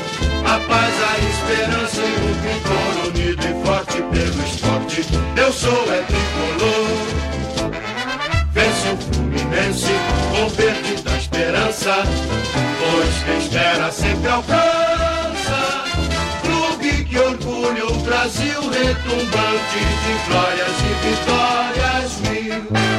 Paz, 0.68 0.93
a 1.03 1.18
esperança 1.30 2.01
e 2.01 2.16
o 2.16 2.34
vigor 2.43 2.93
unido 3.07 3.43
e 3.43 3.66
forte 3.66 4.01
pelo 4.01 4.43
esporte. 4.45 5.05
Eu 5.36 5.53
sou 5.53 5.93
é 5.93 6.01
tricolor. 6.01 7.20
Vence 8.51 8.89
o 8.89 8.97
Fluminense 8.97 9.93
com 10.32 10.49
verde 10.49 11.01
da 11.03 11.18
esperança, 11.18 12.03
pois 12.80 13.24
quem 13.26 13.38
espera 13.38 13.91
sempre 13.91 14.30
alcança. 14.30 15.84
Clube 16.41 17.05
que 17.05 17.18
orgulha 17.18 17.86
o 17.86 17.93
Brasil 18.01 18.62
retumbante 18.62 19.80
de 19.80 20.14
glórias 20.28 20.76
e 20.82 20.93
vitórias 21.07 22.20
mil. 22.22 22.99